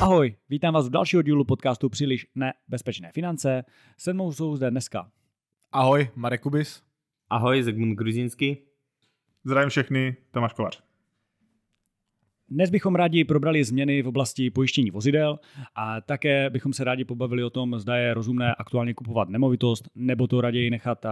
Ahoj, 0.00 0.36
vítám 0.48 0.74
vás 0.74 0.86
u 0.86 0.88
dalšího 0.88 1.22
dílu 1.22 1.44
podcastu 1.44 1.88
Příliš 1.88 2.26
nebezpečné 2.34 3.12
finance. 3.12 3.64
Se 3.96 4.12
mnou 4.12 4.32
jsou 4.32 4.56
zde 4.56 4.70
dneska. 4.70 5.10
Ahoj, 5.72 6.10
Marek 6.14 6.40
Kubis. 6.42 6.82
Ahoj, 7.30 7.62
Zygmunt 7.62 7.98
Gruzínský. 7.98 8.58
Zdravím 9.44 9.68
všechny, 9.68 10.16
Tomáš 10.30 10.52
Kovař. 10.52 10.87
Dnes 12.50 12.70
bychom 12.70 12.94
rádi 12.94 13.24
probrali 13.24 13.64
změny 13.64 14.02
v 14.02 14.08
oblasti 14.08 14.50
pojištění 14.50 14.90
vozidel 14.90 15.38
a 15.74 16.00
také 16.00 16.50
bychom 16.50 16.72
se 16.72 16.84
rádi 16.84 17.04
pobavili 17.04 17.44
o 17.44 17.50
tom, 17.50 17.78
zda 17.78 17.96
je 17.96 18.14
rozumné 18.14 18.54
aktuálně 18.54 18.94
kupovat 18.94 19.28
nemovitost, 19.28 19.88
nebo 19.94 20.26
to 20.26 20.40
raději 20.40 20.70
nechat 20.70 21.06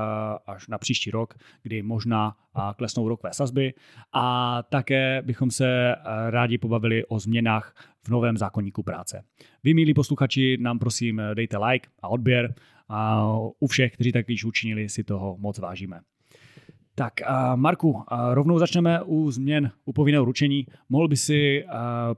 až 0.46 0.68
na 0.68 0.78
příští 0.78 1.10
rok, 1.10 1.34
kdy 1.62 1.82
možná 1.82 2.36
klesnou 2.76 3.08
rokové 3.08 3.32
sazby. 3.32 3.74
A 4.12 4.62
také 4.62 5.22
bychom 5.22 5.50
se 5.50 5.94
rádi 6.30 6.58
pobavili 6.58 7.06
o 7.06 7.18
změnách 7.18 7.74
v 8.02 8.08
novém 8.08 8.36
zákonníku 8.36 8.82
práce. 8.82 9.24
Vy, 9.64 9.74
milí 9.74 9.94
posluchači, 9.94 10.56
nám 10.60 10.78
prosím 10.78 11.22
dejte 11.34 11.58
like 11.58 11.88
a 12.02 12.08
odběr. 12.08 12.54
A 12.88 13.30
u 13.60 13.66
všech, 13.66 13.92
kteří 13.92 14.12
tak 14.12 14.28
již 14.28 14.44
učinili, 14.44 14.88
si 14.88 15.04
toho 15.04 15.36
moc 15.38 15.58
vážíme. 15.58 16.00
Tak 16.98 17.12
Marku, 17.54 18.02
rovnou 18.32 18.58
začneme 18.58 19.02
u 19.02 19.30
změn 19.30 19.70
u 19.84 19.92
povinného 19.92 20.24
ručení. 20.24 20.66
Mohl 20.88 21.08
by 21.08 21.16
si 21.16 21.64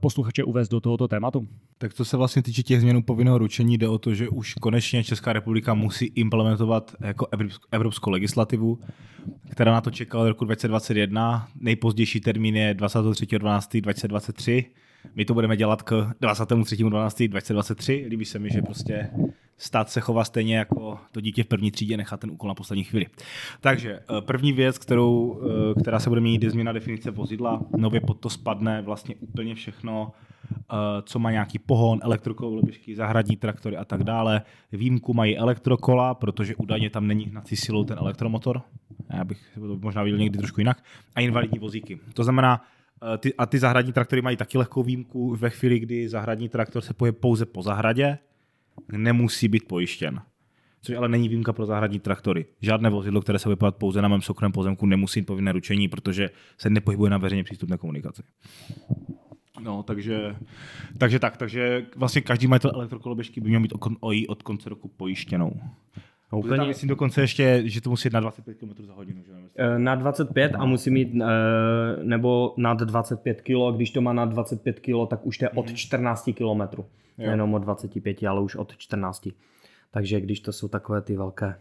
posluchače 0.00 0.45
uvést 0.45 0.69
do 0.69 0.80
tohoto 0.80 1.09
tématu? 1.09 1.48
Tak 1.78 1.95
co 1.95 2.05
se 2.05 2.16
vlastně 2.16 2.42
týče 2.42 2.62
těch 2.62 2.80
změn 2.80 2.96
u 2.96 3.02
povinného 3.02 3.38
ručení, 3.38 3.78
jde 3.78 3.88
o 3.88 3.98
to, 3.98 4.14
že 4.14 4.28
už 4.28 4.55
konečně 4.55 5.05
Česká 5.05 5.33
republika 5.33 5.74
musí 5.74 6.05
implementovat 6.05 6.95
jako 7.00 7.27
evropskou 7.72 8.10
legislativu, 8.10 8.78
která 9.50 9.72
na 9.72 9.80
to 9.80 9.91
čekala 9.91 10.28
roku 10.28 10.45
2021. 10.45 11.48
Nejpozdější 11.60 12.20
termín 12.20 12.56
je 12.56 12.74
23.12.2023. 12.74 14.64
My 15.14 15.24
to 15.24 15.34
budeme 15.34 15.56
dělat 15.56 15.83
k 15.83 15.92
23.12.2023. 16.20 18.08
Líbí 18.08 18.25
se 18.25 18.38
mi, 18.38 18.50
že 18.50 18.62
prostě 18.62 19.10
stát 19.59 19.91
se 19.91 20.01
chová 20.01 20.25
stejně 20.25 20.56
jako 20.56 20.98
to 21.12 21.20
dítě 21.20 21.45
v 21.45 21.47
první 21.47 21.70
třídě, 21.70 21.97
nechat 21.97 22.20
ten 22.20 22.31
úkol 22.31 22.48
na 22.48 22.55
poslední 22.55 22.84
chvíli. 22.84 23.06
Takže 23.61 23.92
eh, 23.92 24.20
první 24.20 24.53
věc, 24.53 24.78
kterou, 24.78 25.41
eh, 25.42 25.81
která 25.81 26.00
se 26.00 26.09
bude 26.09 26.20
mít, 26.20 26.42
je 26.42 26.50
změna 26.50 26.73
definice 26.73 27.11
vozidla. 27.11 27.61
Nově 27.77 28.00
pod 28.00 28.15
to 28.15 28.31
spadne 28.31 28.83
vlastně 28.83 29.15
úplně 29.20 29.55
všechno, 29.55 30.12
eh, 30.53 30.75
co 31.03 31.19
má 31.19 31.31
nějaký 31.31 31.59
pohon, 31.59 31.98
elektrokoloběžky, 32.03 32.97
zahradní 32.97 33.37
traktory 33.37 33.77
a 33.77 33.84
tak 33.84 34.05
dále. 34.05 34.42
Výjimku 34.73 35.15
mají 35.15 35.39
elektrokola, 35.39 36.15
protože 36.15 36.56
údajně 36.56 36.91
tam 36.91 37.06
není 37.06 37.25
hnací 37.25 37.56
silou 37.56 37.84
ten 37.84 37.98
elektromotor. 37.98 38.62
Já 39.15 39.25
bych 39.25 39.39
to 39.55 39.77
možná 39.77 40.03
viděl 40.03 40.19
někdy 40.19 40.39
trošku 40.39 40.61
jinak. 40.61 40.84
A 41.15 41.20
invalidní 41.20 41.59
vozíky. 41.59 42.00
To 42.15 42.25
znamená, 42.25 42.65
a 43.39 43.47
ty 43.47 43.59
zahradní 43.59 43.93
traktory 43.93 44.22
mají 44.22 44.37
taky 44.37 44.59
lehkou 44.59 44.83
výjimku 44.83 45.37
ve 45.37 45.50
chvíli, 45.50 45.78
kdy 45.78 46.09
zahradní 46.09 46.48
traktor 46.48 46.83
se 46.83 46.95
poje 46.95 47.12
pouze 47.12 47.47
po 47.47 47.62
zahradě, 47.62 48.19
nemusí 48.93 49.48
být 49.48 49.69
pojištěn. 49.69 50.21
Což 50.83 50.97
ale 50.97 51.09
není 51.09 51.29
výjimka 51.29 51.53
pro 51.53 51.67
zahradní 51.67 52.01
traktory. 52.01 52.47
Žádné 52.61 52.91
vozidlo, 52.91 53.21
které 53.21 53.39
se 53.39 53.48
vypadá 53.48 53.71
pouze 53.71 54.03
na 54.03 54.09
mém 54.09 54.23
soukromém 54.23 54.53
pozemku, 54.53 54.87
nemusí 54.87 55.23
povinné 55.23 55.53
ručení, 55.53 55.89
protože 55.89 56.31
se 56.59 56.71
nepohybuje 56.71 57.11
na 57.11 57.19
veřejně 57.19 57.45
přístupné 57.45 57.77
komunikaci. 57.79 58.23
No, 59.61 59.83
takže, 59.83 60.37
takže 60.99 61.19
tak, 61.19 61.37
takže 61.37 61.87
vlastně 61.97 62.21
každý 62.21 62.47
majitel 62.47 62.71
elektrokoloběžky 62.75 63.41
by 63.41 63.49
měl 63.49 63.61
mít 63.61 63.73
od 64.29 64.43
konce 64.43 64.69
roku 64.69 64.89
pojištěnou. 64.89 65.61
No, 66.33 66.39
úplně... 66.39 66.57
Tam 66.57 66.69
myslím 66.69 66.89
dokonce 66.89 67.21
ještě, 67.21 67.62
že 67.65 67.81
to 67.81 67.91
musí 67.91 68.07
jít 68.07 68.12
na 68.12 68.21
25 68.21 68.55
km 68.59 68.84
za 68.84 68.93
hodinu. 68.93 69.23
Že? 69.23 69.33
Eh, 69.57 69.79
na 69.79 69.95
25 69.95 70.55
a 70.55 70.65
musí 70.65 70.91
mít, 70.91 71.09
eh, 71.23 71.27
nebo 72.03 72.55
nad 72.57 72.79
25 72.79 73.41
kg, 73.41 73.77
když 73.77 73.91
to 73.91 74.01
má 74.01 74.12
na 74.12 74.25
25 74.25 74.81
kg, 74.81 75.09
tak 75.11 75.27
už 75.27 75.39
to 75.39 75.45
je 75.45 75.49
od 75.49 75.73
14 75.73 76.33
km. 76.33 76.83
Jenom 77.19 77.55
od 77.55 77.59
25, 77.59 78.23
ale 78.23 78.41
už 78.41 78.56
od 78.56 78.77
14. 78.77 79.29
Takže 79.91 80.21
když 80.21 80.41
to 80.41 80.53
jsou 80.53 80.69
takové 80.69 81.03
ty 81.03 81.17
velké 81.17 81.55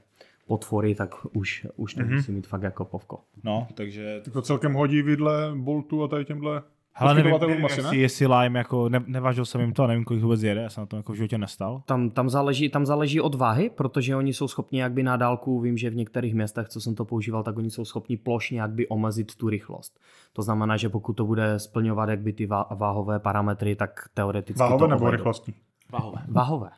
potvory, 0.48 0.96
tak 0.96 1.16
už, 1.34 1.68
už 1.76 1.94
to 1.94 2.02
mm-hmm. 2.02 2.16
musí 2.16 2.32
mít 2.32 2.48
fakt 2.48 2.64
jako 2.64 2.86
povko. 2.86 3.20
No, 3.44 3.68
takže... 3.74 4.22
To 4.34 4.42
celkem 4.42 4.74
hodí 4.74 5.02
vidle 5.02 5.52
Boltu 5.56 6.04
a 6.04 6.08
tady 6.08 6.26
těmhle 6.26 6.62
ale 7.00 7.14
nevím, 7.14 7.36
nevím 7.48 7.66
asi, 7.66 7.80
jestli, 7.80 7.98
jestli 7.98 8.28
Lime, 8.28 8.60
jako 8.60 8.90
ne, 8.90 9.04
nevážil 9.08 9.46
jsem 9.46 9.62
jim 9.62 9.74
to 9.74 9.84
a 9.84 9.88
nevím, 9.88 10.04
kolik 10.04 10.24
vůbec 10.24 10.44
jede, 10.44 10.62
já 10.62 10.70
jsem 10.70 10.82
na 10.82 10.86
tom 10.86 10.98
jako 10.98 11.12
v 11.12 11.16
životě 11.16 11.38
nestal. 11.38 11.82
Tam, 11.86 12.10
tam, 12.10 12.30
záleží, 12.30 12.70
tam 12.70 12.86
záleží 12.86 13.22
od 13.22 13.36
váhy, 13.36 13.70
protože 13.70 14.16
oni 14.16 14.34
jsou 14.34 14.48
schopni 14.48 14.80
jakby 14.80 15.04
na 15.04 15.18
dálku, 15.18 15.60
vím, 15.60 15.78
že 15.78 15.90
v 15.90 15.96
některých 15.96 16.34
městech, 16.34 16.70
co 16.70 16.82
jsem 16.82 16.96
to 16.96 17.06
používal, 17.06 17.44
tak 17.44 17.58
oni 17.58 17.70
jsou 17.70 17.86
schopni 17.86 18.18
plošně 18.18 18.62
jakby 18.62 18.88
omezit 18.88 19.36
tu 19.36 19.50
rychlost. 19.50 20.00
To 20.34 20.42
znamená, 20.42 20.78
že 20.78 20.90
pokud 20.90 21.14
to 21.14 21.26
bude 21.26 21.60
splňovat 21.60 22.10
jakby 22.10 22.34
ty 22.34 22.46
váhové 22.76 23.20
parametry, 23.20 23.76
tak 23.76 24.10
teoreticky 24.14 24.60
Váhové 24.60 24.80
to 24.80 24.88
nebo 24.88 25.12
rychlostní? 25.12 25.54
Váhové. 25.92 26.22
Váhové. 26.28 26.70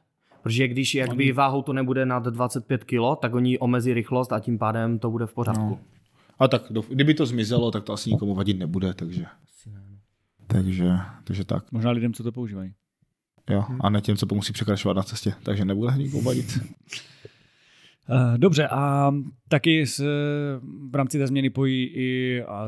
Protože 0.42 0.68
když 0.68 0.96
jakby 0.96 1.24
oni... 1.24 1.32
váhou 1.32 1.62
to 1.62 1.74
nebude 1.74 2.06
nad 2.06 2.24
25 2.24 2.84
kg, 2.84 3.20
tak 3.22 3.36
oni 3.36 3.60
omezí 3.60 3.94
rychlost 3.94 4.34
a 4.34 4.40
tím 4.40 4.58
pádem 4.58 5.00
to 5.00 5.12
bude 5.12 5.26
v 5.26 5.34
pořádku. 5.34 5.70
No. 5.70 5.80
A 6.40 6.48
tak, 6.48 6.62
kdyby 6.90 7.14
to 7.14 7.26
zmizelo, 7.26 7.72
tak 7.72 7.84
to 7.84 7.94
asi 7.94 8.12
nikomu 8.12 8.36
vadit 8.36 8.60
nebude, 8.60 8.94
takže... 8.94 9.26
Takže, 10.52 10.92
takže 11.24 11.46
tak. 11.46 11.72
Možná 11.72 11.92
lidem, 11.92 12.14
co 12.14 12.24
to 12.24 12.32
používají. 12.32 12.74
Jo, 13.50 13.64
a 13.80 13.90
ne 13.90 14.02
těm, 14.02 14.18
co 14.18 14.28
musí 14.34 14.54
překračovat 14.54 14.98
na 14.98 15.04
cestě, 15.04 15.34
takže 15.44 15.66
nebude 15.66 15.98
nikomu 15.98 16.24
vadit. 16.24 16.60
Eh, 18.12 18.38
dobře, 18.38 18.68
a 18.68 19.12
taky 19.50 19.86
s, 19.86 20.00
v 20.90 20.96
rámci 20.96 21.18
té 21.18 21.28
změny 21.28 21.50
pojí 21.50 21.86
i 21.86 22.42
a 22.44 22.66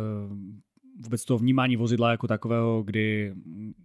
vůbec 1.04 1.26
to 1.26 1.38
vnímání 1.38 1.76
vozidla 1.76 2.12
jako 2.12 2.28
takového, 2.28 2.84
kdy 2.84 3.34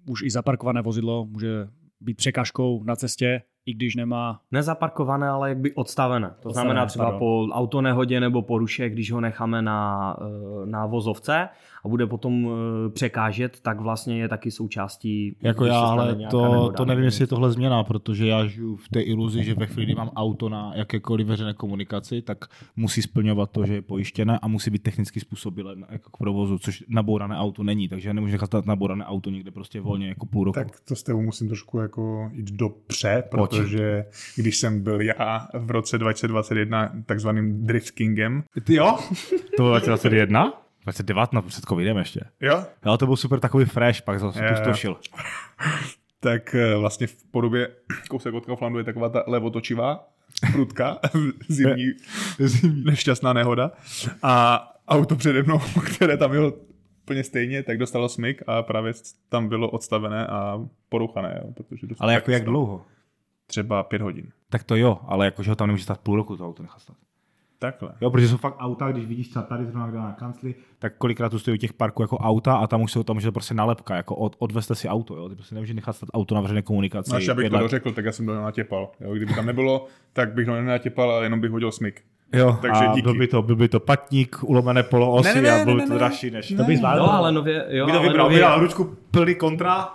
už 0.08 0.22
i 0.22 0.30
zaparkované 0.30 0.82
vozidlo 0.82 1.26
může 1.26 1.68
být 2.00 2.16
překážkou 2.16 2.84
na 2.84 2.96
cestě 2.96 3.42
i 3.66 3.74
když 3.74 3.96
nemá... 3.96 4.40
Nezaparkované, 4.52 5.28
ale 5.28 5.48
jak 5.48 5.58
by 5.58 5.74
odstavené. 5.74 6.28
To 6.28 6.48
odstavené, 6.48 6.52
znamená 6.52 6.86
třeba 6.86 7.04
pardon. 7.04 7.18
po 7.18 7.48
autonehodě 7.52 8.20
nebo 8.20 8.42
poruše, 8.42 8.90
když 8.90 9.12
ho 9.12 9.20
necháme 9.20 9.62
na, 9.62 10.16
eh, 10.20 10.66
na 10.66 10.86
vozovce 10.86 11.48
a 11.86 11.88
bude 11.88 12.06
potom 12.06 12.48
eh, 12.48 12.90
překážet, 12.90 13.60
tak 13.60 13.80
vlastně 13.80 14.18
je 14.18 14.28
taky 14.28 14.50
součástí... 14.50 15.36
Jako 15.42 15.64
já, 15.64 15.80
ale 15.80 16.16
to, 16.30 16.72
to 16.76 16.84
nevím, 16.84 17.04
jestli 17.04 17.22
je 17.22 17.26
tohle 17.26 17.52
změna, 17.52 17.84
protože 17.84 18.26
já 18.26 18.46
žiju 18.46 18.76
v 18.76 18.88
té 18.88 19.00
iluzi, 19.00 19.44
že 19.44 19.54
ve 19.54 19.66
chvíli, 19.66 19.86
kdy 19.86 19.94
mám 19.94 20.10
auto 20.16 20.48
na 20.48 20.72
jakékoliv 20.74 21.26
veřejné 21.26 21.54
komunikaci, 21.54 22.22
tak 22.22 22.44
musí 22.76 23.02
splňovat 23.02 23.50
to, 23.50 23.66
že 23.66 23.74
je 23.74 23.82
pojištěné 23.82 24.38
a 24.38 24.48
musí 24.48 24.70
být 24.70 24.82
technicky 24.82 25.20
způsobilé 25.20 25.76
jako 25.90 26.10
k 26.10 26.16
provozu, 26.16 26.58
což 26.58 26.84
nabourané 26.88 27.36
auto 27.36 27.62
není, 27.62 27.88
takže 27.88 28.08
já 28.08 28.12
nemůžu 28.12 28.32
nechat 28.32 28.66
nabourané 28.66 29.04
auto 29.04 29.30
někde 29.30 29.50
prostě 29.50 29.80
volně 29.80 30.08
jako 30.08 30.26
půl 30.26 30.44
roku. 30.44 30.54
Tak 30.54 30.80
to 30.80 30.96
s 30.96 31.02
tebou 31.02 31.22
musím 31.22 31.48
trošku 31.48 31.78
jako 31.78 32.30
jít 32.32 32.50
dopře, 32.50 33.22
protože 33.30 33.66
protože 33.66 34.04
když 34.36 34.56
jsem 34.56 34.82
byl 34.82 35.00
já 35.00 35.48
v 35.54 35.70
roce 35.70 35.98
2021 35.98 36.92
takzvaným 37.06 37.66
Drift 37.66 37.90
Kingem. 37.90 38.42
Ty 38.64 38.74
jo? 38.74 38.98
To 39.56 39.62
bylo 39.62 39.70
2021? 39.70 40.65
2019 40.86 41.46
před 41.46 41.64
covidem 41.64 41.96
ještě. 41.96 42.20
Jo? 42.40 42.64
Jo, 42.86 42.96
to 42.96 43.06
byl 43.06 43.16
super 43.16 43.40
takový 43.40 43.64
fresh, 43.64 44.02
pak 44.02 44.20
zase 44.20 44.48
pustošil. 44.48 44.96
tak 46.20 46.54
eh, 46.54 46.76
vlastně 46.76 47.06
v 47.06 47.24
podobě 47.30 47.68
kousek 48.10 48.34
od 48.34 48.46
Kauflandu 48.46 48.78
je 48.78 48.84
taková 48.84 49.08
ta 49.08 49.24
levotočivá 49.26 50.08
prudka, 50.52 50.98
zimní, 51.48 51.84
zimní 52.38 52.84
nešťastná 52.84 53.32
nehoda. 53.32 53.70
A 54.22 54.64
auto 54.88 55.16
přede 55.16 55.42
mnou, 55.42 55.60
které 55.94 56.16
tam 56.16 56.30
bylo 56.30 56.52
úplně 57.02 57.24
stejně, 57.24 57.62
tak 57.62 57.78
dostalo 57.78 58.08
smyk 58.08 58.42
a 58.46 58.62
právě 58.62 58.92
tam 59.28 59.48
bylo 59.48 59.70
odstavené 59.70 60.26
a 60.26 60.60
poruchané. 60.88 61.40
Jo, 61.44 61.52
protože 61.52 61.86
Ale 61.98 62.14
jako 62.14 62.30
jak 62.30 62.44
dlouho? 62.44 62.84
třeba 63.46 63.82
pět 63.82 64.02
hodin. 64.02 64.32
Tak 64.50 64.64
to 64.64 64.76
jo, 64.76 64.98
ale 65.06 65.24
jakože 65.24 65.50
ho 65.50 65.56
tam 65.56 65.68
nemůže 65.68 65.84
stát 65.84 66.00
půl 66.00 66.16
roku, 66.16 66.36
to 66.36 66.46
auto 66.46 66.62
nechat 66.62 66.80
stát. 66.80 66.96
Takhle. 67.58 67.90
Jo, 68.00 68.10
protože 68.10 68.28
jsou 68.28 68.36
fakt 68.36 68.56
auta, 68.58 68.92
když 68.92 69.06
vidíš 69.06 69.28
třeba 69.28 69.42
tady 69.44 69.64
zrovna 69.64 69.86
na 69.86 70.12
kancli, 70.12 70.54
tak 70.78 70.96
kolikrát 70.98 71.28
tu 71.28 71.38
stojí 71.38 71.54
u 71.54 71.58
těch 71.58 71.72
parků 71.72 72.02
jako 72.02 72.18
auta 72.18 72.56
a 72.56 72.66
tam 72.66 72.82
už 72.82 72.92
jsou 72.92 73.02
tam 73.02 73.16
už 73.16 73.24
je 73.24 73.32
prostě 73.32 73.54
nálepka, 73.54 73.96
jako 73.96 74.16
od, 74.16 74.36
odvezte 74.38 74.74
si 74.74 74.88
auto, 74.88 75.16
jo. 75.16 75.28
Ty 75.28 75.34
prostě 75.34 75.54
nemůžeš 75.54 75.76
nechat 75.76 75.96
stát 75.96 76.08
auto 76.14 76.34
na 76.34 76.40
veřejné 76.40 76.62
komunikaci. 76.62 77.12
Máš, 77.12 77.28
abych 77.28 77.50
to 77.50 77.68
řekl, 77.68 77.92
tak 77.92 78.04
já 78.04 78.12
jsem 78.12 78.26
to 78.26 78.34
nenatěpal. 78.34 78.90
Jo. 79.00 79.14
Kdyby 79.14 79.34
tam 79.34 79.46
nebylo, 79.46 79.86
tak 80.12 80.34
bych 80.34 80.46
to 80.46 80.52
nenatěpal, 80.52 81.10
ale 81.10 81.24
jenom 81.24 81.40
bych 81.40 81.50
hodil 81.50 81.72
smyk. 81.72 82.02
Jo, 82.32 82.58
Takže 82.62 82.86
a 82.86 82.86
díky. 82.86 83.02
byl 83.02 83.14
by 83.14 83.26
to, 83.26 83.42
byl 83.42 83.56
by 83.56 83.68
to 83.68 83.80
patník, 83.80 84.36
ulomené 84.42 84.82
poloosy 84.82 85.34
ne, 85.34 85.42
ne, 85.42 85.60
a 85.60 85.64
byl 85.64 85.76
by 85.76 85.86
to 85.86 85.94
dražší 85.94 86.30
než. 86.30 86.50
Ne, 86.50 86.56
to 86.56 86.64
by 86.64 86.76
zvládl. 86.76 87.02
No, 87.02 87.12
ale 87.12 87.32
nově, 87.32 87.66
jo, 87.68 87.86
by 87.86 87.92
to 87.92 88.00
vybral, 88.00 88.24
nově... 88.24 88.38
vybral 88.38 88.60
ručku 88.60 88.96
plný 89.10 89.34
kontra 89.34 89.88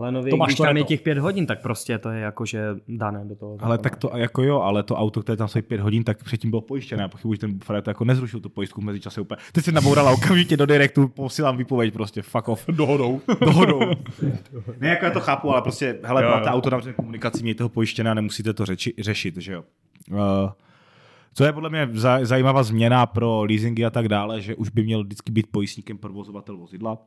ale 0.00 0.12
nově, 0.12 0.32
když 0.46 0.56
tam 0.56 0.76
je 0.76 0.84
těch 0.84 1.00
pět 1.00 1.18
hodin, 1.18 1.46
tak 1.46 1.62
prostě 1.62 1.98
to 1.98 2.10
je 2.10 2.20
jako, 2.20 2.46
že 2.46 2.64
dané 2.88 3.24
do 3.24 3.36
toho. 3.36 3.56
Ale 3.60 3.78
tak 3.78 3.96
to 3.96 4.10
jako 4.16 4.42
jo, 4.42 4.60
ale 4.60 4.82
to 4.82 4.96
auto, 4.96 5.22
které 5.22 5.36
tam 5.36 5.48
stojí 5.48 5.62
pět 5.62 5.80
hodin, 5.80 6.04
tak 6.04 6.24
předtím 6.24 6.50
bylo 6.50 6.62
pojištěné. 6.62 7.02
Já 7.02 7.08
pochybuji, 7.08 7.34
že 7.34 7.40
ten 7.40 7.58
Fred 7.58 7.86
jako 7.86 8.04
nezrušil 8.04 8.40
tu 8.40 8.48
pojistku 8.48 8.80
mezi 8.80 9.00
časy 9.00 9.20
úplně. 9.20 9.38
Teď 9.52 9.64
se 9.64 9.72
nabourala 9.72 10.10
okamžitě 10.12 10.56
do 10.56 10.66
direktu, 10.66 11.08
posílám 11.08 11.56
výpověď 11.56 11.94
prostě, 11.94 12.22
fuck 12.22 12.48
off. 12.48 12.66
Dohodou. 12.68 13.20
Dohodou. 13.40 13.80
ne, 14.80 14.88
jako 14.88 15.04
já 15.04 15.10
to 15.10 15.20
chápu, 15.20 15.52
ale 15.52 15.62
prostě, 15.62 15.98
hele, 16.02 16.24
jo, 16.24 16.30
máte 16.30 16.50
auto 16.50 16.70
na 16.70 16.80
komunikaci, 16.96 17.42
mějte 17.42 17.62
ho 17.62 17.68
pojištěné 17.68 18.10
a 18.10 18.14
nemusíte 18.14 18.52
to 18.52 18.66
řeči, 18.66 18.94
řešit, 18.98 19.36
že 19.36 19.52
jo. 19.52 19.64
Uh, 20.10 20.18
co 21.34 21.44
je 21.44 21.52
podle 21.52 21.70
mě 21.70 21.88
zajímavá 22.22 22.62
změna 22.62 23.06
pro 23.06 23.44
leasingy 23.44 23.84
a 23.84 23.90
tak 23.90 24.08
dále, 24.08 24.40
že 24.40 24.54
už 24.54 24.68
by 24.68 24.84
měl 24.84 25.04
vždycky 25.04 25.32
být 25.32 25.46
pojistníkem 25.50 25.98
provozovatel 25.98 26.56
vozidla 26.56 26.98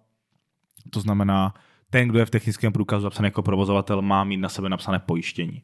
To 0.90 1.00
znamená, 1.00 1.54
ten, 1.94 2.07
kdo 2.07 2.19
je 2.19 2.25
v 2.25 2.30
technickém 2.30 2.74
průkazu 2.74 3.04
zapsaný 3.04 3.28
jako 3.28 3.44
provozovatel, 3.44 4.01
má 4.01 4.24
mít 4.24 4.38
na 4.38 4.50
sebe 4.50 4.69
napsané 4.69 5.00
pojištění. 5.00 5.62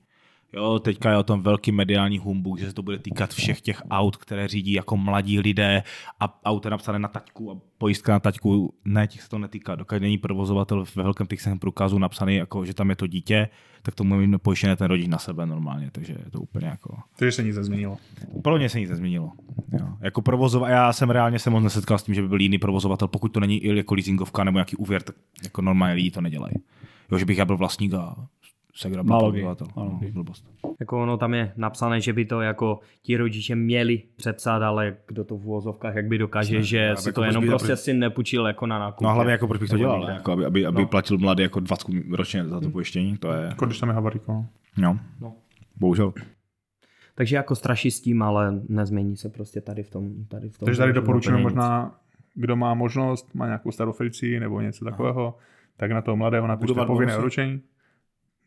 Jo, 0.54 0.80
teďka 0.80 1.12
je 1.12 1.18
o 1.18 1.24
tom 1.24 1.42
velký 1.42 1.72
mediální 1.72 2.18
humbuk, 2.18 2.60
že 2.60 2.68
se 2.68 2.74
to 2.74 2.84
bude 2.84 3.00
týkat 3.00 3.34
všech 3.34 3.62
těch 3.62 3.81
aut, 3.90 4.18
které 4.18 4.48
řídí 4.48 4.74
jako 4.74 4.98
mladí 4.98 5.40
lidé 5.40 5.84
a 6.19 6.40
auto 6.46 6.69
napsané 6.69 7.00
na 7.00 7.07
taťku 7.07 7.51
a 7.51 7.57
pojistka 7.78 8.12
na 8.12 8.19
taťku. 8.19 8.74
Ne, 8.86 9.07
těch 9.07 9.22
se 9.22 9.30
to 9.30 9.38
netýká. 9.38 9.75
Dokud 9.75 10.01
není 10.01 10.18
provozovatel 10.18 10.86
ve 10.96 11.04
velkém 11.04 11.28
technickém 11.28 11.60
průkazu 11.60 12.00
napsaný, 12.00 12.36
jako, 12.36 12.66
že 12.66 12.74
tam 12.74 12.90
je 12.90 12.96
to 12.96 13.07
dítě, 13.07 13.50
tak 13.81 13.96
to 13.96 14.04
může 14.04 14.28
mít 14.28 14.38
pojištěné 14.38 14.75
ten 14.75 14.88
rodič 14.88 15.07
na 15.07 15.18
sebe 15.18 15.46
normálně, 15.46 15.90
takže 15.92 16.13
je 16.13 16.31
to 16.31 16.40
úplně 16.40 16.68
jako... 16.68 16.98
Takže 17.16 17.31
se 17.31 17.44
nic 17.44 17.56
nezměnilo. 17.56 17.98
Pro 18.44 18.57
mě 18.57 18.69
se 18.69 18.80
nic 18.80 18.90
nezměnilo. 18.90 19.31
Jo. 19.80 19.88
Jako 20.02 20.22
provozova, 20.22 20.69
já 20.69 20.94
jsem 20.94 21.10
reálně 21.10 21.40
se 21.40 21.50
moc 21.50 21.63
nesetkal 21.63 21.98
s 21.98 22.04
tím, 22.04 22.16
že 22.16 22.22
by 22.22 22.28
byl 22.28 22.42
jiný 22.42 22.57
provozovatel, 22.57 23.07
pokud 23.07 23.30
to 23.30 23.40
není 23.40 23.62
jako 23.63 23.95
leasingovka 23.95 24.44
nebo 24.44 24.57
nějaký 24.57 24.75
úvěr, 24.75 25.02
tak 25.02 25.16
jako 25.44 25.62
normálně 25.62 25.94
lidi 25.94 26.12
to 26.12 26.22
nedělají. 26.22 26.54
Jo, 27.12 27.18
že 27.18 27.25
bych 27.25 27.38
já 27.38 27.45
byl 27.45 27.57
vlastník 27.57 27.94
a 27.94 28.16
Segra 28.75 29.04
Málo 29.04 29.31
kdy. 29.31 29.39
provozovatel. 29.42 29.68
Málo 29.75 29.89
No, 29.92 29.98
kdy. 29.98 30.12
blbost. 30.12 30.45
Jako 30.80 31.01
ono 31.01 31.18
tam 31.18 31.33
je 31.33 31.54
napsané, 31.57 32.01
že 32.01 32.13
by 32.13 32.25
to 32.25 32.42
jako 32.42 32.80
ti 33.01 33.18
rodiče 33.18 33.56
měli 33.56 34.01
přepsat, 34.16 34.62
ale 34.62 34.95
kdo 35.07 35.24
to 35.24 35.38
v 35.38 35.45
úvozovkách 35.48 35.95
jak 35.95 36.07
by 36.07 36.18
dokáže, 36.18 36.56
Jasně, 36.56 36.63
že 36.68 36.94
si 36.98 37.10
jako 37.10 37.21
to 37.21 37.25
jenom 37.25 37.48
prostě 37.48 37.75
si 37.75 37.94
nepůjčil 37.94 38.48
jako 38.48 38.66
na 38.66 38.80
nákup. 38.80 39.01
No 39.04 39.10
a 39.10 39.13
hlavně 39.13 39.31
jako 39.31 39.48
proč 39.48 39.60
bych 39.60 39.69
to 39.69 39.75
Nebo 39.75 39.83
dělal, 39.83 40.00
někde. 40.00 40.13
jako 40.13 40.31
aby, 40.31 40.45
aby, 40.45 40.66
aby 40.66 40.81
No. 40.81 40.88
platil 40.88 41.18
mladý 41.18 41.44
jako 41.44 41.60
20 41.60 41.88
ročně 42.12 42.45
za 42.45 42.60
to 42.60 42.69
pojištění, 42.69 43.18
to 43.18 43.33
je, 43.33 43.45
Jako 43.45 43.66
když 43.66 43.80
tam 43.80 43.89
je 43.89 43.95
havariko. 43.95 44.45
no. 44.77 45.00
no, 45.21 45.33
bohužel. 45.80 46.13
Takže 47.16 47.36
jako 47.36 47.56
straší 47.56 47.92
s 47.92 48.01
tím, 48.01 48.21
ale 48.24 48.62
nezmění 48.69 49.18
se 49.18 49.30
prostě 49.30 49.62
tady 49.62 49.83
v 49.83 49.89
tom. 49.89 50.25
Tady 50.27 50.50
v 50.50 50.57
tom 50.57 50.66
Takže 50.66 50.80
tady 50.81 50.94
nic. 51.31 51.44
možná, 51.44 51.95
kdo 52.36 52.56
má 52.56 52.74
možnost, 52.74 53.36
má 53.36 53.45
nějakou 53.45 53.71
starou 53.71 53.92
Felici 53.92 54.39
nebo 54.39 54.62
něco 54.62 54.86
takového, 54.86 55.36
tak 55.77 55.92
na 55.92 56.01
toho 56.01 56.18
mladého 56.18 56.48
napište 56.48 56.86
povinné 56.86 57.18
ručení, 57.18 57.62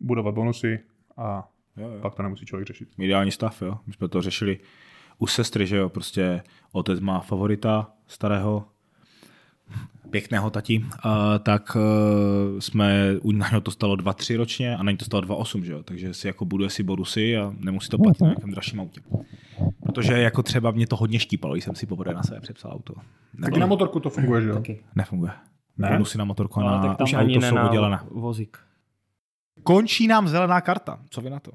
budovat 0.02 0.34
bonusy 0.34 0.80
a 1.16 1.48
Jo, 1.76 1.88
jo. 1.88 1.98
pak 2.02 2.14
to 2.14 2.22
nemusí 2.22 2.46
člověk 2.46 2.66
řešit. 2.66 2.88
Ideální 2.98 3.30
stav, 3.30 3.62
jo. 3.62 3.78
My 3.86 3.92
jsme 3.92 4.08
to 4.08 4.22
řešili 4.22 4.58
u 5.18 5.26
sestry, 5.26 5.66
že 5.66 5.76
jo, 5.76 5.88
prostě 5.88 6.42
otec 6.72 7.00
má 7.00 7.20
favorita 7.20 7.90
starého 8.06 8.64
pěkného 10.10 10.50
tati, 10.50 10.84
a 11.02 11.38
tak 11.38 11.76
uh, 11.76 12.58
jsme, 12.60 13.14
u 13.22 13.32
něho 13.32 13.60
to 13.60 13.70
stalo 13.70 13.94
2-3 13.96 14.36
ročně 14.36 14.76
a 14.76 14.82
na 14.82 14.90
ní 14.90 14.96
to 14.96 15.04
stalo 15.04 15.22
2-8, 15.22 15.62
že 15.62 15.72
jo, 15.72 15.82
takže 15.82 16.14
si 16.14 16.26
jako 16.26 16.44
buduje 16.44 16.70
si 16.70 16.82
bonusy 16.82 17.36
a 17.36 17.52
nemusí 17.58 17.88
to 17.88 17.98
platit 17.98 18.20
na 18.20 18.26
nějakém 18.28 18.50
dražším 18.50 18.80
autě. 18.80 19.00
Protože 19.82 20.12
jako 20.12 20.42
třeba 20.42 20.70
mě 20.70 20.86
to 20.86 20.96
hodně 20.96 21.18
štípalo, 21.18 21.54
když 21.54 21.64
jsem 21.64 21.74
si 21.74 21.86
poprvé 21.86 22.14
na 22.14 22.22
sebe 22.22 22.40
přepsal 22.40 22.72
auto. 22.72 22.94
Taky 23.42 23.60
na 23.60 23.66
motorku 23.66 24.00
to 24.00 24.10
funguje, 24.10 24.42
že 24.42 24.48
jo? 24.48 24.54
Taky. 24.54 24.80
Nefunguje. 24.94 25.32
Ne? 25.78 25.88
Bonusy 25.92 26.18
na 26.18 26.24
motorku 26.24 26.60
a 26.60 26.62
Ale 26.62 26.72
na 26.76 26.82
tak 26.88 26.96
tam 26.98 27.04
Už 27.04 27.14
auto 27.14 27.40
jsou 27.48 27.54
na 27.54 27.64
oddělené. 27.66 28.00
vozík. 28.10 28.58
Končí 29.62 30.06
nám 30.06 30.28
zelená 30.28 30.60
karta. 30.60 30.98
Co 31.10 31.20
vy 31.20 31.30
na 31.30 31.40
to? 31.40 31.50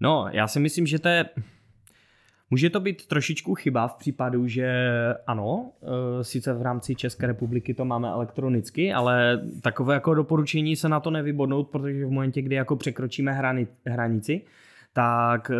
No, 0.00 0.26
já 0.32 0.48
si 0.48 0.60
myslím, 0.60 0.86
že 0.86 0.98
to 0.98 1.08
je... 1.08 1.24
Může 2.50 2.70
to 2.70 2.80
být 2.80 3.06
trošičku 3.06 3.54
chyba 3.54 3.88
v 3.88 3.94
případu, 3.94 4.48
že 4.48 4.74
ano, 5.26 5.72
e, 6.20 6.24
sice 6.24 6.54
v 6.54 6.62
rámci 6.62 6.94
České 6.94 7.26
republiky 7.26 7.74
to 7.74 7.84
máme 7.84 8.08
elektronicky, 8.08 8.92
ale 8.92 9.42
takové 9.62 9.94
jako 9.94 10.14
doporučení 10.14 10.76
se 10.76 10.88
na 10.88 11.00
to 11.00 11.10
nevybodnout, 11.10 11.68
protože 11.68 12.06
v 12.06 12.10
momentě, 12.10 12.42
kdy 12.42 12.54
jako 12.54 12.76
překročíme 12.76 13.32
hrani, 13.32 13.66
hranici, 13.86 14.42
tak 14.92 15.50
e, 15.50 15.54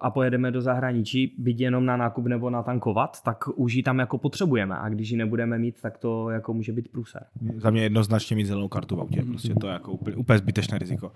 a 0.00 0.10
pojedeme 0.10 0.50
do 0.50 0.60
zahraničí, 0.60 1.34
byť 1.38 1.60
jenom 1.60 1.86
na 1.86 1.96
nákup 1.96 2.26
nebo 2.26 2.50
na 2.50 2.62
tankovat, 2.62 3.22
tak 3.22 3.48
už 3.54 3.74
ji 3.74 3.82
tam 3.82 3.98
jako 3.98 4.18
potřebujeme 4.18 4.76
a 4.78 4.88
když 4.88 5.10
ji 5.10 5.16
nebudeme 5.16 5.58
mít, 5.58 5.80
tak 5.80 5.98
to 5.98 6.30
jako 6.30 6.54
může 6.54 6.72
být 6.72 6.88
průser. 6.88 7.24
Za 7.56 7.70
mě 7.70 7.82
jednoznačně 7.82 8.36
mít 8.36 8.44
zelenou 8.44 8.68
kartu 8.68 8.96
v 8.96 9.00
autě. 9.00 9.22
Prostě 9.22 9.54
to 9.54 9.66
je 9.66 9.72
jako 9.72 9.92
úplně, 9.92 10.16
úplně 10.16 10.38
zbytečné 10.38 10.78
riziko. 10.78 11.12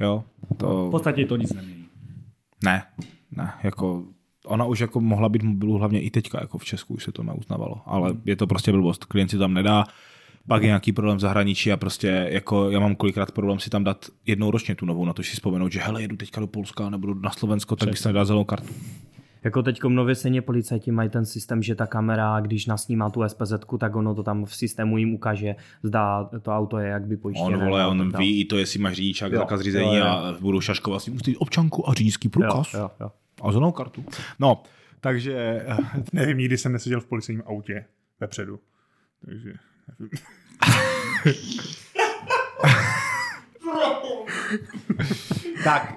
Jo, 0.00 0.24
to... 0.56 0.88
V 0.88 0.90
podstatě 0.90 1.26
to 1.26 1.36
nic 1.36 1.52
nemění. 1.52 1.84
Ne, 2.64 2.82
ne, 3.36 3.52
jako 3.62 4.04
ona 4.46 4.64
už 4.64 4.80
jako 4.80 5.00
mohla 5.00 5.28
být 5.28 5.42
mobilu 5.42 5.78
hlavně 5.78 6.00
i 6.00 6.10
teďka, 6.10 6.38
jako 6.40 6.58
v 6.58 6.64
Česku 6.64 6.94
už 6.94 7.04
se 7.04 7.12
to 7.12 7.22
neuznávalo, 7.22 7.82
ale 7.86 8.14
je 8.24 8.36
to 8.36 8.46
prostě 8.46 8.72
blbost, 8.72 9.04
klient 9.04 9.28
si 9.28 9.38
tam 9.38 9.54
nedá, 9.54 9.84
pak 10.48 10.62
je 10.62 10.66
nějaký 10.66 10.92
problém 10.92 11.16
v 11.16 11.20
zahraničí 11.20 11.72
a 11.72 11.76
prostě 11.76 12.28
jako 12.30 12.70
já 12.70 12.80
mám 12.80 12.96
kolikrát 12.96 13.32
problém 13.32 13.58
si 13.58 13.70
tam 13.70 13.84
dát 13.84 14.06
jednou 14.26 14.50
ročně 14.50 14.74
tu 14.74 14.86
novou 14.86 15.04
na 15.04 15.12
to 15.12 15.22
si 15.22 15.30
vzpomenout, 15.30 15.72
že 15.72 15.80
hele, 15.80 16.02
jedu 16.02 16.16
teďka 16.16 16.40
do 16.40 16.46
Polska 16.46 16.90
nebo 16.90 17.14
na 17.14 17.30
Slovensko, 17.30 17.76
tak 17.76 17.88
bych 17.88 17.98
si 17.98 18.08
nedal 18.08 18.24
zelenou 18.24 18.44
kartu. 18.44 18.74
Jako 19.44 19.62
teď 19.62 19.82
nově 19.84 20.14
stejně 20.14 20.42
policajti 20.42 20.90
mají 20.90 21.10
ten 21.10 21.26
systém, 21.26 21.62
že 21.62 21.74
ta 21.74 21.86
kamera, 21.86 22.40
když 22.40 22.66
nasnímá 22.66 23.10
tu 23.10 23.28
SPZ, 23.28 23.52
tak 23.78 23.96
ono 23.96 24.14
to 24.14 24.22
tam 24.22 24.44
v 24.44 24.54
systému 24.54 24.98
jim 24.98 25.14
ukáže, 25.14 25.54
zda 25.82 26.24
to 26.42 26.50
auto 26.50 26.78
je 26.78 26.88
jak 26.88 27.06
by 27.06 27.16
pojištěné. 27.16 27.56
On 27.56 27.64
vole, 27.64 27.86
on 27.86 28.12
ví 28.18 28.40
i 28.40 28.44
to, 28.44 28.58
jestli 28.58 28.78
máš 28.78 28.94
řidičák, 28.94 29.34
zákaz 29.34 29.60
řízení 29.60 29.96
jo, 29.96 30.04
jo. 30.04 30.06
a 30.06 30.36
budou 30.40 30.60
šaškovat, 30.60 31.02
si 31.02 31.10
musí 31.10 31.36
občanku 31.36 31.88
a 31.88 31.94
řidičský 31.94 32.28
průkaz 32.28 32.74
Jo, 32.74 32.80
jo, 32.80 32.90
jo. 33.00 33.10
a 33.42 33.52
zelenou 33.52 33.72
kartu. 33.72 34.04
No, 34.38 34.62
takže 35.00 35.62
eh, 35.66 35.76
Nevím, 36.12 36.38
nikdy 36.38 36.58
jsem 36.58 36.72
neseděl 36.72 37.00
v 37.00 37.06
policejním 37.06 37.42
autě 37.46 37.84
vepředu. 38.20 38.60
Takže. 39.24 39.54
Tak, 45.64 45.96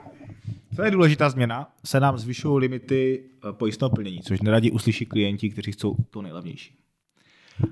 co 0.75 0.83
je 0.83 0.91
důležitá 0.91 1.29
změna, 1.29 1.67
se 1.85 1.99
nám 1.99 2.17
zvyšují 2.17 2.59
limity 2.59 3.23
eh, 3.49 3.53
pojistného 3.53 3.89
plnění, 3.89 4.21
což 4.21 4.41
neradi 4.41 4.71
uslyší 4.71 5.05
klienti, 5.05 5.49
kteří 5.49 5.71
chcou 5.71 5.95
to 6.09 6.21
nejlevnější. 6.21 6.75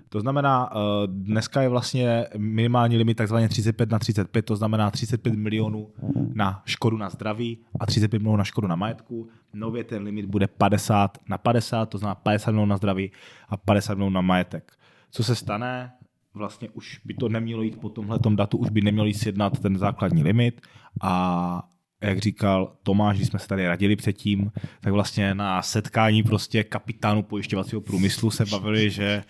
To 0.09 0.21
znamená, 0.21 0.69
eh, 0.71 0.77
dneska 1.07 1.61
je 1.61 1.69
vlastně 1.69 2.25
minimální 2.37 2.97
limit 2.97 3.15
takzvaně 3.15 3.49
35 3.49 3.91
na 3.91 3.99
35, 3.99 4.41
to 4.41 4.55
znamená 4.55 4.91
35 4.91 5.35
milionů 5.35 5.89
na 6.33 6.61
škodu 6.65 6.97
na 6.97 7.09
zdraví 7.09 7.57
a 7.79 7.85
35 7.85 8.19
milionů 8.19 8.37
na 8.37 8.43
škodu 8.43 8.67
na 8.67 8.75
majetku. 8.75 9.29
Nově 9.53 9.83
ten 9.83 10.03
limit 10.03 10.25
bude 10.25 10.47
50 10.47 11.17
na 11.29 11.37
50, 11.37 11.85
to 11.85 11.97
znamená 11.97 12.15
50 12.15 12.51
milionů 12.51 12.69
na 12.69 12.77
zdraví 12.77 13.11
a 13.49 13.57
50 13.57 13.93
milionů 13.93 14.13
na 14.13 14.21
majetek. 14.21 14.73
Co 15.11 15.23
se 15.23 15.35
stane? 15.35 15.91
Vlastně 16.33 16.69
už 16.69 17.01
by 17.05 17.13
to 17.13 17.29
nemělo 17.29 17.63
jít 17.63 17.79
po 17.81 17.89
tomhle 17.89 18.19
datu, 18.35 18.57
už 18.57 18.69
by 18.69 18.81
nemělo 18.81 19.07
jít 19.07 19.13
sjednat 19.13 19.59
ten 19.59 19.77
základní 19.77 20.23
limit 20.23 20.61
a 21.01 21.63
jak 22.03 22.19
říkal 22.19 22.77
Tomáš, 22.83 23.17
když 23.17 23.27
jsme 23.27 23.39
se 23.39 23.47
tady 23.47 23.67
radili 23.67 23.95
předtím, 23.95 24.51
tak 24.81 24.93
vlastně 24.93 25.35
na 25.35 25.61
setkání 25.61 26.23
prostě 26.23 26.63
kapitánů 26.63 27.23
pojišťovacího 27.23 27.81
průmyslu 27.81 28.31
se 28.31 28.45
bavili, 28.45 28.89
že 28.89 29.23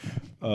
uh, 0.43 0.49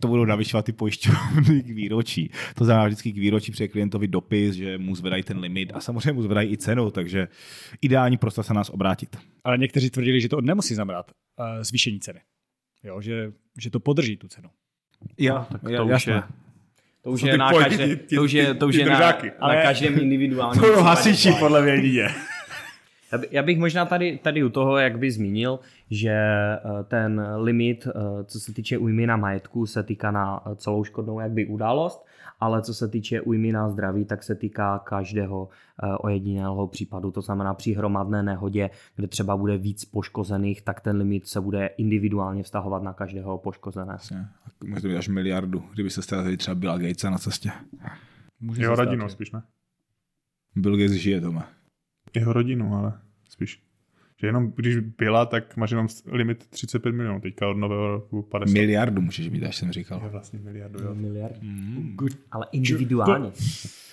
to 0.00 0.08
budou 0.08 0.24
navyšovat 0.24 0.64
ty 0.64 0.72
pojišťovny 0.72 1.62
k 1.62 1.66
výročí. 1.66 2.30
To 2.54 2.64
znamená 2.64 2.86
vždycky 2.86 3.12
k 3.12 3.16
výročí 3.16 3.52
přijde 3.52 3.68
klientovi 3.68 4.08
dopis, 4.08 4.54
že 4.54 4.78
mu 4.78 4.94
zvedají 4.94 5.22
ten 5.22 5.38
limit 5.38 5.72
a 5.74 5.80
samozřejmě 5.80 6.12
mu 6.12 6.22
zvedají 6.22 6.52
i 6.52 6.56
cenu, 6.56 6.90
takže 6.90 7.28
ideální 7.80 8.16
prostor 8.16 8.44
se 8.44 8.54
nás 8.54 8.70
obrátit. 8.70 9.16
Ale 9.44 9.58
někteří 9.58 9.90
tvrdili, 9.90 10.20
že 10.20 10.28
to 10.28 10.40
nemusí 10.40 10.74
znamenat 10.74 11.10
uh, 11.10 11.62
zvýšení 11.62 12.00
ceny. 12.00 12.20
Jo, 12.84 13.00
že, 13.00 13.32
že 13.58 13.70
to 13.70 13.80
podrží 13.80 14.16
tu 14.16 14.28
cenu. 14.28 14.48
Jo, 15.18 15.46
tak 15.52 15.60
to 15.76 15.86
už 15.96 16.06
je- 16.06 16.22
To 17.02 17.10
už 17.10 17.22
je 17.22 17.38
na, 17.38 17.50
pojdi, 17.50 17.68
každé, 17.68 17.86
ty- 17.86 17.96
ty- 17.96 18.16
to 18.16 18.22
už 18.22 18.32
je, 18.32 18.54
to 18.54 18.66
už 18.68 18.74
je 18.74 18.84
na, 18.86 18.98
na 19.40 19.62
každém 19.62 19.98
individuálním. 19.98 20.60
podle 21.38 21.62
mě 21.62 21.72
jedině. 21.72 22.08
Já 23.12 23.18
by- 23.18 23.28
Já 23.30 23.42
bych 23.42 23.58
možná 23.58 23.84
tady, 23.84 24.18
tady 24.22 24.44
u 24.44 24.48
toho, 24.48 24.78
jak 24.78 24.98
by 24.98 25.10
zmínil, 25.10 25.58
že 25.90 26.10
eh, 26.10 26.58
ten 26.88 27.26
limit, 27.36 27.86
eh, 27.90 28.24
co 28.24 28.40
se 28.40 28.54
týče 28.54 28.78
újmy 28.78 29.06
na 29.06 29.16
majetku, 29.16 29.66
se 29.66 29.82
týká 29.82 30.10
na 30.10 30.40
celou 30.56 30.84
škodnou 30.84 31.20
jakby 31.20 31.46
událost, 31.46 32.06
ale 32.40 32.62
co 32.62 32.74
se 32.74 32.88
týče 32.88 33.20
újmy 33.20 33.52
na 33.52 33.70
zdraví, 33.70 34.04
tak 34.04 34.22
se 34.22 34.34
týká 34.34 34.78
každého 34.78 35.48
eh, 35.82 35.86
ojedinělého 35.86 36.66
případu. 36.66 37.10
To 37.10 37.20
znamená 37.20 37.54
při 37.54 37.72
hromadné 37.72 38.22
nehodě, 38.22 38.70
kde 38.96 39.06
třeba 39.06 39.36
bude 39.36 39.58
víc 39.58 39.84
poškozených, 39.84 40.62
tak 40.62 40.80
ten 40.80 40.96
limit 40.96 41.28
se 41.28 41.40
bude 41.40 41.66
individuálně 41.66 42.42
vztahovat 42.42 42.82
na 42.82 42.92
každého 42.92 43.38
poškozeného. 43.38 43.98
Může 44.64 44.80
to 44.80 44.88
být 44.88 44.96
až 44.96 45.08
miliardu, 45.08 45.64
kdyby 45.74 45.90
se 45.90 46.02
ztratili 46.02 46.36
třeba 46.36 46.54
Billa 46.54 46.78
Gatesa 46.78 47.10
na 47.10 47.18
cestě. 47.18 47.50
Může 48.40 48.62
Jeho 48.62 48.74
rodinu 48.74 49.08
spíš, 49.08 49.32
ne? 49.32 49.42
Bill 50.56 50.76
Gates 50.76 50.92
žije, 50.92 51.20
Tome. 51.20 51.42
Jeho 52.14 52.32
rodinu, 52.32 52.74
ale 52.74 52.92
spíš. 53.28 53.69
Že 54.20 54.26
jenom 54.26 54.52
když 54.56 54.76
byla, 54.78 55.26
tak 55.26 55.56
máš 55.56 55.70
jenom 55.70 55.86
limit 56.06 56.46
35 56.46 56.92
milionů, 56.92 57.20
teďka 57.20 57.48
od 57.48 57.56
nového 57.56 57.90
roku 57.90 58.22
50. 58.22 58.52
Miliardu 58.52 59.02
můžeš 59.02 59.28
mít, 59.28 59.44
až 59.44 59.56
jsem 59.56 59.72
říkal. 59.72 60.00
Je 60.02 60.08
vlastně 60.08 60.38
miliardu, 60.38 60.84
jo. 60.84 60.94
Miliard. 60.94 61.42
Mm. 61.42 61.96
Ale 62.30 62.46
individuálně. 62.52 63.30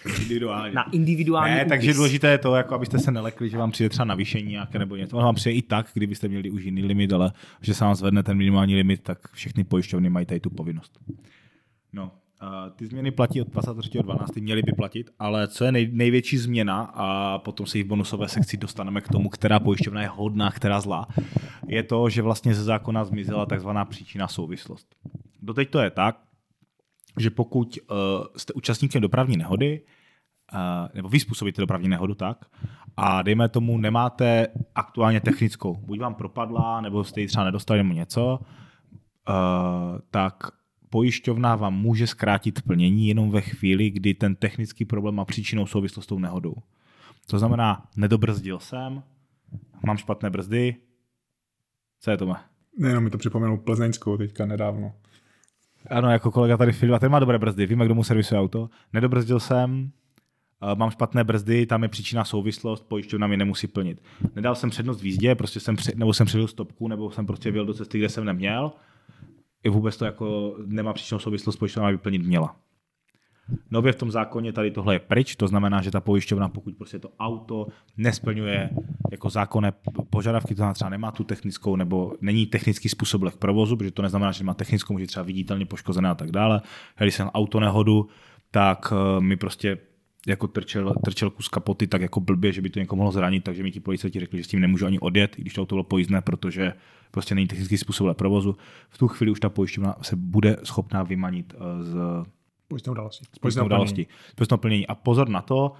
Individuálně. 0.06 0.74
Na 0.74 0.92
individuální 0.92 1.56
Ne, 1.56 1.66
takže 1.66 1.94
důležité 1.94 2.32
je 2.32 2.38
to, 2.38 2.56
jako 2.56 2.76
abyste 2.76 3.00
se 3.00 3.12
nelekli, 3.12 3.50
že 3.50 3.58
vám 3.58 3.72
přijde 3.72 3.90
třeba 3.90 4.06
navýšení 4.06 4.52
nějaké 4.52 4.80
nebo 4.80 4.96
něco. 4.96 5.18
Ono 5.18 5.26
vám 5.26 5.36
přijde 5.36 5.56
i 5.56 5.62
tak, 5.62 5.88
kdybyste 5.94 6.28
měli 6.28 6.50
už 6.50 6.64
jiný 6.64 6.84
limit, 6.84 7.14
ale 7.14 7.32
že 7.62 7.74
se 7.74 7.84
vám 7.84 7.96
zvedne 7.96 8.24
ten 8.24 8.38
minimální 8.38 8.76
limit, 8.76 9.04
tak 9.04 9.32
všechny 9.32 9.64
pojišťovny 9.64 10.10
mají 10.10 10.26
tady 10.26 10.40
tu 10.40 10.50
povinnost. 10.50 11.00
No, 11.94 12.12
ty 12.76 12.88
změny 12.88 13.12
platí 13.12 13.42
od 13.42 13.48
23.12. 13.48 14.42
měly 14.42 14.62
by 14.62 14.72
platit, 14.72 15.10
ale 15.20 15.48
co 15.48 15.66
je 15.66 15.72
nej, 15.72 15.90
největší 15.92 16.38
změna, 16.38 16.82
a 16.94 17.38
potom 17.40 17.66
se 17.66 17.80
i 17.80 17.84
v 17.84 17.88
bonusové 17.88 18.28
sekci 18.28 18.58
dostaneme 18.58 19.02
k 19.02 19.08
tomu, 19.08 19.30
která 19.30 19.60
pojišťovna 19.60 20.02
je 20.02 20.08
hodná, 20.08 20.52
která 20.52 20.80
zlá, 20.80 21.08
je 21.68 21.84
to, 21.84 22.10
že 22.10 22.22
vlastně 22.22 22.56
ze 22.56 22.64
zákona 22.64 23.06
zmizela 23.06 23.46
takzvaná 23.46 23.86
příčina 23.86 24.28
souvislost. 24.28 24.96
Doteď 25.42 25.70
to 25.70 25.80
je 25.80 25.90
tak, 25.90 26.20
že 27.18 27.30
pokud 27.30 27.78
uh, 27.90 27.98
jste 28.38 28.54
účastníkem 28.54 29.02
dopravní 29.02 29.38
nehody, 29.38 29.82
uh, 30.54 30.60
nebo 30.94 31.10
vy 31.10 31.20
způsobíte 31.20 31.62
dopravní 31.62 31.88
nehodu 31.88 32.16
tak, 32.16 32.46
a 32.98 33.22
dejme 33.22 33.50
tomu, 33.50 33.78
nemáte 33.78 34.48
aktuálně 34.76 35.22
technickou, 35.22 35.76
buď 35.76 36.00
vám 36.00 36.16
propadla, 36.16 36.82
nebo 36.82 37.04
jste 37.04 37.22
ji 37.22 37.28
třeba 37.28 37.46
nedostali 37.46 37.80
nebo 37.80 37.94
něco, 37.94 38.40
uh, 39.30 40.00
tak 40.12 40.34
pojišťovna 40.90 41.56
vám 41.56 41.74
může 41.74 42.08
zkrátit 42.08 42.62
plnění 42.62 43.08
jenom 43.08 43.32
ve 43.32 43.42
chvíli, 43.42 43.90
kdy 43.90 44.14
ten 44.14 44.36
technický 44.36 44.86
problém 44.86 45.16
má 45.16 45.26
příčinou 45.26 45.66
souvislost 45.66 46.06
s 46.06 46.08
tou 46.08 46.20
nehodou. 46.20 46.56
To 47.30 47.40
znamená, 47.40 47.90
nedobrzdil 47.96 48.60
jsem, 48.60 49.04
mám 49.86 49.98
špatné 49.98 50.30
brzdy, 50.30 50.76
co 52.00 52.12
je 52.12 52.18
to? 52.18 52.34
Nejenom 52.78 53.04
mi 53.04 53.10
to 53.10 53.18
připomenul 53.18 53.58
Plzeňskou 53.58 54.18
teďka 54.18 54.46
nedávno. 54.46 54.94
Ano, 55.90 56.10
jako 56.10 56.32
kolega 56.32 56.58
tady 56.58 56.72
Filip, 56.72 57.00
ten 57.00 57.12
má 57.12 57.20
dobré 57.20 57.40
brzdy, 57.40 57.66
víme, 57.66 57.86
kdo 57.86 57.96
mu 57.96 58.04
servisuje 58.04 58.40
auto. 58.40 58.70
Nedobrzdil 58.94 59.40
jsem, 59.40 59.92
eh, 60.72 60.76
mám 60.76 60.92
špatné 60.92 61.24
brzdy, 61.24 61.66
tam 61.66 61.84
je 61.84 61.90
příčina 61.90 62.26
souvislost, 62.26 62.86
pojišťovna 62.88 63.28
mi 63.28 63.38
nemusí 63.38 63.68
plnit. 63.68 64.02
Nedal 64.36 64.56
jsem 64.56 64.70
přednost 64.70 65.02
v 65.02 65.06
jízdě, 65.06 65.36
prostě 65.36 65.60
jsem 65.60 65.76
při, 65.76 65.92
nebo 65.96 66.14
jsem 66.14 66.28
přijel 66.28 66.48
stopku, 66.48 66.88
nebo 66.88 67.12
jsem 67.12 67.26
prostě 67.26 67.52
vyjel 67.52 67.66
do 67.66 67.74
cesty, 67.74 67.98
kde 67.98 68.10
jsem 68.10 68.26
neměl. 68.26 68.72
I 69.64 69.70
vůbec 69.70 69.98
to 69.98 70.06
jako 70.06 70.56
nemá 70.66 70.94
příčinou 70.94 71.20
souvislost, 71.20 71.56
pojišťovna 71.56 71.92
by 71.92 71.98
plnit 71.98 72.26
měla. 72.26 72.56
Nově 73.72 73.94
v 73.94 73.96
tom 73.96 74.12
zákoně 74.12 74.54
tady 74.54 74.72
tohle 74.72 74.96
je 74.96 75.00
pryč, 75.00 75.36
to 75.36 75.48
znamená, 75.48 75.82
že 75.82 75.92
ta 75.92 76.02
pojišťovna, 76.02 76.50
pokud 76.50 76.76
prostě 76.78 77.00
to 77.00 77.10
auto 77.20 77.68
nesplňuje 77.98 78.70
jako 79.12 79.30
zákonné 79.30 79.74
požadavky, 80.10 80.56
to 80.56 80.58
znamená 80.58 80.74
třeba 80.74 80.90
nemá 80.90 81.12
tu 81.12 81.24
technickou 81.24 81.76
nebo 81.76 82.14
není 82.22 82.46
technický 82.46 82.90
způsob 82.90 83.32
k 83.32 83.38
provozu, 83.38 83.78
protože 83.78 83.92
to 83.92 84.02
neznamená, 84.02 84.32
že 84.32 84.44
má 84.44 84.54
technickou, 84.54 84.94
může 84.94 85.08
třeba 85.08 85.24
viditelně 85.24 85.66
poškozené 85.66 86.10
a 86.10 86.16
tak 86.16 86.32
dále. 86.32 86.62
Když 86.98 87.16
jsem 87.16 87.28
auto 87.28 87.60
nehodu, 87.60 88.08
tak 88.52 88.94
eh, 88.94 89.22
mi 89.22 89.38
prostě 89.38 89.78
jako 90.28 90.48
trčel, 90.48 90.94
trčel 91.06 91.30
kus 91.30 91.48
kapoty 91.48 91.88
tak 91.88 92.02
jako 92.02 92.20
blbě, 92.20 92.52
že 92.52 92.62
by 92.62 92.70
to 92.70 92.80
někomu 92.80 93.00
mohlo 93.00 93.12
zranit, 93.12 93.44
takže 93.44 93.64
mi 93.64 93.72
ti 93.72 93.80
policajti 93.80 94.20
řekli, 94.20 94.38
že 94.38 94.44
s 94.44 94.48
tím 94.48 94.60
nemůžu 94.60 94.86
ani 94.86 95.00
odjet, 95.00 95.36
když 95.38 95.54
to 95.54 95.62
auto 95.62 95.76
bylo 95.76 95.84
pojízdné, 95.84 96.22
protože 96.22 96.74
prostě 97.12 97.36
není 97.36 97.48
technický 97.48 97.78
způsob 97.78 98.18
provozu. 98.18 98.58
V 98.90 98.98
tu 98.98 99.08
chvíli 99.08 99.32
už 99.32 99.40
ta 99.40 99.50
pojišťovna 99.50 99.96
se 100.02 100.16
bude 100.16 100.58
schopná 100.64 101.04
vymanit 101.04 101.54
eh, 101.58 101.84
z 101.84 101.96
Pojistné 102.68 102.92
události. 102.92 103.26
Pojistné 103.42 103.64
události. 103.64 104.08
Pojistné 104.36 104.58
plnění. 104.58 104.88
A 104.88 104.96
pozor 104.96 105.30
na 105.30 105.42
to, 105.42 105.74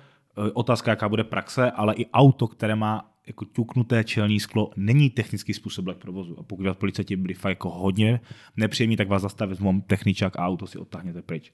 e, 0.48 0.52
otázka, 0.52 0.92
jaká 0.92 1.10
bude 1.10 1.24
praxe, 1.24 1.72
ale 1.72 1.96
i 1.96 2.06
auto, 2.12 2.48
které 2.48 2.76
má 2.76 3.12
jako 3.28 3.46
ťuknuté 3.46 4.04
čelní 4.04 4.40
sklo, 4.40 4.72
není 4.76 5.10
technický 5.10 5.54
způsob 5.54 5.86
k 5.86 5.98
provozu. 5.98 6.40
A 6.40 6.44
pokud 6.44 6.66
vás 6.66 6.78
policajti 6.78 7.16
byli 7.16 7.34
fakt 7.34 7.50
jako 7.50 7.70
hodně 7.70 8.20
nepříjemní, 8.58 8.98
tak 8.98 9.08
vás 9.08 9.22
zastaví 9.22 9.50
vezmou 9.50 9.82
techničák 9.82 10.40
a 10.40 10.48
auto 10.48 10.68
si 10.68 10.78
odtáhněte 10.78 11.22
pryč. 11.22 11.52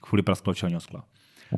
Kvůli 0.00 0.22
prasklo 0.22 0.54
čelního 0.54 0.80
skla. 0.80 1.04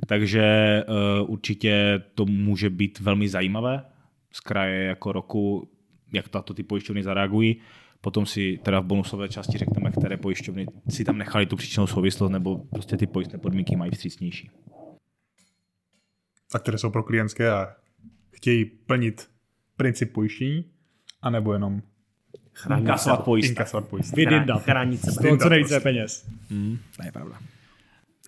Takže 0.07 0.45
uh, 0.89 1.31
určitě 1.31 2.03
to 2.15 2.27
může 2.27 2.71
být 2.71 3.01
velmi 3.01 3.29
zajímavé 3.29 3.85
z 4.33 4.41
kraje 4.41 4.85
jako 4.85 5.13
roku, 5.13 5.71
jak 6.13 6.29
tato 6.29 6.55
ty 6.55 6.63
pojišťovny 6.63 7.03
zareagují. 7.03 7.57
Potom 8.01 8.27
si 8.27 8.59
teda 8.63 8.81
v 8.81 8.85
bonusové 8.85 9.29
části 9.29 9.59
řekneme, 9.59 9.91
které 9.91 10.17
pojišťovny 10.17 10.67
si 10.89 11.05
tam 11.05 11.19
nechali 11.19 11.47
tu 11.47 11.57
příčinou 11.57 11.87
souvislost, 11.87 12.31
nebo 12.31 12.59
prostě 12.59 12.97
ty 12.97 13.07
pojistné 13.07 13.39
podmínky 13.39 13.77
mají 13.77 13.91
vstřícnější. 13.91 14.51
A 16.55 16.59
které 16.59 16.79
jsou 16.79 16.91
pro 16.91 17.03
klientské 17.03 17.51
a 17.51 17.69
chtějí 18.31 18.65
plnit 18.65 19.29
princip 19.77 20.13
pojištění, 20.13 20.65
anebo 21.23 21.53
jenom 21.53 21.83
inkasovat 22.79 23.25
pojistné. 23.25 23.51
Inkasovat 23.51 23.89
pojistné. 23.89 24.17
Vydindat. 24.17 24.63
Chránit 24.63 25.01
se. 25.01 25.29
To, 25.29 25.37
co 25.37 25.49
nejvíce 25.49 25.81
peněz. 25.81 26.29
Hmm, 26.51 26.79
to 26.97 27.05
je 27.05 27.13
pravda. 27.13 27.39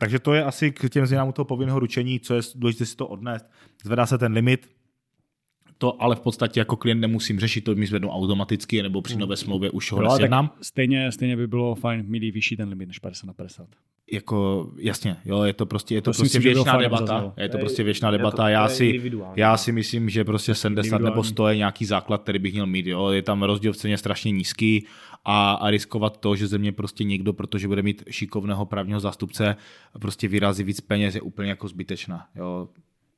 Takže 0.02 0.18
to 0.18 0.34
je 0.34 0.44
asi 0.44 0.72
k 0.72 0.88
těm 0.88 1.06
změnám 1.06 1.32
toho 1.32 1.44
povinného 1.44 1.78
ručení, 1.78 2.20
co 2.20 2.34
je 2.34 2.42
důležité 2.54 2.86
si 2.86 2.96
to 2.96 3.06
odnést. 3.06 3.46
Zvedá 3.84 4.06
se 4.06 4.18
ten 4.18 4.32
limit, 4.32 4.70
to 5.82 6.02
ale 6.02 6.16
v 6.16 6.20
podstatě 6.20 6.60
jako 6.60 6.76
klient 6.76 7.00
nemusím 7.00 7.40
řešit, 7.40 7.60
to 7.60 7.74
mi 7.74 7.86
zvednu 7.86 8.08
automaticky, 8.08 8.82
nebo 8.82 9.02
při 9.02 9.16
nové 9.16 9.36
smlouvě 9.36 9.70
už 9.70 9.92
ho 9.92 10.02
no, 10.02 10.50
Stejně, 10.62 11.12
stejně 11.12 11.36
by 11.36 11.46
bylo 11.46 11.74
fajn 11.74 12.04
mít 12.06 12.30
vyšší 12.30 12.56
ten 12.56 12.68
limit 12.68 12.86
než 12.86 12.98
50 12.98 13.26
na 13.26 13.32
50. 13.32 13.66
Jako, 14.12 14.70
jasně, 14.78 15.16
jo, 15.24 15.42
je 15.42 15.52
to 15.52 15.66
prostě, 15.66 15.94
je 15.94 16.02
to, 16.02 16.12
to 16.12 16.18
prostě 16.18 16.38
myslím, 16.38 16.54
věčná 16.54 16.76
debata. 16.76 17.34
Je 17.36 17.48
to 17.48 17.58
prostě 17.58 17.82
věčná 17.82 18.10
debata. 18.10 18.48
Já 18.48 18.68
si, 18.68 19.12
já 19.36 19.56
si 19.56 19.72
myslím, 19.72 20.10
že 20.10 20.24
prostě 20.24 20.54
70 20.54 20.98
nebo 20.98 21.24
100 21.24 21.48
je 21.48 21.56
nějaký 21.56 21.84
základ, 21.84 22.22
který 22.22 22.38
bych 22.38 22.52
měl 22.52 22.66
mít. 22.66 22.86
Jo. 22.86 23.10
Je 23.10 23.22
tam 23.22 23.42
rozdíl 23.42 23.72
v 23.72 23.76
ceně 23.76 23.98
strašně 23.98 24.30
nízký 24.30 24.86
a, 25.24 25.52
a 25.52 25.70
riskovat 25.70 26.20
to, 26.20 26.36
že 26.36 26.46
ze 26.46 26.58
mě 26.58 26.72
prostě 26.72 27.04
někdo, 27.04 27.32
protože 27.32 27.68
bude 27.68 27.82
mít 27.82 28.02
šikovného 28.10 28.66
právního 28.66 29.00
zástupce, 29.00 29.56
prostě 30.00 30.28
vyrazí 30.28 30.64
víc 30.64 30.80
peněz, 30.80 31.14
je 31.14 31.20
úplně 31.20 31.48
jako 31.50 31.68
zbytečná. 31.68 32.26
Jo. 32.34 32.68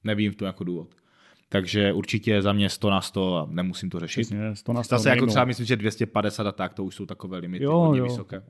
Nevím 0.04 0.33
v 0.33 0.37
tom 0.37 0.47
jako 0.47 0.64
důvod. 0.64 0.88
Takže 1.48 1.92
určitě 1.92 2.42
za 2.42 2.52
mě 2.52 2.68
100 2.68 2.90
na 2.90 3.00
100 3.00 3.36
a 3.36 3.46
nemusím 3.50 3.90
to 3.90 4.00
řešit. 4.00 4.20
Přesně, 4.20 4.56
100 4.56 4.72
na 4.72 4.82
100 4.82 4.96
Zase 4.96 5.08
jako 5.08 5.26
třeba 5.26 5.44
myslím, 5.44 5.66
že 5.66 5.76
250 5.76 6.46
a 6.46 6.52
tak, 6.52 6.74
to 6.74 6.84
už 6.84 6.94
jsou 6.94 7.06
takové 7.06 7.38
limity 7.38 7.64
jo, 7.64 7.78
hodně 7.78 7.98
jo. 7.98 8.04
vysoké. 8.04 8.42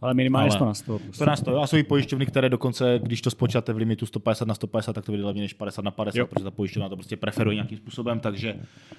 Ale 0.00 0.14
minimálně 0.14 0.50
Ale 0.50 0.56
100 0.56 0.64
na 0.64 0.74
100. 0.74 0.98
Prostě. 0.98 1.14
100 1.14 1.24
na 1.24 1.36
100, 1.36 1.50
jo. 1.50 1.60
A 1.60 1.66
jsou 1.66 1.76
i 1.76 1.82
pojišťovny, 1.82 2.26
které 2.26 2.48
dokonce, 2.48 3.00
když 3.02 3.20
to 3.20 3.30
spočítáte 3.30 3.72
v 3.72 3.76
limitu 3.76 4.06
150 4.06 4.48
na 4.48 4.54
150, 4.54 4.92
tak 4.92 5.04
to 5.04 5.12
vyjde 5.12 5.26
levně 5.26 5.42
než 5.42 5.52
50 5.52 5.84
na 5.84 5.90
50, 5.90 6.18
jo. 6.18 6.26
protože 6.26 6.44
ta 6.44 6.50
pojišťovna 6.50 6.88
to 6.88 6.96
prostě 6.96 7.16
preferuje 7.16 7.54
nějakým 7.54 7.78
způsobem, 7.78 8.20
takže 8.20 8.56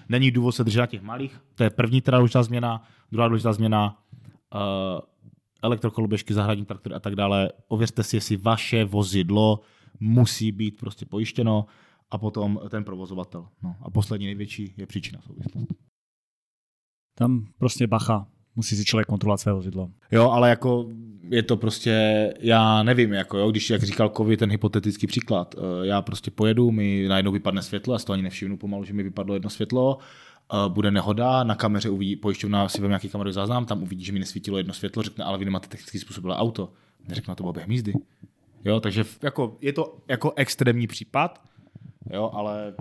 není 0.09 0.31
důvod 0.31 0.51
se 0.51 0.63
držet 0.63 0.79
na 0.79 0.85
těch 0.85 1.01
malých. 1.01 1.41
To 1.55 1.63
je 1.63 1.69
první 1.69 2.01
teda 2.01 2.17
důležitá 2.17 2.43
změna. 2.43 2.83
Druhá 3.11 3.27
důležitá 3.27 3.53
změna, 3.53 3.97
uh, 4.55 4.99
elektrokoloběžky, 5.63 6.33
zahradní 6.33 6.65
traktory 6.65 6.95
a 6.95 6.99
tak 6.99 7.15
dále. 7.15 7.51
Ověřte 7.67 8.03
si, 8.03 8.17
jestli 8.17 8.37
vaše 8.37 8.85
vozidlo 8.85 9.59
musí 9.99 10.51
být 10.51 10.79
prostě 10.79 11.05
pojištěno 11.05 11.65
a 12.11 12.17
potom 12.17 12.59
ten 12.69 12.83
provozovatel. 12.83 13.47
No. 13.63 13.75
A 13.81 13.89
poslední 13.89 14.25
největší 14.25 14.73
je 14.77 14.85
příčina 14.85 15.21
souvislost. 15.21 15.73
Tam 17.17 17.47
prostě 17.57 17.87
bacha, 17.87 18.27
musí 18.55 18.75
si 18.75 18.85
člověk 18.85 19.07
kontrolovat 19.07 19.39
své 19.39 19.53
vozidlo. 19.53 19.91
Jo, 20.11 20.29
ale 20.29 20.49
jako 20.49 20.89
je 21.29 21.43
to 21.43 21.57
prostě, 21.57 21.93
já 22.39 22.83
nevím, 22.83 23.13
jako 23.13 23.37
jo, 23.37 23.51
když, 23.51 23.69
jak 23.69 23.83
říkal 23.83 24.09
Kovi, 24.09 24.37
ten 24.37 24.51
hypotetický 24.51 25.07
příklad, 25.07 25.55
eh, 25.57 25.87
já 25.87 26.01
prostě 26.01 26.31
pojedu, 26.31 26.71
mi 26.71 27.05
najednou 27.07 27.31
vypadne 27.31 27.61
světlo, 27.61 27.93
já 27.93 27.99
si 27.99 28.05
to 28.05 28.13
ani 28.13 28.21
nevšimnu 28.21 28.57
pomalu, 28.57 28.83
že 28.83 28.93
mi 28.93 29.03
vypadlo 29.03 29.33
jedno 29.33 29.49
světlo, 29.49 29.97
eh, 30.53 30.69
bude 30.69 30.91
nehoda, 30.91 31.43
na 31.43 31.55
kameře 31.55 31.89
uvidí, 31.89 32.15
pojišťovna 32.15 32.69
si 32.69 32.81
vem 32.81 32.89
nějaký 32.89 33.09
kameru 33.09 33.31
záznam, 33.31 33.65
tam 33.65 33.83
uvidí, 33.83 34.05
že 34.05 34.11
mi 34.11 34.19
nesvítilo 34.19 34.57
jedno 34.57 34.73
světlo, 34.73 35.03
řekne, 35.03 35.25
ale 35.25 35.37
vy 35.37 35.45
nemáte 35.45 35.67
technický 35.67 35.99
způsobilé 35.99 36.35
auto. 36.35 36.73
Neřekne, 37.07 37.35
to 37.35 37.43
bylo 37.43 37.53
během 37.53 37.71
jízdy. 37.71 37.93
Jo, 38.65 38.79
takže 38.79 39.05
jako, 39.21 39.57
je 39.61 39.73
to 39.73 39.97
jako 40.07 40.33
extrémní 40.35 40.87
případ, 40.87 41.41
jo, 42.13 42.31
ale 42.33 42.73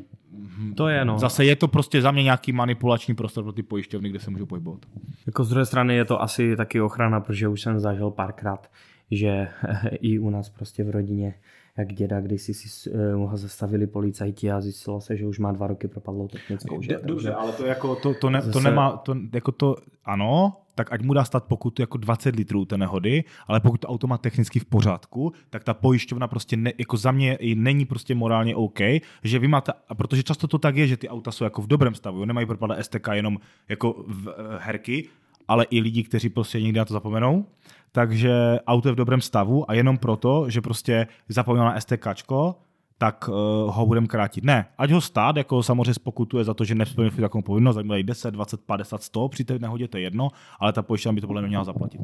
to 0.77 0.89
je, 0.89 1.05
no. 1.05 1.19
Zase 1.19 1.45
je 1.45 1.57
to 1.57 1.69
prostě 1.69 2.03
za 2.03 2.11
mě 2.11 2.23
nějaký 2.23 2.53
manipulační 2.53 3.15
prostor 3.15 3.45
pro 3.45 3.53
ty 3.53 3.63
pojišťovny, 3.63 4.11
kde 4.11 4.21
se 4.21 4.31
můžu 4.31 4.47
pohybovat. 4.47 4.81
Jako 5.27 5.45
z 5.45 5.49
druhé 5.49 5.67
strany 5.67 5.97
je 5.97 6.05
to 6.05 6.23
asi 6.23 6.57
taky 6.57 6.81
ochrana, 6.81 7.21
protože 7.21 7.49
už 7.49 7.63
jsem 7.63 7.81
zažil 7.81 8.11
párkrát, 8.11 8.71
že 9.11 9.49
i 10.01 10.19
u 10.19 10.31
nás 10.31 10.49
prostě 10.49 10.85
v 10.85 10.91
rodině 10.91 11.35
jak 11.79 11.93
děda, 11.93 12.21
když 12.21 12.43
si 12.43 12.91
uh, 12.91 13.31
ho 13.31 13.37
zastavili 13.37 13.87
policajti 13.87 14.51
a 14.51 14.61
zjistilo 14.61 15.01
se, 15.01 15.17
že 15.17 15.27
už 15.27 15.39
má 15.39 15.53
dva 15.53 15.67
roky 15.67 15.89
propadlou 15.89 16.29
technickou. 16.29 16.83
Že? 16.83 16.99
Dobře, 17.05 17.33
ale 17.35 17.53
to 17.53 17.67
jako 17.67 17.97
to, 17.97 18.15
to, 18.15 18.31
ne, 18.31 18.41
zase... 18.41 18.53
to 18.53 18.61
nemá, 18.61 18.97
to, 18.97 19.17
jako 19.33 19.53
to, 19.53 19.77
ano, 20.05 20.57
tak 20.79 20.93
ať 20.95 21.03
mu 21.03 21.11
dá 21.11 21.25
stát 21.25 21.45
pokutu 21.45 21.83
jako 21.83 21.99
20 21.99 22.37
litrů 22.37 22.65
té 22.65 22.79
nehody, 22.79 23.25
ale 23.47 23.61
pokud 23.61 23.81
to 23.81 23.89
auto 23.89 24.07
má 24.07 24.19
technicky 24.19 24.63
v 24.63 24.65
pořádku, 24.65 25.33
tak 25.51 25.65
ta 25.65 25.75
pojišťovna 25.75 26.29
prostě 26.29 26.57
ne, 26.57 26.73
jako 26.79 26.97
za 26.97 27.11
mě 27.11 27.39
není 27.55 27.85
prostě 27.85 28.15
morálně 28.15 28.55
OK, 28.55 28.79
že 29.23 29.39
vy 29.39 29.49
máte, 29.49 29.73
a 29.89 29.95
protože 29.95 30.23
často 30.23 30.47
to 30.47 30.59
tak 30.59 30.77
je, 30.77 30.87
že 30.87 30.97
ty 30.97 31.09
auta 31.09 31.33
jsou 31.33 31.45
jako 31.45 31.63
v 31.63 31.67
dobrém 31.67 31.95
stavu, 31.95 32.25
nemají 32.25 32.47
propadat 32.47 32.79
STK 32.85 33.09
jenom 33.13 33.39
jako 33.69 34.05
v, 34.07 34.27
uh, 34.27 34.33
herky, 34.59 35.09
ale 35.49 35.67
i 35.71 35.81
lidi, 35.81 36.03
kteří 36.03 36.29
prostě 36.29 36.63
někdy 36.63 36.79
na 36.79 36.85
to 36.85 36.95
zapomenou. 36.95 37.47
Takže 37.93 38.59
auto 38.67 38.89
je 38.89 38.93
v 38.93 39.03
dobrém 39.03 39.21
stavu 39.21 39.71
a 39.71 39.75
jenom 39.75 39.99
proto, 39.99 40.51
že 40.51 40.61
prostě 40.61 41.07
zapomněl 41.29 41.65
na 41.65 41.81
STKčko, 41.81 42.55
tak 42.99 43.29
uh, 43.29 43.35
ho 43.75 43.87
budeme 43.87 44.07
krátit. 44.07 44.45
Ne, 44.45 44.67
ať 44.79 44.91
ho 44.91 45.01
stát 45.01 45.37
jako 45.37 45.63
samozřejmě 45.63 45.95
spokutuje 45.95 46.45
za 46.45 46.55
to, 46.55 46.65
že 46.65 46.75
nesplnil 46.75 47.11
takovou 47.11 47.43
povinnost, 47.43 47.77
ať 47.77 48.03
10, 48.03 48.31
20, 48.31 48.61
50, 48.61 49.03
100, 49.03 49.29
při 49.29 49.45
té 49.45 49.59
nehodě 49.59 49.89
to 49.89 49.97
je 49.97 50.03
jedno, 50.03 50.29
ale 50.61 50.73
ta 50.73 50.83
pojišťovna 50.83 51.15
by 51.15 51.21
to 51.21 51.27
podle 51.27 51.43
mě 51.43 51.49
měla 51.49 51.65
zaplatit. 51.65 52.01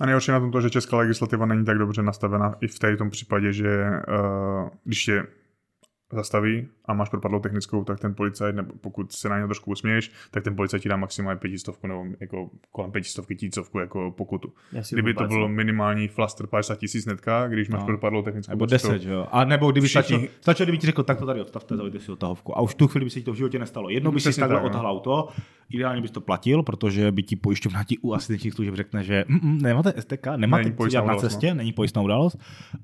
A 0.00 0.06
nejhorší 0.06 0.30
na 0.30 0.40
tom 0.40 0.52
to, 0.52 0.60
že 0.60 0.70
česká 0.70 0.96
legislativa 0.96 1.46
není 1.46 1.64
tak 1.64 1.78
dobře 1.78 2.02
nastavena 2.02 2.54
i 2.60 2.66
v 2.68 2.78
tom 2.98 3.10
případě, 3.10 3.52
že 3.52 3.90
uh, 3.90 4.68
když 4.84 5.08
je 5.08 5.26
zastaví 6.12 6.68
a 6.84 6.94
máš 6.94 7.08
propadlou 7.08 7.40
technickou, 7.40 7.84
tak 7.84 8.00
ten 8.00 8.14
policajt, 8.14 8.56
nebo 8.56 8.72
pokud 8.80 9.12
se 9.12 9.28
na 9.28 9.38
něj 9.38 9.46
trošku 9.46 9.70
usměješ, 9.70 10.10
tak 10.30 10.44
ten 10.44 10.56
policajt 10.56 10.82
ti 10.82 10.88
dá 10.88 10.96
maximálně 10.96 11.38
pětistovku 11.38 11.86
nebo 11.86 12.04
jako 12.20 12.50
kolem 12.72 12.92
pětistovky 12.92 13.36
tisícovku 13.36 13.78
jako 13.78 14.14
pokutu. 14.16 14.52
Kdyby 14.90 15.14
to 15.14 15.24
bylo 15.24 15.48
minimální 15.48 16.08
flaster 16.08 16.46
50 16.46 16.78
tisíc 16.78 17.06
netka, 17.06 17.48
když 17.48 17.68
máš 17.68 17.80
no. 17.80 17.86
propadlou 17.86 18.22
technickou. 18.22 18.52
Nebo 18.52 18.66
10, 18.66 19.02
jo. 19.02 19.26
A 19.32 19.44
nebo 19.44 19.70
kdyby 19.70 19.86
všichni... 19.86 20.02
stačilo, 20.02 20.28
stačilo, 20.40 20.64
kdyby 20.64 20.78
ti 20.78 20.86
řekl, 20.86 21.02
tak 21.02 21.18
to 21.18 21.26
tady 21.26 21.40
odstavte, 21.40 21.76
zavejte 21.76 22.00
si 22.00 22.12
otahovku. 22.12 22.58
A 22.58 22.60
už 22.60 22.74
tu 22.74 22.88
chvíli 22.88 23.04
by 23.04 23.10
se 23.10 23.20
ti 23.20 23.24
to 23.24 23.32
v 23.32 23.36
životě 23.36 23.58
nestalo. 23.58 23.90
Jednou 23.90 24.12
by 24.12 24.20
si 24.20 24.40
takhle 24.40 24.56
tak, 24.56 24.62
no. 24.62 24.66
odtahl 24.66 24.86
auto, 24.86 25.28
ideálně 25.70 26.02
bys 26.02 26.10
to 26.10 26.20
platil, 26.20 26.62
protože 26.62 27.12
by 27.12 27.22
ti 27.22 27.36
pojišťovna 27.36 27.84
ti 27.84 27.98
u 27.98 28.14
asistenčních 28.14 28.54
služeb 28.54 28.74
řekne, 28.74 29.04
že 29.04 29.24
mm, 29.28 29.38
mm, 29.42 29.58
nemáte 29.58 29.94
STK, 30.00 30.26
nemáte 30.36 30.64
není 30.64 30.76
co 30.76 30.88
dělat 30.88 31.06
na 31.06 31.16
cestě, 31.16 31.48
no. 31.48 31.54
není 31.54 31.72
pojistná 31.72 32.02
událost. 32.02 32.34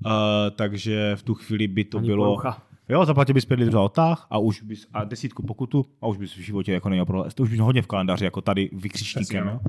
Uh, 0.07 0.13
takže 0.57 1.13
v 1.17 1.23
tu 1.23 1.35
chvíli 1.35 1.69
by 1.69 1.85
to 1.85 1.99
Ani 1.99 2.07
bylo... 2.07 2.25
Porucha. 2.25 2.63
Jo, 2.89 3.05
zaplatil 3.05 3.35
bys 3.35 3.45
5 3.45 3.59
litrů 3.59 3.73
za 3.73 3.81
otah 3.81 4.27
a 4.31 4.39
už 4.39 4.63
bys, 4.63 4.87
a 4.95 5.05
desítku 5.05 5.43
pokutu 5.43 5.87
a 6.03 6.07
už 6.07 6.17
bys 6.17 6.35
v 6.35 6.41
životě 6.41 6.73
jako 6.73 6.89
neměl 6.89 7.05
problém. 7.05 7.31
To 7.35 7.43
už 7.43 7.51
bys 7.51 7.61
hodně 7.61 7.83
v 7.83 7.87
kalendáři, 7.87 8.25
jako 8.25 8.41
tady 8.41 8.71
vykřičníkem. 8.73 9.47
No. 9.47 9.61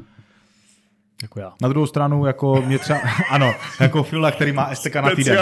Jako 1.22 1.40
já. 1.40 1.54
Na 1.62 1.70
druhou 1.70 1.86
stranu, 1.88 2.26
jako 2.26 2.62
mě 2.66 2.80
třeba, 2.80 3.00
ano, 3.30 3.54
jako 3.80 4.04
Fila, 4.04 4.32
který 4.32 4.52
má 4.52 4.76
STK 4.76 4.96
na 4.96 5.16
týden. 5.16 5.38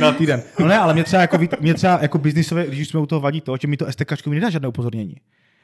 Na 0.00 0.12
týden. 0.12 0.42
No 0.60 0.66
ne, 0.66 0.78
ale 0.78 0.94
mě 0.94 1.04
třeba 1.04 1.22
jako, 1.22 1.38
mě 1.60 1.74
třeba 1.74 1.98
jako 2.02 2.18
biznisové, 2.18 2.66
když 2.66 2.88
jsme 2.88 3.00
u 3.00 3.06
toho 3.06 3.20
vadí 3.20 3.40
to, 3.40 3.56
že 3.56 3.68
mi 3.68 3.76
to 3.76 3.92
STK 3.92 4.26
mi 4.26 4.34
nedá 4.34 4.50
žádné 4.50 4.68
upozornění. 4.68 5.16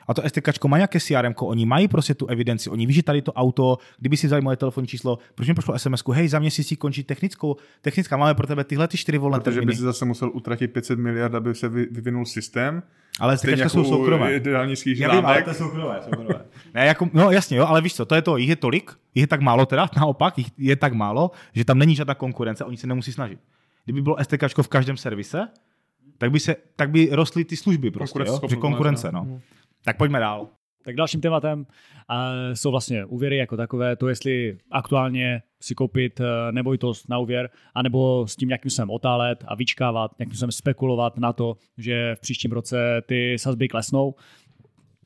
A 0.09 0.15
to 0.15 0.23
STK 0.29 0.65
má 0.65 0.77
nějaké 0.77 1.01
CRM, 1.01 1.35
oni 1.41 1.67
mají 1.67 1.89
prostě 1.89 2.15
tu 2.15 2.27
evidenci, 2.27 2.71
oni 2.71 2.87
ví, 2.87 2.93
že 2.93 3.03
tady 3.03 3.23
to 3.23 3.33
auto, 3.33 3.79
kdyby 3.99 4.17
si 4.17 4.27
vzali 4.27 4.43
moje 4.43 4.57
telefonní 4.57 4.87
číslo, 4.87 5.19
proč 5.35 5.49
mi 5.49 5.55
pošlo 5.55 5.79
SMS, 5.79 6.03
hej, 6.13 6.29
za 6.29 6.39
měsíc 6.39 6.69
si 6.69 6.77
končí 6.77 7.05
technickou, 7.05 7.57
technická, 7.81 8.17
máme 8.17 8.35
pro 8.35 8.47
tebe 8.47 8.65
tyhle 8.65 8.89
ty 8.89 8.97
čtyři 8.97 9.19
volné 9.19 9.41
Protože 9.41 9.63
by 9.63 9.75
si 9.75 9.83
zase 9.83 10.05
musel 10.05 10.31
utratit 10.35 10.69
500 10.69 10.99
miliard, 10.99 11.35
aby 11.35 11.55
se 11.55 11.69
vyvinul 11.69 12.27
systém. 12.27 12.83
Ale 13.21 13.39
STK 13.39 13.71
jsou 13.71 13.85
soukromé. 13.85 14.33
Já 14.33 15.15
vím, 15.15 15.27
ale 15.27 15.43
to 15.43 15.55
jsou 15.55 15.65
soukromé, 15.65 16.01
soukromé. 16.05 16.41
ne, 16.75 16.87
jako, 16.87 17.11
no 17.13 17.31
jasně, 17.31 17.57
jo, 17.57 17.67
ale 17.67 17.81
víš 17.81 17.95
co, 17.95 18.05
to 18.05 18.15
je 18.15 18.23
to, 18.23 18.37
jich 18.37 18.49
je 18.49 18.57
tolik, 18.57 18.91
jich 19.15 19.23
je 19.23 19.27
tak 19.27 19.41
málo 19.41 19.67
teda, 19.67 19.89
naopak, 19.97 20.39
jich 20.39 20.49
je 20.59 20.77
tak 20.77 20.93
málo, 20.93 21.31
že 21.55 21.65
tam 21.65 21.79
není 21.79 21.95
žádná 21.95 22.15
konkurence, 22.15 22.65
oni 22.65 22.77
se 22.77 22.87
nemusí 22.87 23.13
snažit. 23.13 23.39
Kdyby 23.85 24.03
bylo 24.03 24.17
STK 24.23 24.59
v 24.63 24.69
každém 24.69 24.97
servise, 24.97 25.49
tak 26.19 26.31
by, 26.31 26.41
se, 26.41 26.57
tak 26.77 26.91
by 26.91 27.09
rostly 27.13 27.45
ty 27.45 27.57
služby 27.57 27.91
prostě, 27.91 28.19
jo? 28.27 28.41
Že 28.49 28.57
konkurence, 28.57 29.13
no. 29.13 29.41
Tak 29.89 29.97
pojďme 29.97 30.21
dál. 30.21 30.49
Tak 30.85 30.97
dalším 30.97 31.21
tématem 31.21 31.61
uh, 31.61 31.67
jsou 32.55 32.71
vlastně 32.71 33.05
úvěry 33.05 33.37
jako 33.37 33.57
takové, 33.57 33.97
to 33.97 34.09
jestli 34.09 34.59
aktuálně 34.71 35.43
si 35.61 35.75
koupit 35.75 36.21
uh, 36.21 36.27
nebojitost 36.51 37.09
na 37.09 37.19
úvěr, 37.19 37.51
anebo 37.75 38.27
s 38.27 38.37
tím 38.37 38.49
nějakým 38.49 38.71
způsobem 38.71 38.91
otálet 38.91 39.45
a 39.47 39.55
vyčkávat, 39.55 40.11
nějakým 40.19 40.33
způsobem 40.33 40.53
spekulovat 40.53 41.19
na 41.19 41.33
to, 41.33 41.57
že 41.79 42.15
v 42.15 42.21
příštím 42.21 42.53
roce 42.53 43.03
ty 43.07 43.37
sazby 43.39 43.69
klesnou. 43.69 44.15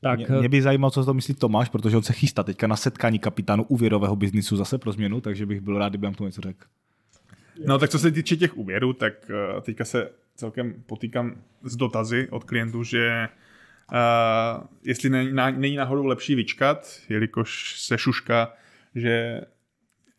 Tak... 0.01 0.29
Mě, 0.29 0.39
mě 0.39 0.49
by 0.49 0.61
zajímalo, 0.61 0.91
co 0.91 1.05
to 1.05 1.13
myslí 1.13 1.33
Tomáš, 1.33 1.69
protože 1.69 1.97
on 1.97 2.03
se 2.03 2.13
chystá 2.13 2.43
teďka 2.43 2.67
na 2.67 2.75
setkání 2.75 3.19
kapitánu 3.19 3.63
úvěrového 3.63 4.15
biznisu 4.15 4.57
zase 4.57 4.77
pro 4.77 4.91
změnu, 4.91 5.21
takže 5.21 5.45
bych 5.45 5.61
byl 5.61 5.77
rád, 5.77 5.89
kdyby 5.89 6.05
nám 6.07 6.13
to 6.13 6.25
něco 6.25 6.41
řekl. 6.41 6.65
No 7.65 7.79
tak 7.79 7.89
co 7.89 7.99
se 7.99 8.11
týče 8.11 8.37
těch 8.37 8.57
úvěrů, 8.57 8.93
tak 8.93 9.13
uh, 9.29 9.61
teďka 9.61 9.85
se 9.85 10.09
celkem 10.35 10.73
potýkám 10.85 11.35
s 11.63 11.75
dotazy 11.75 12.27
od 12.31 12.43
klientů, 12.43 12.83
že 12.83 13.29
Uh, 13.91 14.63
jestli 14.83 15.09
není, 15.09 15.31
není 15.51 15.75
náhodou 15.75 16.05
lepší 16.05 16.35
vyčkat, 16.35 16.87
jelikož 17.09 17.79
se 17.79 17.97
šuška, 17.97 18.53
že 18.95 19.41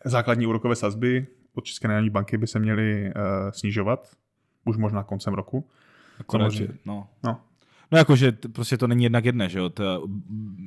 základní 0.05 0.47
úrokové 0.47 0.77
sazby 0.77 1.27
od 1.55 1.65
České 1.65 1.89
národní 1.89 2.11
banky 2.11 2.39
by 2.39 2.47
se 2.47 2.59
měly 2.59 3.05
uh, 3.05 3.51
snižovat, 3.51 4.17
už 4.65 4.77
možná 4.77 5.03
koncem 5.03 5.35
roku. 5.35 5.69
Konec, 6.27 6.55
no. 6.85 7.09
no. 7.25 7.41
No 7.93 7.99
jakože 7.99 8.33
prostě 8.33 8.77
to 8.77 8.87
není 8.87 9.05
jednak 9.05 9.25
jedné, 9.25 9.49
že 9.49 9.59
jo? 9.59 9.69
To, 9.71 10.09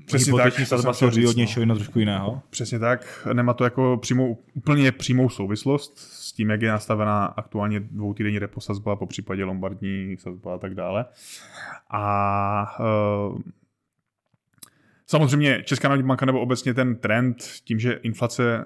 Přesně 0.06 0.34
tak. 0.34 0.54
sazba 0.54 0.94
se 0.94 1.12
řídí 1.12 1.28
od 1.28 1.38
něčeho 1.38 1.76
trošku 1.76 2.00
jiného. 2.00 2.42
Přesně 2.50 2.80
tak. 2.80 3.28
Nemá 3.34 3.54
to 3.54 3.64
jako 3.64 3.98
přímou, 4.02 4.38
úplně 4.54 4.92
přímou 4.92 5.30
souvislost 5.30 6.00
tím, 6.38 6.50
jak 6.50 6.62
je 6.62 6.72
nastavená 6.72 7.26
aktuálně 7.26 7.80
dvoutýdenní 7.80 8.40
repo 8.40 8.62
sazba, 8.62 8.96
po 8.96 9.06
případě 9.06 9.44
lombardní 9.44 10.18
sazba 10.18 10.56
a 10.56 10.58
tak 10.58 10.76
dále. 10.76 11.06
A 11.90 12.80
uh, 12.80 13.42
samozřejmě 15.08 15.64
Česká 15.64 15.88
národní 15.88 16.08
banka 16.08 16.26
nebo 16.26 16.42
obecně 16.42 16.74
ten 16.74 16.96
trend 16.96 17.38
tím, 17.64 17.80
že 17.80 17.94
inflace 17.94 18.66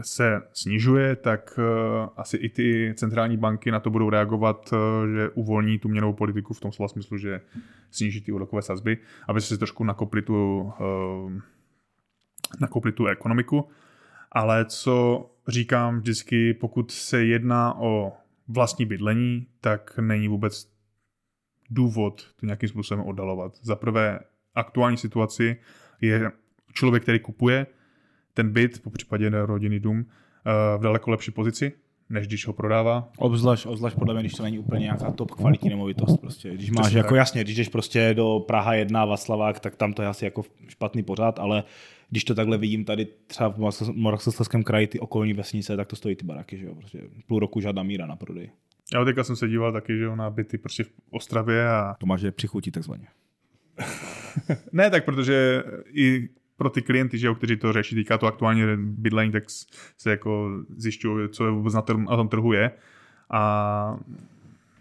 se 0.00 0.42
snižuje, 0.52 1.16
tak 1.16 1.58
uh, 1.58 2.08
asi 2.16 2.36
i 2.36 2.48
ty 2.48 2.94
centrální 2.96 3.36
banky 3.36 3.70
na 3.70 3.80
to 3.80 3.90
budou 3.90 4.10
reagovat, 4.10 4.72
uh, 4.72 4.78
že 5.14 5.28
uvolní 5.28 5.78
tu 5.78 5.88
měnovou 5.88 6.12
politiku 6.12 6.54
v 6.54 6.60
tom 6.60 6.72
slova 6.72 6.88
smyslu, 6.88 7.18
že 7.18 7.40
sníží 7.90 8.20
ty 8.20 8.32
úrokové 8.32 8.62
sazby, 8.62 8.98
aby 9.28 9.40
se 9.40 9.58
trošku 9.58 9.84
nakopli 9.84 10.22
tu, 10.22 10.72
nakopli 12.60 12.92
tu 12.92 13.06
ekonomiku. 13.06 13.68
Ale 14.32 14.64
co 14.64 15.26
říkám 15.48 15.98
vždycky, 15.98 16.54
pokud 16.54 16.90
se 16.90 17.24
jedná 17.24 17.78
o 17.78 18.12
vlastní 18.48 18.86
bydlení, 18.86 19.46
tak 19.60 19.98
není 19.98 20.28
vůbec 20.28 20.72
důvod 21.70 22.22
to 22.40 22.46
nějakým 22.46 22.68
způsobem 22.68 23.04
oddalovat. 23.04 23.52
Za 23.62 23.76
prvé, 23.76 24.20
aktuální 24.54 24.96
situaci 24.96 25.56
je 26.00 26.32
člověk, 26.72 27.02
který 27.02 27.20
kupuje, 27.20 27.66
ten 28.34 28.52
byt, 28.52 28.82
po 28.82 28.90
případě 28.90 29.30
rodinný 29.30 29.80
dům, 29.80 30.06
eh, 30.06 30.78
v 30.78 30.82
daleko 30.82 31.10
lepší 31.10 31.30
pozici, 31.30 31.72
než 32.10 32.26
když 32.26 32.46
ho 32.46 32.52
prodává. 32.52 33.08
Obzvlášť, 33.18 33.66
obzvlášť 33.66 33.96
podle 33.96 34.14
mě, 34.14 34.22
když 34.22 34.32
to 34.32 34.42
není 34.42 34.58
úplně 34.58 34.80
nějaká 34.80 35.10
top 35.12 35.30
kvalitní 35.30 35.70
nemovitost. 35.70 36.16
Prostě. 36.20 36.54
Když 36.54 36.70
máš, 36.70 36.82
Přesně 36.82 36.98
jako 36.98 37.08
tak. 37.08 37.16
jasně, 37.16 37.44
když 37.44 37.56
jdeš 37.56 37.68
prostě 37.68 38.14
do 38.14 38.40
Praha 38.46 38.74
1, 38.74 39.04
Vaslavák, 39.04 39.60
tak 39.60 39.76
tam 39.76 39.92
to 39.92 40.02
je 40.02 40.08
asi 40.08 40.24
jako 40.24 40.42
špatný 40.68 41.02
pořád, 41.02 41.38
ale 41.38 41.64
když 42.12 42.24
to 42.24 42.34
takhle 42.34 42.58
vidím 42.58 42.84
tady 42.84 43.06
třeba 43.26 43.48
v 43.50 43.58
Moravskoslezském 43.94 44.62
kraji, 44.62 44.86
ty 44.86 45.00
okolní 45.00 45.32
vesnice, 45.32 45.76
tak 45.76 45.88
to 45.88 45.96
stojí 45.96 46.16
ty 46.16 46.24
baraky, 46.24 46.58
že 46.58 46.66
jo, 46.66 46.74
prostě 46.74 47.02
půl 47.26 47.38
roku 47.38 47.60
žádná 47.60 47.82
míra 47.82 48.06
na 48.06 48.16
prodej. 48.16 48.50
Já 48.94 49.04
teďka 49.04 49.24
jsem 49.24 49.36
se 49.36 49.48
díval 49.48 49.72
taky, 49.72 49.96
že 49.96 50.04
jo, 50.04 50.16
na 50.16 50.30
byty 50.30 50.58
prostě 50.58 50.84
v 50.84 50.90
Ostravě 51.10 51.68
a... 51.68 51.96
To 51.98 52.06
máš, 52.06 52.20
že 52.20 52.32
přichutí 52.32 52.70
takzvaně. 52.70 53.06
ne, 54.72 54.90
tak 54.90 55.04
protože 55.04 55.62
i 55.92 56.28
pro 56.56 56.70
ty 56.70 56.82
klienty, 56.82 57.18
že 57.18 57.26
jo, 57.26 57.34
kteří 57.34 57.56
to 57.56 57.72
řeší, 57.72 57.94
týká 57.94 58.18
to 58.18 58.26
aktuálně 58.26 58.76
bydlení, 58.76 59.32
tak 59.32 59.44
se 59.96 60.10
jako 60.10 60.50
zjišťují, 60.76 61.28
co 61.28 61.54
vůbec 61.54 61.74
na, 61.74 61.84
na 62.10 62.16
tom 62.16 62.28
trhu 62.28 62.52
je. 62.52 62.70
A 63.30 63.98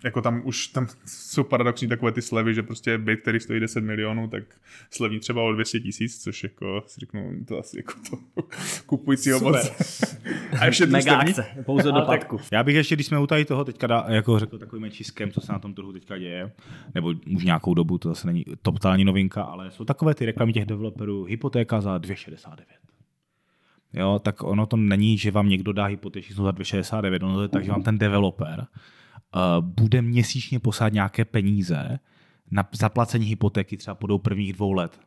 jako 0.04 0.22
tam 0.22 0.42
už 0.46 0.68
tam 0.68 0.88
jsou 1.06 1.44
paradoxní 1.44 1.88
takové 1.88 2.12
ty 2.12 2.22
slevy, 2.22 2.54
že 2.54 2.64
prostě 2.64 2.98
byt, 2.98 3.22
který 3.22 3.40
stojí 3.40 3.60
10 3.60 3.82
milionů, 3.82 4.28
tak 4.28 4.44
slevní 4.90 5.20
třeba 5.20 5.42
o 5.42 5.54
200 5.54 5.80
tisíc, 5.80 6.24
což 6.24 6.44
jako 6.44 6.84
si 6.88 7.00
řeknu, 7.00 7.46
to 7.48 7.60
asi 7.60 7.78
jako 7.78 7.94
to 8.10 8.44
kupujícího 8.86 9.40
moc. 9.40 9.72
A 10.60 10.66
ještě 10.66 10.86
Mega 10.86 11.18
akce, 11.18 11.46
pouze 11.66 11.92
do 11.92 12.02
padku. 12.02 12.40
Já 12.52 12.64
bych 12.64 12.76
ještě, 12.76 12.96
když 12.96 13.08
jsme 13.08 13.20
u 13.20 13.28
tady 13.28 13.46
toho 13.46 13.66
teďka 13.66 13.88
dá, 13.88 14.06
jako 14.08 14.40
řekl 14.40 14.58
takovým 14.58 14.92
čiskem, 14.92 15.32
co 15.32 15.42
se 15.42 15.52
na 15.52 15.60
tom 15.60 15.74
trhu 15.74 15.94
teďka 15.94 16.18
děje, 16.18 16.52
nebo 16.96 17.14
už 17.36 17.44
nějakou 17.44 17.74
dobu, 17.74 17.98
to 17.98 18.10
zase 18.10 18.28
není 18.28 18.46
totální 18.62 19.06
novinka, 19.06 19.44
ale 19.44 19.72
jsou 19.72 19.86
takové 19.86 20.16
ty 20.16 20.26
reklamy 20.26 20.54
těch 20.54 20.66
developerů, 20.66 21.24
hypotéka 21.24 21.82
za 21.82 21.98
2,69. 21.98 22.56
Jo, 23.94 24.20
tak 24.20 24.44
ono 24.44 24.66
to 24.66 24.78
není, 24.78 25.18
že 25.18 25.32
vám 25.32 25.50
někdo 25.50 25.74
dá 25.74 25.86
hypotéku 25.86 26.34
za 26.34 26.52
2,69, 26.52 27.26
ono 27.26 27.36
to 27.36 27.42
je 27.42 27.48
tak, 27.48 27.66
že 27.66 27.72
vám 27.72 27.84
ten 27.84 27.98
developer 27.98 28.68
bude 29.60 30.02
měsíčně 30.02 30.60
posát 30.60 30.94
nějaké 30.94 31.26
peníze 31.26 32.00
na 32.52 32.70
zaplacení 32.72 33.26
hypotéky 33.26 33.78
třeba 33.78 33.96
po 33.96 34.20
prvních 34.20 34.54
dvou 34.54 34.72
let. 34.72 35.00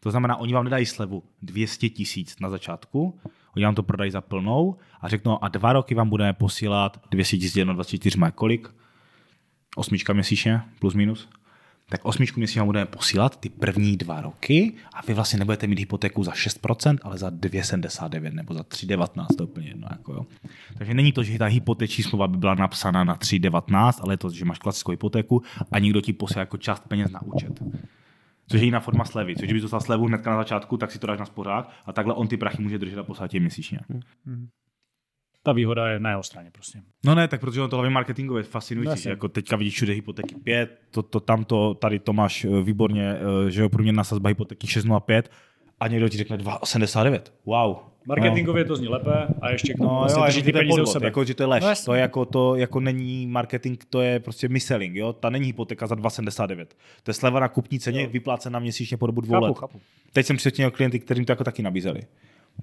To 0.00 0.10
znamená, 0.10 0.36
oni 0.36 0.52
vám 0.54 0.64
nedají 0.64 0.86
slevu 0.86 1.22
200 1.42 1.88
tisíc 1.88 2.40
na 2.40 2.50
začátku, 2.50 3.18
oni 3.56 3.64
vám 3.64 3.74
to 3.74 3.82
prodají 3.82 4.10
za 4.10 4.20
plnou 4.20 4.76
a 5.00 5.08
řeknou, 5.08 5.44
a 5.44 5.48
dva 5.48 5.72
roky 5.72 5.94
vám 5.94 6.08
budeme 6.08 6.32
posílat 6.32 7.02
200 7.10 7.36
tisíc 7.36 7.64
24 7.64 8.18
kolik? 8.34 8.68
Osmička 9.76 10.12
měsíčně, 10.12 10.62
plus 10.78 10.94
minus 10.94 11.28
tak 11.92 12.04
osmičku 12.04 12.40
měsíčně 12.40 12.60
vám 12.60 12.66
budeme 12.66 12.86
posílat 12.86 13.40
ty 13.40 13.48
první 13.48 13.96
dva 13.96 14.20
roky 14.20 14.72
a 14.94 15.02
vy 15.06 15.14
vlastně 15.14 15.38
nebudete 15.38 15.66
mít 15.66 15.78
hypotéku 15.78 16.24
za 16.24 16.32
6%, 16.32 16.98
ale 17.02 17.18
za 17.18 17.30
2,79 17.30 18.32
nebo 18.32 18.54
za 18.54 18.60
3,19, 18.60 19.26
to 19.36 19.42
je 19.42 19.46
úplně 19.46 19.68
jedno. 19.68 19.88
Jako 19.90 20.12
jo. 20.12 20.26
Takže 20.78 20.94
není 20.94 21.12
to, 21.12 21.22
že 21.22 21.38
ta 21.38 21.46
hypoteční 21.46 22.04
smlouva 22.04 22.28
by 22.28 22.36
byla 22.36 22.54
napsána 22.54 23.04
na 23.04 23.16
3,19, 23.16 23.92
ale 24.02 24.12
je 24.12 24.18
to, 24.18 24.30
že 24.30 24.44
máš 24.44 24.58
klasickou 24.58 24.90
hypotéku 24.90 25.42
a 25.72 25.78
někdo 25.78 26.00
ti 26.00 26.12
posílá 26.12 26.40
jako 26.40 26.56
část 26.56 26.88
peněz 26.88 27.10
na 27.10 27.22
účet. 27.22 27.62
Což 28.48 28.60
je 28.60 28.64
jiná 28.64 28.80
forma 28.80 29.04
slevy. 29.04 29.36
Což 29.36 29.44
kdyby 29.44 29.60
dostal 29.60 29.80
slevu 29.80 30.06
hnedka 30.06 30.30
na 30.30 30.36
začátku, 30.36 30.76
tak 30.76 30.90
si 30.90 30.98
to 30.98 31.06
dáš 31.06 31.18
na 31.18 31.26
spořák 31.26 31.70
a 31.86 31.92
takhle 31.92 32.14
on 32.14 32.28
ty 32.28 32.36
prachy 32.36 32.62
může 32.62 32.78
držet 32.78 32.98
a 32.98 33.04
poslat 33.04 33.32
měsíčně. 33.32 33.78
Mm-hmm 33.90 34.46
ta 35.42 35.52
výhoda 35.52 35.88
je 35.88 36.00
na 36.00 36.10
jeho 36.10 36.22
straně 36.22 36.50
prostě. 36.52 36.78
No 37.04 37.14
ne, 37.14 37.28
tak 37.28 37.40
protože 37.40 37.60
on 37.62 37.70
to 37.70 37.76
hlavně 37.76 37.90
marketingově 37.94 38.40
je 38.40 38.44
fascinující. 38.44 39.08
No, 39.08 39.12
jako 39.12 39.28
teďka 39.28 39.56
vidíš 39.56 39.74
všude 39.74 39.92
hypotéky 39.92 40.34
5, 40.34 40.78
to, 40.90 41.02
to, 41.02 41.20
tamto, 41.20 41.74
tady 41.74 41.98
to 41.98 42.12
máš 42.12 42.44
eh, 42.44 42.62
výborně, 42.62 43.16
eh, 43.46 43.50
že 43.50 43.62
jo, 43.62 43.68
průměrná 43.68 44.04
sazba 44.04 44.28
hypotéky 44.28 44.66
6,05 44.66 45.22
a 45.80 45.88
někdo 45.88 46.08
ti 46.08 46.16
řekne 46.16 46.36
2,89. 46.36 47.20
Wow, 47.46 47.76
Marketingově 48.06 48.64
to 48.64 48.76
zní 48.76 48.88
lépe 48.88 49.26
a 49.40 49.50
ještě 49.50 49.74
k 49.74 49.76
tomu 49.76 49.88
No 49.88 49.98
vlastně 49.98 50.20
jo, 50.20 50.24
a 50.24 50.26
drží 50.26 50.40
že 50.40 50.44
ty 50.44 50.52
to 50.52 50.58
je 50.58 50.60
peníze 50.60 50.74
u 50.74 50.76
podvod, 50.76 50.92
sebe. 50.92 51.06
jako, 51.06 51.24
že 51.24 51.34
to 51.34 51.42
je 51.42 51.46
lež. 51.46 51.64
No 51.64 51.72
to, 51.84 51.94
je 51.94 52.00
jako, 52.00 52.24
to 52.24 52.56
jako 52.56 52.80
není 52.80 53.26
marketing, 53.26 53.78
to 53.90 54.00
je 54.00 54.20
prostě 54.20 54.48
mis-selling, 54.48 54.96
jo? 54.96 55.12
Ta 55.12 55.30
není 55.30 55.46
hypotéka 55.46 55.86
za 55.86 55.94
2,79. 55.94 56.66
To 57.02 57.10
je 57.10 57.14
sleva 57.14 57.40
na 57.40 57.48
kupní 57.48 57.80
ceně, 57.80 58.06
vyplácená 58.06 58.58
měsíčně 58.58 58.96
po 58.96 59.06
dobu 59.06 59.20
dvou 59.20 59.34
Chápu, 59.34 59.46
let. 59.46 59.58
chápu. 59.58 59.80
Teď 60.12 60.26
jsem 60.26 60.36
přesně 60.36 60.62
měl 60.62 60.70
klienty, 60.70 60.98
kterým 60.98 61.24
to 61.24 61.32
jako 61.32 61.44
taky 61.44 61.62
nabízeli. 61.62 62.00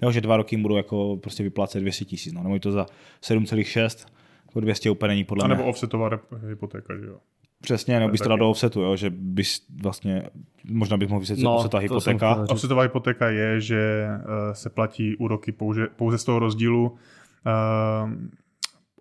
Jo, 0.01 0.11
že 0.11 0.21
dva 0.21 0.37
roky 0.37 0.55
jim 0.55 0.61
budou 0.61 0.77
jako 0.77 1.17
prostě 1.17 1.43
vyplácet 1.43 1.81
200 1.81 2.05
tisíc, 2.05 2.33
no, 2.33 2.43
nebo 2.43 2.53
je 2.55 2.59
to 2.59 2.71
za 2.71 2.85
7,6, 3.23 4.07
jako 4.47 4.59
200 4.59 4.89
úplně 4.89 5.07
není 5.07 5.23
podle 5.23 5.43
A 5.43 5.47
mě. 5.47 5.55
nebo 5.55 5.69
offsetová 5.69 6.09
hypotéka, 6.49 6.97
že 6.97 7.05
jo. 7.05 7.17
Přesně, 7.61 7.99
nebo 7.99 8.11
bys 8.11 8.21
to 8.21 8.29
dal 8.29 8.37
do 8.37 8.49
offsetu, 8.49 8.81
jo, 8.81 8.95
že 8.95 9.09
bys 9.09 9.65
vlastně, 9.83 10.23
možná 10.69 10.97
bych 10.97 11.09
mohl 11.09 11.19
vysvětlit, 11.19 11.43
No, 11.43 11.59
jsem 11.69 11.79
hypotéka. 11.79 12.45
Offsetová 12.49 12.83
hypotéka 12.83 13.29
je, 13.29 13.61
že 13.61 14.07
eh, 14.09 14.55
se 14.55 14.69
platí 14.69 15.15
úroky 15.15 15.51
pouze, 15.51 15.87
pouze 15.87 16.17
z 16.17 16.23
toho 16.23 16.39
rozdílu 16.39 16.89
uh, 16.89 16.97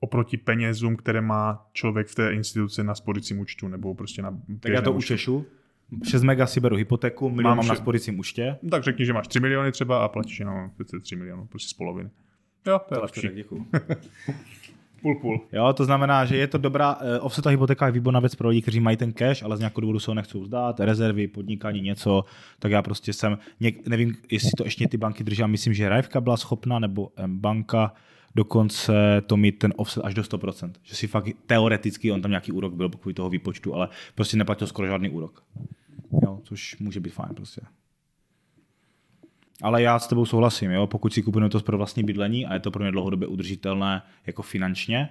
oproti 0.01 0.37
penězům, 0.37 0.96
které 0.96 1.20
má 1.20 1.66
člověk 1.72 2.07
v 2.07 2.14
té 2.14 2.33
instituci 2.33 2.85
na 2.85 2.94
spořícím 2.94 3.38
účtu 3.40 3.68
nebo 3.68 3.94
prostě 3.94 4.22
na 4.22 4.38
Tak 4.61 4.72
já 4.72 4.83
to 4.83 4.90
účtu. 4.92 4.98
učešu. 4.98 5.46
6 6.05 6.22
mega 6.22 6.46
si 6.46 6.61
beru 6.61 6.77
hypotéku, 6.77 7.29
milion 7.29 7.57
Mám 7.57 7.57
mám 7.57 7.66
na 7.66 7.74
sporicím 7.74 8.18
účtě. 8.18 8.57
Tak 8.70 8.83
řekni, 8.83 9.07
že 9.07 9.12
máš 9.12 9.29
3 9.29 9.40
miliony 9.40 9.72
třeba 9.72 10.05
a 10.05 10.09
platíš 10.09 10.40
jenom 10.40 10.70
3 11.03 11.16
milionů, 11.16 11.46
prostě 11.46 11.68
z 11.68 11.72
poloviny. 11.72 12.11
Jo, 12.66 12.81
to 12.88 12.94
je 12.94 13.01
lepší. 13.01 13.29
Půl 15.03 15.14
půl. 15.14 15.40
Jo, 15.53 15.72
to 15.72 15.85
znamená, 15.85 16.24
že 16.24 16.37
je 16.37 16.46
to 16.46 16.59
dobrá, 16.59 16.96
uh, 16.96 17.03
offsetová 17.20 17.51
hypotéka 17.51 17.87
je 17.87 17.92
výborná 17.92 18.20
věc 18.20 18.35
pro 18.35 18.48
lidi, 18.48 18.62
kteří 18.62 18.81
mají 18.81 18.96
ten 18.96 19.12
cash, 19.12 19.42
ale 19.42 19.57
z 19.57 19.61
nějakého 19.61 19.81
důvodu 19.81 19.98
se 19.98 20.11
ho 20.11 20.14
nechcou 20.14 20.40
vzdát, 20.40 20.81
rezervy, 20.81 21.29
podnikání, 21.29 21.81
něco, 21.81 22.24
tak 22.59 22.72
já 22.72 22.83
prostě 22.83 23.12
jsem, 23.12 23.38
něk, 23.61 23.88
nevím, 23.88 24.14
jestli 24.31 24.51
to 24.57 24.64
ještě 24.64 24.88
ty 24.88 24.96
banky 24.96 25.24
drží, 25.24 25.42
ale 25.42 25.51
myslím, 25.51 25.74
že 25.74 25.88
Rajvka 25.88 26.20
byla 26.20 26.37
schopná, 26.37 26.79
nebo 26.79 27.11
M 27.16 27.38
banka, 27.38 27.92
dokonce 28.35 28.92
to 29.27 29.37
mít 29.37 29.59
ten 29.59 29.72
offset 29.77 30.05
až 30.05 30.14
do 30.14 30.22
100%. 30.22 30.72
Že 30.83 30.96
si 30.96 31.07
fakt 31.07 31.29
teoreticky, 31.46 32.12
on 32.12 32.22
tam 32.22 32.31
nějaký 32.31 32.53
úrok 32.53 32.74
byl 32.74 32.88
kvůli 32.88 33.14
toho 33.14 33.31
výpočtu, 33.31 33.74
ale 33.74 33.88
prostě 34.14 34.37
neplatil 34.37 34.66
skoro 34.66 34.88
žádný 34.88 35.11
úrok. 35.11 35.42
Jo, 36.23 36.40
což 36.42 36.79
může 36.79 37.01
být 37.01 37.11
fajn 37.11 37.35
prostě. 37.35 37.61
Ale 39.62 39.83
já 39.83 39.99
s 39.99 40.07
tebou 40.07 40.27
souhlasím, 40.27 40.71
jo? 40.71 40.87
pokud 40.87 41.12
si 41.12 41.23
kupuju 41.23 41.49
to 41.49 41.61
pro 41.61 41.77
vlastní 41.77 42.05
bydlení 42.05 42.47
a 42.47 42.55
je 42.55 42.61
to 42.61 42.71
pro 42.71 42.83
mě 42.83 42.92
dlouhodobě 42.92 43.29
udržitelné 43.29 44.03
jako 44.27 44.42
finančně, 44.42 45.09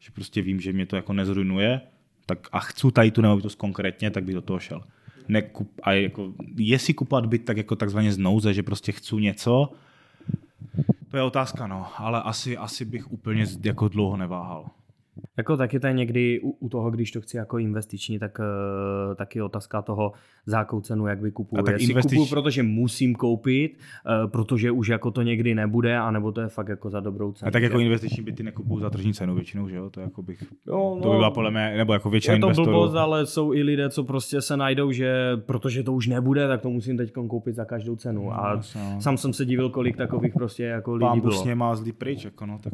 že 0.00 0.10
prostě 0.10 0.42
vím, 0.42 0.60
že 0.60 0.72
mě 0.72 0.86
to 0.86 0.96
jako 0.96 1.12
nezrujnuje, 1.12 1.80
tak 2.26 2.48
a 2.52 2.60
chci 2.60 2.92
tady 2.92 3.10
tu 3.10 3.20
nemovitost 3.20 3.54
konkrétně, 3.54 4.10
tak 4.10 4.24
bych 4.24 4.34
do 4.34 4.42
toho 4.42 4.58
šel. 4.58 4.82
Nekup, 5.28 5.80
a 5.82 5.92
jako, 5.92 6.32
jestli 6.56 6.94
kupovat 6.94 7.26
byt 7.26 7.44
tak 7.44 7.56
jako 7.56 7.76
takzvaně 7.76 8.12
z 8.12 8.18
nouze, 8.18 8.54
že 8.54 8.62
prostě 8.62 8.92
chci 8.92 9.16
něco, 9.16 9.72
to 11.10 11.16
je 11.16 11.22
otázka, 11.22 11.66
no, 11.66 11.86
ale 11.96 12.22
asi, 12.22 12.56
asi 12.56 12.84
bych 12.84 13.12
úplně 13.12 13.46
jako 13.64 13.88
dlouho 13.88 14.16
neváhal. 14.16 14.70
Jako 15.36 15.56
taky 15.56 15.80
to 15.80 15.86
je 15.86 15.92
někdy 15.92 16.40
u, 16.40 16.50
u 16.50 16.68
toho, 16.68 16.90
když 16.90 17.10
to 17.10 17.20
chci 17.20 17.36
jako 17.36 17.58
investiční, 17.58 18.18
tak 18.18 18.38
uh, 18.38 19.14
taky 19.14 19.42
otázka 19.42 19.82
toho, 19.82 20.12
za 20.46 20.58
jakou 20.58 20.80
cenu 20.80 21.06
jak 21.06 21.22
vykupuju. 21.22 21.60
A 21.60 21.62
tak 21.62 21.72
Jestli 21.74 21.92
investič- 21.94 22.18
kupuju, 22.18 22.26
protože 22.42 22.62
musím 22.62 23.14
koupit, 23.14 23.78
uh, 24.24 24.30
protože 24.30 24.70
už 24.70 24.88
jako 24.88 25.10
to 25.10 25.22
někdy 25.22 25.54
nebude, 25.54 25.98
anebo 25.98 26.32
to 26.32 26.40
je 26.40 26.48
fakt 26.48 26.68
jako 26.68 26.90
za 26.90 27.00
dobrou 27.00 27.32
cenu. 27.32 27.48
A 27.48 27.50
tak 27.50 27.62
jako 27.62 27.78
že? 27.78 27.84
investiční 27.84 28.22
byty 28.22 28.42
nekupuju 28.42 28.80
za 28.80 28.90
tržní 28.90 29.14
cenu 29.14 29.34
většinou, 29.34 29.68
že 29.68 29.76
jo, 29.76 29.90
to 29.90 30.00
jako 30.00 30.22
bych, 30.22 30.44
jo, 30.66 30.98
to 31.02 31.10
by 31.10 31.16
byla 31.16 31.30
podle 31.30 31.50
mě, 31.50 31.74
nebo 31.76 31.92
jako 31.92 32.10
většina 32.10 32.34
je 32.34 32.40
to 32.40 32.46
investorů. 32.46 32.70
blbost, 32.70 32.94
ale 32.94 33.26
jsou 33.26 33.52
i 33.54 33.62
lidé, 33.62 33.90
co 33.90 34.04
prostě 34.04 34.42
se 34.42 34.56
najdou, 34.56 34.92
že 34.92 35.36
protože 35.46 35.82
to 35.82 35.92
už 35.92 36.06
nebude, 36.06 36.48
tak 36.48 36.60
to 36.60 36.70
musím 36.70 36.96
teď 36.96 37.12
koupit 37.12 37.54
za 37.54 37.64
každou 37.64 37.96
cenu. 37.96 38.32
A 38.32 38.54
jasně, 38.56 38.80
no. 38.94 39.00
sám 39.00 39.16
jsem 39.16 39.32
se 39.32 39.44
divil, 39.44 39.70
kolik 39.70 39.96
takových 39.96 40.34
prostě 40.34 40.64
jako 40.64 40.94
lidí 40.94 41.06
Pán 41.06 41.20
bylo. 41.20 41.32
s 41.32 41.44
něma 41.44 41.76
zlý 41.76 41.92
pryč, 41.92 42.24
jako 42.24 42.46
no, 42.46 42.58
tak 42.62 42.72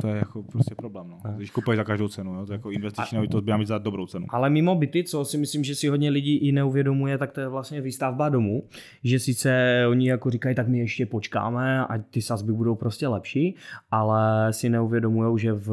to 0.00 0.08
je 0.08 0.16
jako 0.16 0.42
prostě 0.42 0.74
problém, 0.74 1.06
no. 1.08 1.18
Když 1.36 1.49
kupuješ 1.52 1.76
za 1.76 1.84
každou 1.84 2.08
cenu, 2.08 2.34
jo, 2.34 2.46
to 2.46 2.52
jako 2.52 2.70
investiční 2.70 3.14
nemovitost 3.16 3.44
by 3.44 3.58
mít 3.58 3.68
za 3.68 3.78
dobrou 3.78 4.06
cenu. 4.06 4.26
Ale 4.28 4.50
mimo 4.50 4.74
byty, 4.74 5.04
co 5.04 5.24
si 5.24 5.38
myslím, 5.38 5.64
že 5.64 5.74
si 5.74 5.88
hodně 5.88 6.10
lidí 6.10 6.36
i 6.36 6.52
neuvědomuje, 6.52 7.18
tak 7.18 7.32
to 7.32 7.40
je 7.40 7.48
vlastně 7.48 7.80
výstavba 7.80 8.28
domu. 8.28 8.68
Že 9.04 9.18
sice 9.18 9.82
oni 9.88 10.08
jako 10.08 10.30
říkají, 10.30 10.54
tak 10.54 10.68
my 10.68 10.78
ještě 10.78 11.06
počkáme 11.06 11.86
a 11.86 11.98
ty 11.98 12.22
sazby 12.22 12.52
budou 12.52 12.74
prostě 12.74 13.08
lepší, 13.08 13.56
ale 13.90 14.52
si 14.52 14.68
neuvědomují, 14.68 15.38
že 15.38 15.52
v 15.52 15.70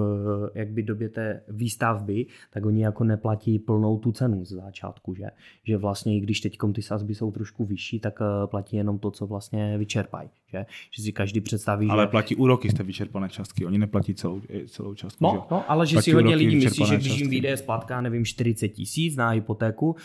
jakby 0.55 0.83
době 0.83 1.09
té 1.09 1.43
výstavby, 1.47 2.25
tak 2.53 2.65
oni 2.65 2.83
jako 2.83 3.03
neplatí 3.03 3.59
plnou 3.59 3.97
tu 3.97 4.11
cenu 4.11 4.45
z 4.45 4.51
začátku, 4.51 5.15
že? 5.15 5.25
Že 5.63 5.77
vlastně 5.77 6.17
i 6.17 6.19
když 6.19 6.41
teď 6.41 6.57
ty 6.73 6.81
sazby 6.81 7.15
jsou 7.15 7.31
trošku 7.31 7.65
vyšší, 7.65 7.99
tak 7.99 8.19
eh, 8.21 8.47
platí 8.47 8.77
jenom 8.77 8.99
to, 8.99 9.11
co 9.11 9.27
vlastně 9.27 9.77
vyčerpají, 9.77 10.29
že? 10.47 10.65
Že 10.91 11.03
si 11.03 11.11
každý 11.11 11.41
představí, 11.41 11.89
Ale 11.89 12.03
že... 12.03 12.07
platí 12.07 12.35
úroky 12.35 12.69
z 12.69 12.73
té 12.73 12.83
vyčerpané 12.83 13.29
částky, 13.29 13.65
oni 13.65 13.77
neplatí 13.77 14.15
celou, 14.15 14.41
celou 14.67 14.93
částku. 14.93 15.25
že? 15.31 15.37
No, 15.37 15.47
no, 15.51 15.66
ale 15.67 15.87
že 15.87 16.01
si 16.01 16.11
hodně 16.11 16.35
lidí 16.35 16.55
myslí, 16.55 16.85
že 16.85 16.95
když 16.97 17.19
jim 17.19 17.29
vyjde 17.29 17.57
splatka, 17.57 18.01
nevím, 18.01 18.25
40 18.25 18.67
tisíc 18.67 19.15
na 19.15 19.29
hypotéku, 19.29 19.89
uh, 19.89 19.95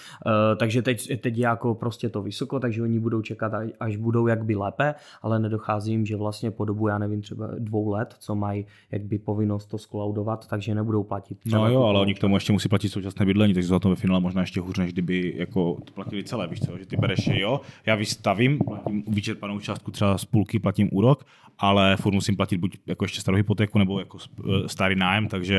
takže 0.57 0.83
teď, 0.83 1.20
teď 1.20 1.37
je 1.38 1.42
jako 1.44 1.75
prostě 1.75 2.09
to 2.09 2.22
vysoko, 2.22 2.61
takže 2.61 2.83
oni 2.83 2.98
budou 2.98 3.22
čekat, 3.22 3.53
až- 3.81 3.96
budou 3.96 4.27
jakby 4.27 4.55
lépe, 4.55 4.94
ale 5.22 5.38
nedochází 5.38 5.92
jim, 5.92 6.07
že 6.07 6.16
vlastně 6.16 6.51
po 6.51 6.64
dobu, 6.64 6.88
já 6.88 6.98
nevím, 6.98 7.22
třeba 7.22 7.48
dvou 7.59 7.88
let, 7.90 8.14
co 8.18 8.35
mají 8.35 8.66
jakby 8.90 9.18
povinnost 9.18 9.66
to 9.66 9.79
skolaudovat, 9.79 10.46
takže 10.48 10.75
nebudou 10.75 11.03
platit. 11.03 11.38
No 11.46 11.68
jo, 11.70 11.83
ale 11.83 12.01
oni 12.01 12.14
k 12.14 12.18
tomu 12.18 12.37
ještě 12.37 12.53
musí 12.53 12.68
platit 12.68 12.88
současné 12.88 13.27
bydlení, 13.27 13.55
takže 13.55 13.72
na 13.72 13.79
tom 13.79 13.90
ve 13.90 13.96
finále 13.96 14.20
možná 14.20 14.40
ještě 14.40 14.61
hůř, 14.61 14.79
než 14.79 14.92
kdyby 14.92 15.35
jako 15.37 15.77
to 15.85 15.92
platili 15.92 16.25
celé, 16.25 16.46
víš 16.48 16.61
co, 16.61 16.79
že 16.79 16.87
ty 16.87 16.96
bereš, 16.96 17.31
jo, 17.35 17.61
já 17.87 17.94
vystavím, 17.94 18.59
platím 18.59 19.03
vyčerpanou 19.09 19.61
částku 19.61 19.90
třeba 19.90 20.18
z 20.18 20.25
půlky, 20.25 20.59
platím 20.59 20.88
úrok, 20.92 21.25
ale 21.59 21.96
furt 21.96 22.12
musím 22.12 22.37
platit 22.37 22.57
buď 22.57 22.77
jako 22.87 23.05
ještě 23.05 23.20
starou 23.20 23.37
hypotéku, 23.37 23.79
nebo 23.79 23.98
jako 23.98 24.18
sp- 24.18 24.66
starý 24.66 24.96
nájem, 24.96 25.29
takže 25.29 25.52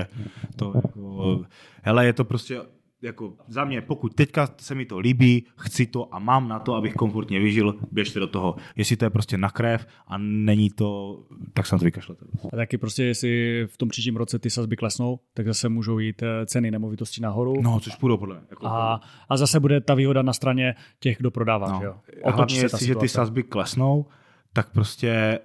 to 0.55 0.73
jako, 0.75 1.45
hele, 1.83 2.05
je 2.05 2.13
to 2.13 2.25
prostě 2.25 2.61
jako 3.03 3.33
za 3.47 3.65
mě, 3.65 3.81
pokud 3.81 4.15
teďka 4.15 4.49
se 4.57 4.75
mi 4.75 4.85
to 4.85 4.99
líbí, 4.99 5.45
chci 5.55 5.85
to 5.85 6.15
a 6.15 6.19
mám 6.19 6.47
na 6.47 6.59
to, 6.59 6.75
abych 6.75 6.93
komfortně 6.93 7.39
vyžil, 7.39 7.75
běžte 7.91 8.19
do 8.19 8.27
toho. 8.27 8.55
Jestli 8.75 8.97
to 8.97 9.05
je 9.05 9.09
prostě 9.09 9.37
na 9.37 9.49
krev 9.49 9.87
a 10.07 10.17
není 10.17 10.69
to, 10.69 11.19
tak 11.53 11.67
se 11.67 11.75
na 11.75 11.79
to 11.79 11.85
vykašlete. 11.85 12.25
A 12.53 12.55
taky 12.55 12.77
prostě, 12.77 13.03
jestli 13.03 13.63
v 13.67 13.77
tom 13.77 13.89
příštím 13.89 14.15
roce 14.15 14.39
ty 14.39 14.49
sazby 14.49 14.75
klesnou, 14.75 15.19
tak 15.33 15.47
zase 15.47 15.69
můžou 15.69 15.99
jít 15.99 16.23
eh, 16.23 16.45
ceny 16.45 16.71
nemovitostí 16.71 17.21
nahoru. 17.21 17.61
No, 17.61 17.79
což 17.79 17.95
půjdou 17.95 18.17
podle 18.17 18.35
mě. 18.35 18.45
Jako 18.49 18.67
A, 18.67 19.01
a 19.29 19.37
zase 19.37 19.59
bude 19.59 19.81
ta 19.81 19.93
výhoda 19.93 20.21
na 20.21 20.33
straně 20.33 20.75
těch, 20.99 21.17
kdo 21.17 21.31
prodává. 21.31 21.79
Že 21.79 21.85
jo? 21.85 21.95
Otočí 22.23 22.35
hlavně, 22.35 22.55
se 22.55 22.69
ta 22.69 22.75
jestliže 22.75 22.95
ty 22.95 23.09
sazby 23.09 23.43
klesnou, 23.43 24.05
tak 24.53 24.71
prostě 24.71 25.39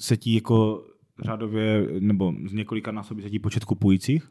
se 0.00 0.16
ti 0.16 0.34
jako 0.34 0.84
řádově, 1.22 1.86
nebo 2.00 2.34
z 2.46 2.52
několika 2.52 2.92
násobí 2.92 3.38
počet 3.38 3.64
kupujících. 3.64 4.30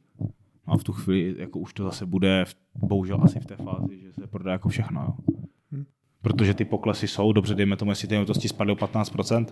No 0.68 0.74
a 0.74 0.78
v 0.78 0.84
tu 0.84 0.94
chvíli 0.94 1.36
jako 1.38 1.60
už 1.60 1.74
to 1.74 1.84
zase 1.84 2.06
bude, 2.06 2.46
v, 2.46 2.56
bohužel 2.76 3.20
asi 3.24 3.40
v 3.40 3.46
té 3.46 3.56
fázi, 3.56 4.00
že 4.02 4.14
se 4.14 4.28
prodá 4.28 4.52
jako 4.52 4.70
všechno. 4.70 5.02
Jo. 5.02 5.84
Protože 6.22 6.54
ty 6.54 6.66
poklesy 6.66 7.08
jsou, 7.08 7.34
dobře, 7.34 7.56
dejme 7.56 7.78
tomu, 7.78 7.92
jestli 7.92 8.08
ty 8.08 8.14
nemovitosti 8.14 8.48
spadly 8.48 8.74
o 8.74 8.76
15%, 8.76 9.46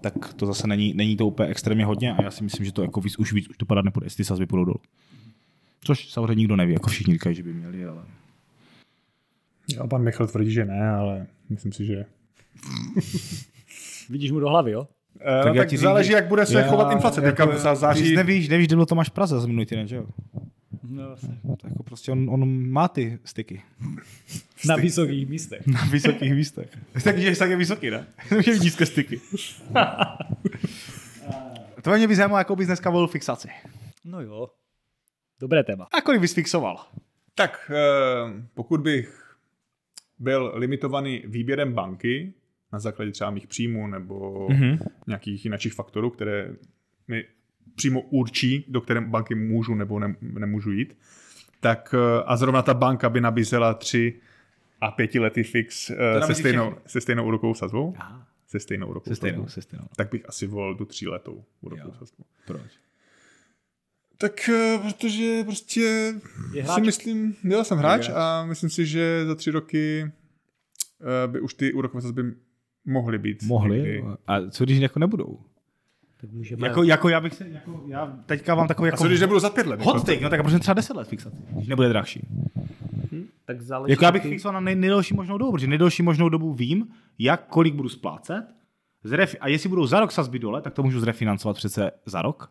tak 0.00 0.34
to 0.34 0.46
zase 0.46 0.66
není, 0.66 0.94
není 0.94 1.16
to 1.16 1.26
úplně 1.26 1.48
extrémně 1.48 1.84
hodně 1.84 2.14
a 2.14 2.22
já 2.22 2.30
si 2.30 2.44
myslím, 2.44 2.66
že 2.66 2.72
to 2.72 2.82
jako 2.82 3.00
víc, 3.00 3.18
už 3.18 3.32
víc 3.32 3.48
už 3.48 3.56
to 3.56 3.66
padat 3.66 3.84
nepůjde, 3.84 4.06
jestli 4.06 4.16
ty 4.16 4.24
sazby 4.24 4.46
půjdou 4.46 4.64
dolů. 4.64 4.80
Což 5.80 6.10
samozřejmě 6.10 6.34
nikdo 6.34 6.56
neví, 6.56 6.72
jako 6.72 6.90
všichni 6.90 7.12
říkají, 7.12 7.36
že 7.36 7.42
by 7.42 7.52
měli, 7.52 7.84
ale... 7.84 8.02
Jo, 9.68 9.88
pan 9.88 10.02
Michal 10.02 10.26
tvrdí, 10.26 10.50
že 10.50 10.64
ne, 10.64 10.90
ale 10.90 11.26
myslím 11.48 11.72
si, 11.72 11.84
že... 11.84 12.06
Vidíš 14.10 14.30
mu 14.30 14.40
do 14.40 14.48
hlavy, 14.48 14.70
jo? 14.70 14.88
Eh, 15.20 15.42
tak, 15.42 15.46
no, 15.54 15.54
tak 15.60 15.68
ti 15.68 15.78
záleží, 15.78 16.12
jak 16.12 16.26
bude 16.28 16.46
se 16.46 16.58
Já- 16.58 16.68
chovat 16.70 16.92
inflace. 16.92 17.20
Teďka 17.20 17.42
jako- 17.42 17.58
za 17.58 17.74
Ty 17.74 17.80
září... 17.80 18.16
nevíš, 18.16 18.48
nevíš, 18.48 18.66
kde 18.66 18.76
bylo 18.76 18.86
Tomáš 18.86 19.08
Praze 19.08 19.40
za 19.40 19.46
minulý 19.46 19.66
týden, 19.66 19.86
že 19.88 19.96
jo? 19.96 20.06
No, 20.82 21.16
To 21.56 21.66
jako 21.66 21.82
prostě 21.82 22.12
on, 22.12 22.30
on 22.30 22.68
má 22.70 22.88
ty 22.88 23.18
styky. 23.24 23.62
na 24.68 24.76
vysokých 24.76 25.28
místech. 25.28 25.66
Na 25.66 25.84
vysokých 25.90 26.34
místech. 26.34 26.68
Takže 27.04 27.36
tak 27.36 27.50
je 27.50 27.56
vysoký, 27.56 27.90
ne? 27.90 28.06
Že 28.30 28.36
vidí 28.52 28.64
nízké 28.64 28.86
styky. 28.86 29.20
to 31.82 31.90
mě 31.96 32.08
by 32.08 32.16
zajímalo, 32.16 32.38
jakou 32.38 32.56
bys 32.56 32.66
dneska 32.66 32.90
volil 32.90 33.06
fixaci. 33.08 33.48
No 34.04 34.20
jo. 34.20 34.48
Dobré 35.40 35.64
téma. 35.64 35.86
A 35.92 36.00
kolik 36.00 36.20
bys 36.20 36.34
fixoval? 36.34 36.76
Tak 37.34 37.70
eh, 37.74 38.42
pokud 38.54 38.80
bych 38.80 39.20
byl 40.18 40.52
limitovaný 40.54 41.22
výběrem 41.26 41.72
banky 41.72 42.34
na 42.74 42.80
základě 42.80 43.10
třeba 43.10 43.30
mých 43.30 43.46
příjmů 43.46 43.86
nebo 43.86 44.48
mm-hmm. 44.48 44.78
nějakých 45.06 45.44
jiných 45.44 45.74
faktorů, 45.74 46.10
které 46.10 46.54
mi 47.08 47.24
přímo 47.74 48.00
určí, 48.00 48.64
do 48.68 48.80
které 48.80 49.00
banky 49.00 49.34
můžu 49.34 49.74
nebo 49.74 49.98
ne, 49.98 50.16
nemůžu 50.20 50.70
jít, 50.70 50.96
tak 51.60 51.94
eh, 51.98 52.22
a 52.26 52.36
zrovna 52.36 52.62
ta 52.62 52.74
banka 52.74 53.08
by 53.08 53.20
nabízela 53.20 53.74
tři 53.74 54.20
a 54.80 54.90
pětiletý 54.90 55.42
fix 55.42 55.90
eh, 55.90 56.26
se, 56.26 56.34
stejnou, 56.34 56.70
všechny. 56.70 56.82
se 56.86 57.00
stejnou 57.00 57.26
úrokovou 57.26 57.54
sazbou. 57.54 57.94
Aha. 57.98 58.26
Se 58.46 58.60
stejnou 58.60 58.86
úrokovou 58.86 59.14
Se 59.14 59.16
stejnou, 59.16 59.36
sazbou. 59.42 59.48
se 59.48 59.62
stejnou. 59.62 59.86
Tak 59.96 60.10
bych 60.10 60.28
asi 60.28 60.46
volil 60.46 60.74
tu 60.74 60.84
tříletou 60.84 61.44
úrokovou 61.60 61.88
Jo. 61.92 61.98
sazbu. 61.98 62.24
Proč? 62.46 62.62
Tak 64.18 64.48
eh, 64.48 64.78
protože 64.78 65.44
prostě 65.44 66.14
Je 66.52 66.66
si 66.66 66.80
myslím, 66.80 67.36
já 67.44 67.64
jsem 67.64 67.78
hráč 67.78 68.08
a 68.14 68.44
myslím 68.44 68.70
si, 68.70 68.86
že 68.86 69.24
za 69.26 69.34
tři 69.34 69.50
roky 69.50 70.10
by 71.26 71.40
už 71.40 71.54
ty 71.54 71.72
úrokové 71.72 72.02
sazby 72.02 72.22
Mohli 72.84 73.18
být. 73.18 73.42
Mohli. 73.42 73.76
někdy. 73.76 74.04
A 74.26 74.40
co 74.50 74.64
když 74.64 74.78
jako 74.78 74.98
nebudou? 74.98 75.38
Tak 76.20 76.30
můžeme... 76.30 76.68
Jako, 76.68 76.82
jako 76.82 77.08
já 77.08 77.20
bych 77.20 77.34
se, 77.34 77.48
jako, 77.48 77.84
já 77.86 78.06
teďka 78.26 78.54
vám 78.54 78.68
takový 78.68 78.86
A 78.86 78.88
jako 78.88 79.02
co 79.02 79.08
když 79.08 79.20
nebudou 79.20 79.40
za 79.40 79.50
pět 79.50 79.66
let? 79.66 79.80
Jako- 79.80 79.92
hot 79.92 80.06
take, 80.06 80.20
no 80.20 80.30
tak 80.30 80.40
a 80.40 80.42
prostě 80.42 80.58
třeba 80.58 80.74
10 80.74 80.96
let 80.96 81.08
fixace, 81.08 81.36
když 81.50 81.68
nebude 81.68 81.88
drahší. 81.88 82.26
tak 83.44 83.60
záleží 83.60 83.90
Jako 83.92 84.04
já 84.04 84.12
bych 84.12 84.22
taky- 84.22 84.34
fixoval 84.34 84.52
na 84.54 84.60
nej, 84.60 84.74
nejdelší 84.74 85.14
možnou 85.14 85.38
dobu, 85.38 85.52
protože 85.52 85.66
nejdelší 85.66 86.02
možnou 86.02 86.28
dobu 86.28 86.54
vím, 86.54 86.86
jak, 87.18 87.46
kolik 87.46 87.74
budu 87.74 87.88
splácet, 87.88 88.44
zref, 89.04 89.36
a 89.40 89.48
jestli 89.48 89.68
budou 89.68 89.86
za 89.86 90.00
rok 90.00 90.12
sazby 90.12 90.38
dole, 90.38 90.62
tak 90.62 90.74
to 90.74 90.82
můžu 90.82 91.00
zrefinancovat 91.00 91.56
přece 91.56 91.90
za 92.06 92.22
rok. 92.22 92.50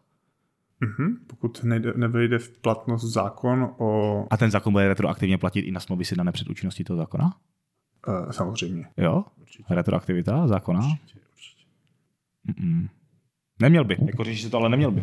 Mhm, 0.80 1.17
pokud 1.28 1.63
nejde, 1.63 1.93
nevejde 1.96 2.39
v 2.39 2.58
platnost 2.58 3.04
zákon 3.13 3.76
o... 3.78 4.28
A 4.32 4.38
ten 4.38 4.52
zákon 4.52 4.74
bude 4.74 4.88
retroaktivně 4.88 5.38
platit 5.38 5.60
i 5.60 5.72
na 5.72 5.80
smlouvy 5.80 6.06
si 6.06 6.15
dané 6.15 6.32
před 6.32 6.50
účinností 6.50 6.84
toho 6.84 6.98
zákona? 6.98 7.34
Uh, 8.08 8.32
samozřejmě. 8.32 8.86
Jo? 8.98 9.24
Retroaktivita 9.70 10.48
zákona? 10.48 10.82
Mm-mm. 12.50 12.88
Neměl 13.62 13.84
by, 13.84 13.98
jako 14.06 14.24
řešit 14.24 14.50
to, 14.50 14.58
ale 14.58 14.70
neměl 14.70 14.92
by. 14.92 15.02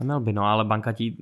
Neměl 0.00 0.20
by, 0.20 0.32
no, 0.32 0.44
ale 0.44 0.64
banka 0.64 0.92
ti 0.92 1.16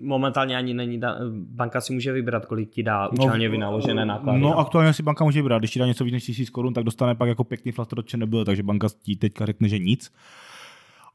momentálně 0.00 0.56
ani 0.56 0.74
není, 0.74 1.00
da, 1.00 1.16
banka 1.30 1.80
si 1.80 1.92
může 1.92 2.12
vybrat, 2.12 2.46
kolik 2.46 2.70
ti 2.70 2.82
dá 2.82 3.08
účelně 3.08 3.48
vynaložené 3.48 4.06
náklady. 4.06 4.40
No 4.40 4.58
aktuálně 4.58 4.92
si 4.92 5.02
banka 5.02 5.24
může 5.24 5.38
vybrat, 5.42 5.58
když 5.58 5.70
ti 5.70 5.78
dá 5.78 5.86
něco 5.86 6.04
víc 6.04 6.12
než 6.12 6.24
1000 6.24 6.50
korun, 6.50 6.74
tak 6.74 6.84
dostane 6.84 7.14
pak 7.14 7.28
jako 7.28 7.44
pěkný 7.44 7.72
flaster 7.72 7.98
od 7.98 8.14
nebyl, 8.14 8.44
takže 8.44 8.62
banka 8.62 8.88
ti 9.02 9.16
teďka 9.16 9.46
řekne, 9.46 9.68
že 9.68 9.78
nic. 9.78 10.12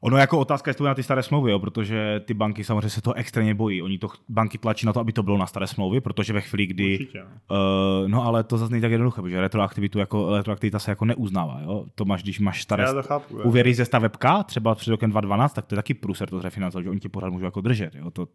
Ono 0.04 0.16
jako 0.16 0.38
otázka 0.38 0.68
je, 0.68 0.70
jestli 0.70 0.78
to 0.78 0.84
na 0.84 0.94
ty 0.94 1.02
staré 1.02 1.22
smlouvy, 1.22 1.50
jo, 1.50 1.58
protože 1.58 2.20
ty 2.24 2.34
banky 2.34 2.64
samozřejmě 2.64 2.90
se 2.90 3.02
to 3.02 3.12
extrémně 3.12 3.54
bojí. 3.54 3.82
Oni 3.82 3.98
to 3.98 4.08
banky 4.28 4.58
tlačí 4.58 4.86
na 4.86 4.92
to, 4.92 5.00
aby 5.00 5.12
to 5.12 5.22
bylo 5.22 5.38
na 5.38 5.46
staré 5.46 5.66
smlouvy, 5.66 6.00
protože 6.00 6.32
ve 6.32 6.40
chvíli, 6.40 6.66
kdy 6.66 6.98
Určitě. 6.98 7.22
Uh, 7.22 8.08
no 8.08 8.24
ale 8.24 8.44
to 8.44 8.58
zase 8.58 8.72
není 8.72 8.82
tak 8.82 8.90
jednoduché, 8.90 9.22
protože 9.22 9.40
retroaktivitu 9.40 9.98
jako, 9.98 10.36
retroaktivita 10.36 10.78
se 10.78 10.90
jako 10.90 11.04
neuznává. 11.04 11.60
Jo? 11.60 11.86
To 11.94 12.04
máš, 12.04 12.22
když 12.22 12.40
máš 12.40 12.62
staré 12.62 12.82
Já 12.82 12.92
to 12.92 13.02
chápu, 13.02 13.36
úvěry 13.36 13.74
ze 13.74 13.84
stavebka, 13.84 14.42
třeba 14.42 14.74
před 14.74 14.90
rokem 14.90 15.10
2012, 15.10 15.52
tak 15.52 15.66
to 15.66 15.74
je 15.74 15.76
taky 15.76 15.94
průser 15.94 16.28
to 16.28 16.40
zrefinancovat, 16.40 16.84
že 16.84 16.90
oni 16.90 17.00
ti 17.00 17.08
pořád 17.08 17.30
můžou 17.30 17.44
jako 17.44 17.60
držet. 17.60 17.94
Jo? 17.94 18.10
To, 18.10 18.26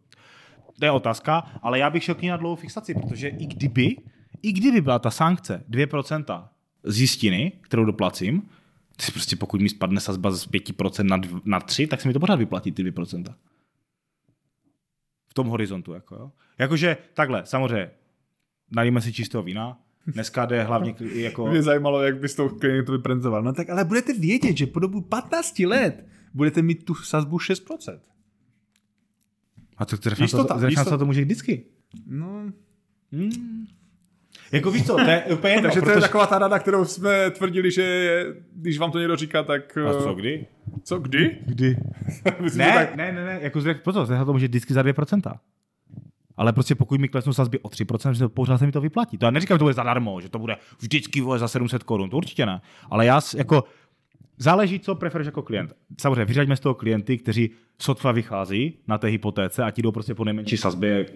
to 0.78 0.84
je 0.84 0.90
otázka, 0.90 1.46
ale 1.62 1.78
já 1.78 1.90
bych 1.90 2.04
šel 2.04 2.14
k 2.14 2.22
ní 2.22 2.28
na 2.28 2.36
dlouhou 2.36 2.56
fixaci, 2.56 2.94
protože 2.94 3.28
i 3.28 3.46
kdyby, 3.46 3.96
i 4.42 4.52
kdyby 4.52 4.80
byla 4.80 4.98
ta 4.98 5.10
sankce 5.10 5.64
2% 5.70 6.44
z 6.84 7.00
jistiny, 7.00 7.52
kterou 7.60 7.84
doplacím, 7.84 8.42
ty 9.06 9.12
prostě 9.12 9.36
pokud 9.36 9.60
mi 9.60 9.68
spadne 9.68 10.00
sazba 10.00 10.30
z 10.30 10.48
5% 10.48 11.04
na, 11.04 11.18
dv- 11.18 11.40
na 11.44 11.60
3, 11.60 11.86
tak 11.86 12.00
se 12.00 12.08
mi 12.08 12.14
to 12.14 12.20
pořád 12.20 12.34
vyplatí 12.34 12.72
ty 12.72 12.84
2%. 12.84 13.34
V 15.28 15.34
tom 15.34 15.46
horizontu. 15.46 15.92
Jako, 15.92 16.14
jo. 16.14 16.32
Jakože 16.58 16.96
takhle, 17.14 17.46
samozřejmě, 17.46 17.90
najíme 18.70 19.00
si 19.00 19.12
čistého 19.12 19.42
vína, 19.42 19.80
dneska 20.06 20.46
jde 20.46 20.62
hlavně 20.62 20.94
jako... 21.14 21.46
Mě 21.46 21.62
zajímalo, 21.62 22.02
jak 22.02 22.18
bys 22.20 22.34
to 22.34 22.48
klientovi 22.48 22.98
prezentoval. 22.98 23.42
No 23.42 23.52
tak 23.52 23.70
ale 23.70 23.84
budete 23.84 24.12
vědět, 24.12 24.56
že 24.56 24.66
po 24.66 24.80
dobu 24.80 25.00
15 25.00 25.58
let 25.58 26.06
budete 26.34 26.62
mít 26.62 26.84
tu 26.84 26.94
sazbu 26.94 27.36
6%. 27.38 28.00
A 29.76 29.84
to 29.84 29.94
Jistota, 29.94 30.18
zrefinancovat 30.18 30.70
jistota. 30.70 30.96
to 30.98 31.06
může 31.06 31.20
vždycky. 31.20 31.64
No, 32.06 32.52
Hmm. 33.12 33.66
Jako 34.52 34.70
víš 34.70 34.86
co, 34.86 34.94
to 34.94 35.10
je 35.10 35.22
úplně 35.32 35.52
jedno, 35.52 35.68
takže 35.68 35.80
to 35.80 35.88
je 35.88 35.94
protože... 35.94 36.06
taková 36.06 36.26
ta 36.26 36.38
rada, 36.38 36.58
kterou 36.58 36.84
jsme 36.84 37.30
tvrdili, 37.30 37.70
že 37.70 37.82
je, 37.82 38.34
když 38.54 38.78
vám 38.78 38.90
to 38.90 38.98
někdo 38.98 39.16
říká, 39.16 39.42
tak... 39.42 39.76
A 39.78 39.90
eh, 39.90 40.02
co, 40.02 40.14
kdy? 40.14 40.46
Co, 40.82 40.98
kdy? 40.98 41.38
Kdy? 41.46 41.76
Myslím, 42.40 42.58
Ne, 42.58 42.72
tak, 42.72 42.96
ne, 42.96 43.12
ne, 43.12 43.24
ne, 43.24 43.38
jako 43.42 43.60
zref, 43.60 43.80
proto, 43.80 44.06
to 44.06 44.32
může 44.32 44.48
vždycky 44.48 44.74
za 44.74 44.82
2%. 44.82 45.38
Ale 46.36 46.52
prostě 46.52 46.74
pokud 46.74 47.00
mi 47.00 47.08
klesnou 47.08 47.32
sazby 47.32 47.58
o 47.58 47.68
3%, 47.68 48.12
že 48.12 48.18
to 48.18 48.28
pořád 48.28 48.58
se 48.58 48.66
mi 48.66 48.72
to 48.72 48.80
vyplatí. 48.80 49.18
To 49.18 49.24
já 49.24 49.30
neříkám, 49.30 49.54
že 49.54 49.58
to 49.58 49.64
bude 49.64 49.74
zadarmo, 49.74 50.20
že 50.20 50.28
to 50.28 50.38
bude 50.38 50.56
vždycky 50.80 51.20
vole, 51.20 51.38
za 51.38 51.48
700 51.48 51.82
korun, 51.82 52.10
to 52.10 52.16
určitě 52.16 52.46
ne. 52.46 52.60
Ale 52.90 53.06
já 53.06 53.20
jako 53.36 53.64
záleží, 54.38 54.80
co 54.80 54.94
preferuješ 54.94 55.26
jako 55.26 55.42
klient. 55.42 55.72
Samozřejmě 56.00 56.24
vyřaďme 56.24 56.56
z 56.56 56.60
toho 56.60 56.74
klienty, 56.74 57.18
kteří 57.18 57.50
sotva 57.78 58.12
vychází 58.12 58.78
na 58.88 58.98
té 58.98 59.08
hypotéce 59.08 59.64
a 59.64 59.70
ti 59.70 59.82
jdou 59.82 59.92
prostě 59.92 60.14
po 60.14 60.24
nejmenší 60.24 60.56
sazbě, 60.56 61.06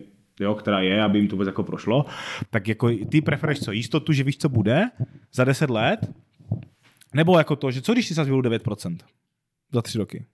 jo, 0.40 0.54
která 0.54 0.80
je, 0.80 1.02
aby 1.02 1.18
jim 1.18 1.28
to 1.28 1.36
vůbec 1.36 1.46
jako 1.46 1.62
prošlo. 1.62 2.04
Tak 2.50 2.68
jako 2.68 2.90
ty 3.10 3.20
preferuješ 3.20 3.60
co? 3.60 3.72
Jistotu, 3.72 4.12
že 4.12 4.24
víš, 4.24 4.38
co 4.38 4.48
bude 4.48 4.84
za 5.32 5.44
10 5.44 5.70
let? 5.70 6.00
Nebo 7.14 7.38
jako 7.38 7.56
to, 7.56 7.70
že 7.70 7.82
co 7.82 7.92
když 7.92 8.08
ty 8.08 8.14
sazby 8.14 8.34
budou 8.34 8.50
9% 8.50 8.96
za 9.72 9.82
3 9.82 9.98
roky? 9.98 10.26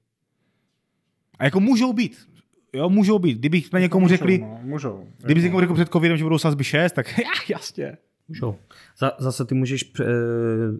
A 1.39 1.45
jako 1.45 1.61
můžou 1.61 1.93
být. 1.93 2.29
Jo, 2.73 2.89
můžou 2.91 3.19
být. 3.19 3.39
Kdybych 3.39 3.67
jsme 3.67 3.81
někomu 3.81 4.09
řekli, 4.09 4.39
No, 4.39 4.61
můžou. 4.63 5.09
kdyby 5.25 5.43
někomu 5.43 5.61
řekl 5.61 5.75
před 5.75 5.89
covidem, 5.93 6.17
že 6.17 6.25
budou 6.25 6.39
sazby 6.39 6.65
6, 6.65 6.93
tak 6.93 7.19
jasně. 7.49 7.97
Můžou. 8.29 8.57
Za, 8.99 9.13
zase 9.19 9.45
ty 9.45 9.55
můžeš 9.55 9.93
uh, 10.01 10.07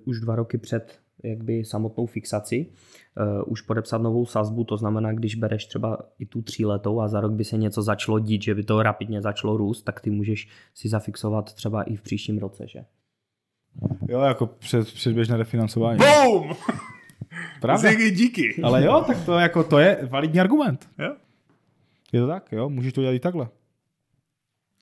už 0.05 0.21
dva 0.21 0.37
roky 0.37 0.59
před 0.59 1.01
jakby 1.23 1.65
samotnou 1.65 2.07
fixaci 2.07 2.67
uh, 2.67 3.43
už 3.47 3.61
podepsat 3.61 4.03
novou 4.03 4.27
sazbu, 4.27 4.65
to 4.65 4.77
znamená, 4.77 5.13
když 5.13 5.35
bereš 5.35 5.67
třeba 5.67 5.99
i 6.19 6.27
tu 6.27 6.43
tříletou 6.43 7.01
a 7.01 7.09
za 7.09 7.21
rok 7.21 7.33
by 7.33 7.45
se 7.45 7.57
něco 7.57 7.83
začalo 7.83 8.19
dít, 8.19 8.43
že 8.43 8.55
by 8.55 8.63
to 8.63 8.83
rapidně 8.83 9.23
začalo 9.23 9.57
růst, 9.57 9.83
tak 9.83 10.01
ty 10.01 10.11
můžeš 10.11 10.49
si 10.75 10.89
zafixovat 10.89 11.53
třeba 11.53 11.83
i 11.83 11.97
v 11.97 12.03
příštím 12.03 12.39
roce, 12.39 12.69
že? 12.69 12.85
Jo, 14.09 14.21
jako 14.21 14.47
před, 14.47 14.93
předběžné 14.93 15.37
refinancování. 15.37 15.99
Boom! 15.99 16.57
Pravda. 17.61 17.91
Ziggy, 17.91 18.11
díky. 18.11 18.61
Ale 18.63 18.85
jo, 18.85 19.05
tak 19.07 19.25
to, 19.25 19.39
jako, 19.39 19.65
to 19.65 19.79
je 19.79 19.99
validní 20.11 20.41
argument. 20.41 20.89
Jo? 20.99 21.17
Je 22.13 22.21
to 22.21 22.27
tak, 22.27 22.53
jo, 22.53 22.69
můžeš 22.69 22.93
to 22.93 23.01
dělat 23.01 23.13
i 23.15 23.21
takhle. 23.21 23.49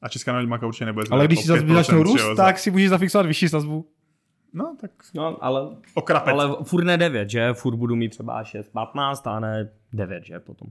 A 0.03 0.09
Česká 0.09 0.33
národní 0.33 0.51
banka 0.51 0.67
určitě 0.67 0.85
nebude 0.85 1.07
Ale 1.11 1.27
když 1.27 1.41
si 1.41 1.53
5% 1.53 1.75
začnou 1.75 2.03
růst, 2.03 2.37
tak 2.37 2.59
si 2.59 2.71
můžeš 2.71 2.89
zafixovat 2.89 3.27
vyšší 3.27 3.49
sazbu. 3.49 3.87
No, 4.53 4.77
tak 4.81 4.91
No, 5.15 5.45
ale, 5.45 5.77
okrapec. 5.95 6.33
ale 6.35 6.57
furt 6.65 6.85
ne 6.85 6.97
9, 6.97 7.31
že? 7.31 7.53
Furt 7.53 7.77
budu 7.77 7.97
mít 7.97 8.09
třeba 8.09 8.45
6, 8.45 8.69
15 8.69 9.27
a 9.27 9.41
ne 9.41 9.71
9, 9.93 10.25
že 10.25 10.41
potom. 10.41 10.69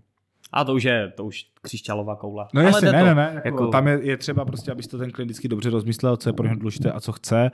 A 0.51 0.63
to 0.65 0.73
už 0.73 0.83
je, 0.83 1.11
to 1.15 1.25
už 1.25 1.45
křišťálová 1.61 2.15
koule. 2.15 2.45
No 2.53 2.61
Ale 2.61 2.69
jasně, 2.69 2.91
ne, 2.91 2.99
to. 2.99 3.05
ne, 3.05 3.15
ne. 3.15 3.31
Jako, 3.35 3.47
Jako- 3.47 3.67
Tam 3.67 3.87
je, 3.87 3.99
je, 4.01 4.17
třeba 4.17 4.45
prostě, 4.45 4.71
abys 4.71 4.87
to 4.87 4.97
ten 4.97 5.11
klient 5.11 5.27
vždycky 5.27 5.47
dobře 5.47 5.69
rozmyslel, 5.69 6.17
co 6.17 6.29
je 6.29 6.33
pro 6.33 6.47
něj 6.47 6.55
důležité 6.55 6.91
a 6.91 6.99
co 6.99 7.11
chce. 7.11 7.51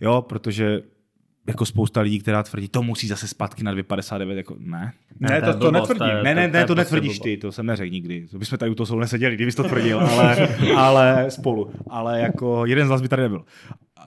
Jo, 0.00 0.22
protože 0.22 0.82
jako 1.46 1.66
spousta 1.66 2.00
lidí, 2.00 2.18
která 2.18 2.42
tvrdí, 2.42 2.68
to 2.68 2.82
musí 2.82 3.08
zase 3.08 3.28
zpátky 3.28 3.64
na 3.64 3.74
2,59, 3.74 4.28
jako 4.36 4.56
ne. 4.58 4.92
Ne, 5.20 5.40
to 5.40 5.46
to, 5.46 5.58
to 5.58 5.70
blbost, 5.70 5.88
netvrdím. 5.88 6.16
je- 6.16 6.22
Ne, 6.22 6.34
ne, 6.34 6.48
to 6.48 6.52
ne, 6.52 6.64
to 6.66 6.74
prostě 6.74 6.80
netvrdíš 6.94 7.12
blbost. 7.18 7.22
ty, 7.24 7.36
to 7.36 7.52
jsem 7.52 7.66
neřekl 7.66 7.92
nikdy. 7.92 8.26
To 8.30 8.38
bychom 8.38 8.58
tady 8.58 8.70
u 8.70 8.74
toho 8.74 8.86
soudu 8.86 9.00
neseděli, 9.00 9.34
kdybys 9.34 9.54
to 9.54 9.64
tvrdil, 9.64 10.00
ale, 10.10 10.48
ale 10.76 11.30
spolu. 11.30 11.70
Ale 11.90 12.20
jako 12.20 12.66
jeden 12.66 12.86
z 12.86 12.90
nás 12.90 13.02
by 13.02 13.08
tady 13.08 13.22
nebyl. 13.22 13.44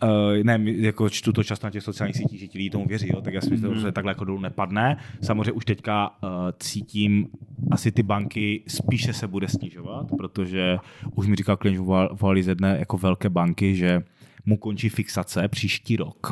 Uh, 0.03 0.09
ne, 0.43 0.59
jako 0.65 1.09
čtu 1.09 1.31
to 1.33 1.43
často 1.43 1.67
na 1.67 1.71
těch 1.71 1.83
sociálních 1.83 2.15
sítích, 2.17 2.39
že 2.39 2.47
ti 2.47 2.57
lidi 2.57 2.69
tomu 2.69 2.85
věří, 2.85 3.09
jo? 3.13 3.21
tak 3.21 3.33
já 3.33 3.41
si 3.41 3.49
myslím, 3.49 3.75
že 3.75 3.81
to 3.81 3.91
takhle 3.91 4.11
jako 4.11 4.25
dolů 4.25 4.39
nepadne. 4.39 4.97
Samozřejmě 5.21 5.51
už 5.51 5.65
teďka 5.65 6.09
uh, 6.09 6.29
cítím, 6.59 7.27
asi 7.71 7.91
ty 7.91 8.03
banky 8.03 8.63
spíše 8.67 9.13
se 9.13 9.27
bude 9.27 9.47
snižovat, 9.47 10.07
protože 10.17 10.77
už 11.15 11.27
mi 11.27 11.35
říkal 11.35 11.57
klient, 11.57 11.75
že 11.75 11.81
volal- 11.81 12.09
volali 12.21 12.43
z 12.43 12.47
jedné 12.47 12.75
jako 12.79 12.97
velké 12.97 13.29
banky, 13.29 13.75
že 13.75 14.01
mu 14.45 14.57
končí 14.57 14.89
fixace 14.89 15.47
příští 15.47 15.95
rok 15.97 16.31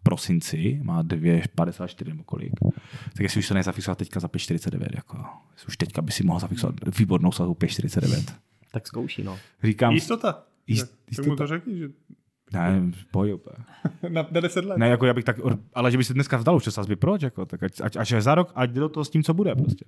v 0.00 0.02
prosinci, 0.02 0.80
má 0.82 1.02
2,54 1.02 2.08
nebo 2.08 2.24
kolik. 2.24 2.52
Tak 3.04 3.20
jestli 3.20 3.38
už 3.38 3.46
se 3.46 3.54
nezafixovat 3.54 3.98
teďka 3.98 4.20
za 4.20 4.28
5,49, 4.28 4.86
jako, 4.96 5.24
jestli 5.52 5.66
už 5.68 5.76
teďka 5.76 6.02
by 6.02 6.12
si 6.12 6.24
mohl 6.24 6.40
zafixovat 6.40 6.74
výbornou 6.98 7.32
sazbu 7.32 7.54
5,49. 7.54 8.34
Tak 8.72 8.86
zkouší, 8.86 9.22
no. 9.22 9.38
Říkám, 9.62 9.92
Jistota. 9.92 10.44
Jist- 10.68 10.86
Tak 10.90 11.08
jistota. 11.08 11.28
mu 11.30 11.36
to 11.36 11.46
řekni, 11.46 11.78
že 11.78 11.88
ne, 12.52 12.82
boj 13.12 13.34
úplně. 13.34 13.56
na, 14.08 14.26
na 14.30 14.40
10 14.40 14.64
let. 14.64 14.78
Ne, 14.78 14.88
jako 14.88 15.06
já 15.06 15.14
bych 15.14 15.24
tak, 15.24 15.36
ale 15.74 15.90
že 15.90 15.96
by 15.98 16.04
se 16.04 16.14
dneska 16.14 16.36
vzdal 16.36 16.56
už 16.56 16.64
sazby, 16.64 16.96
proč? 16.96 17.22
Jako, 17.22 17.46
tak 17.46 17.62
ať, 17.62 17.80
ať, 17.80 17.96
až 17.96 18.10
je 18.10 18.22
za 18.22 18.34
rok, 18.34 18.52
ať 18.54 18.70
jde 18.70 18.80
do 18.80 18.88
toho 18.88 19.04
s 19.04 19.10
tím, 19.10 19.22
co 19.22 19.34
bude 19.34 19.54
prostě. 19.54 19.84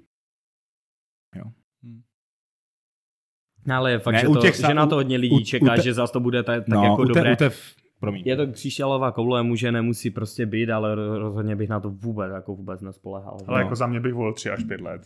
No, 3.66 3.74
ale 3.76 3.90
je 3.90 3.98
fakt, 3.98 4.14
Ne, 4.14 4.20
že, 4.20 4.28
u 4.28 4.34
to, 4.34 4.40
těch 4.40 4.56
že 4.56 4.74
na 4.74 4.84
u- 4.84 4.88
to 4.88 4.94
hodně 4.94 5.16
lidí 5.16 5.34
u- 5.34 5.40
u 5.40 5.44
čeká, 5.44 5.76
te- 5.76 5.82
že 5.82 5.94
zase 5.94 6.12
to 6.12 6.20
bude 6.20 6.42
tak, 6.42 6.58
tak 6.64 6.68
no, 6.68 6.82
jako 6.84 7.02
u 7.02 7.06
té, 7.06 7.08
dobré. 7.08 7.36
u 7.36 7.50
v- 7.50 7.76
promiň. 8.06 8.22
Je 8.26 8.36
to 8.36 8.46
křišťálová 8.46 9.12
koule, 9.12 9.42
může, 9.42 9.72
nemusí 9.72 10.10
prostě 10.10 10.46
být, 10.46 10.70
ale 10.70 10.96
ro- 10.96 11.18
rozhodně 11.18 11.56
bych 11.56 11.68
na 11.68 11.80
to 11.80 11.90
vůbec, 11.90 12.32
jako 12.34 12.54
vůbec 12.54 12.80
nespolehal. 12.80 13.38
Ale 13.46 13.58
No. 13.58 13.64
jako 13.64 13.74
za 13.76 13.86
mě 13.86 14.00
bych 14.00 14.14
volil 14.14 14.32
3 14.32 14.50
až 14.50 14.64
5 14.64 14.80
let. 14.80 15.02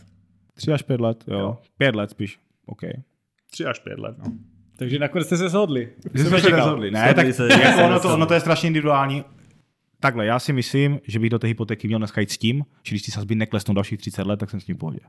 Tři 0.53 0.71
až 0.73 0.81
pět 0.81 1.01
let, 1.01 1.23
jo. 1.27 1.39
Jo. 1.39 1.57
Pět 1.77 1.95
let 1.95 2.09
spíš, 2.09 2.39
OK. 2.65 2.81
3 3.51 3.65
až 3.65 3.79
5 3.79 3.99
let, 3.99 4.15
no. 4.17 4.31
Takže 4.77 4.99
nakonec 4.99 5.27
jste 5.27 5.37
se 5.37 5.49
shodli. 5.49 5.89
Že 6.13 6.23
jsme 6.25 6.39
se 6.41 6.49
nezhodli. 6.49 6.91
Ne, 6.91 6.99
Shodli 6.99 7.15
tak 7.23 7.33
se, 7.33 7.47
jako 7.63 7.85
ono, 7.85 7.99
to, 7.99 8.13
ono 8.13 8.25
to 8.25 8.33
je 8.33 8.39
strašně 8.39 8.67
individuální. 8.67 9.23
Takhle, 9.99 10.25
já 10.25 10.39
si 10.39 10.53
myslím, 10.53 10.99
že 11.07 11.19
bych 11.19 11.29
do 11.29 11.39
té 11.39 11.47
hypotéky 11.47 11.87
měl 11.87 11.99
dneska 11.99 12.21
jít 12.21 12.31
s 12.31 12.37
tím, 12.37 12.63
že 12.83 12.93
když 12.95 13.01
ty 13.01 13.11
sazby 13.11 13.35
neklesnou 13.35 13.73
dalších 13.73 13.99
30 13.99 14.27
let, 14.27 14.37
tak 14.39 14.49
jsem 14.49 14.59
s 14.59 14.65
tím 14.65 14.75
v 14.75 14.79
pohodě. 14.79 14.99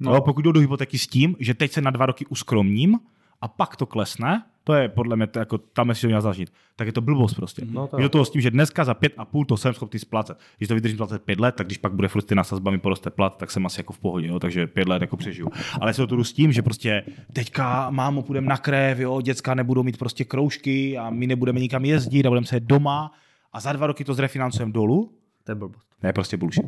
No. 0.00 0.14
Jo, 0.14 0.20
pokud 0.20 0.42
jdu 0.42 0.52
do 0.52 0.60
hypotéky 0.60 0.98
s 0.98 1.06
tím, 1.06 1.36
že 1.38 1.54
teď 1.54 1.72
se 1.72 1.80
na 1.80 1.90
dva 1.90 2.06
roky 2.06 2.26
uskromním 2.26 2.98
a 3.40 3.48
pak 3.48 3.76
to 3.76 3.86
klesne, 3.86 4.42
to 4.64 4.74
je 4.74 4.88
podle 4.88 5.16
mě, 5.16 5.26
to 5.26 5.38
jako, 5.38 5.58
tam 5.58 5.94
si 5.94 6.00
to 6.00 6.06
měl 6.06 6.20
zažít, 6.20 6.52
tak 6.76 6.86
je 6.86 6.92
to 6.92 7.00
blbost 7.00 7.34
prostě. 7.34 7.62
No 7.70 7.88
jo. 7.92 7.98
do 7.98 8.08
toho 8.08 8.24
s 8.24 8.30
tím, 8.30 8.40
že 8.40 8.50
dneska 8.50 8.84
za 8.84 8.94
pět 8.94 9.12
a 9.16 9.24
půl 9.24 9.44
to 9.44 9.56
jsem 9.56 9.74
schopný 9.74 9.98
splácet. 10.00 10.38
Když 10.56 10.68
to 10.68 10.74
vydržím 10.74 10.96
25 10.96 11.40
let, 11.40 11.54
tak 11.54 11.66
když 11.66 11.78
pak 11.78 11.92
bude 11.92 12.08
furt 12.08 12.30
na 12.30 12.44
sazba 12.44 12.70
mi 12.70 12.78
poroste 12.78 13.10
plat, 13.10 13.36
tak 13.36 13.50
jsem 13.50 13.66
asi 13.66 13.80
jako 13.80 13.92
v 13.92 13.98
pohodě, 13.98 14.26
jo? 14.26 14.38
takže 14.40 14.66
pět 14.66 14.88
let 14.88 15.02
jako 15.02 15.16
přežiju. 15.16 15.50
Ale 15.80 15.94
se 15.94 16.06
to 16.06 16.24
s 16.24 16.32
tím, 16.32 16.52
že 16.52 16.62
prostě 16.62 17.04
teďka 17.32 17.90
mámo 17.90 18.22
půjdeme 18.22 18.46
na 18.46 18.56
krev, 18.56 18.98
jo, 18.98 19.20
děcka 19.20 19.54
nebudou 19.54 19.82
mít 19.82 19.96
prostě 19.98 20.24
kroužky 20.24 20.98
a 20.98 21.10
my 21.10 21.26
nebudeme 21.26 21.60
nikam 21.60 21.84
jezdit 21.84 22.26
a 22.26 22.28
budeme 22.28 22.46
se 22.46 22.60
doma 22.60 23.12
a 23.52 23.60
za 23.60 23.72
dva 23.72 23.86
roky 23.86 24.04
to 24.04 24.14
zrefinancujeme 24.14 24.72
dolů, 24.72 25.12
To 25.44 25.50
je 25.50 25.54
blbost. 25.54 25.86
to 26.00 26.06
je 26.06 26.12
prostě 26.12 26.36
bullshit. 26.36 26.64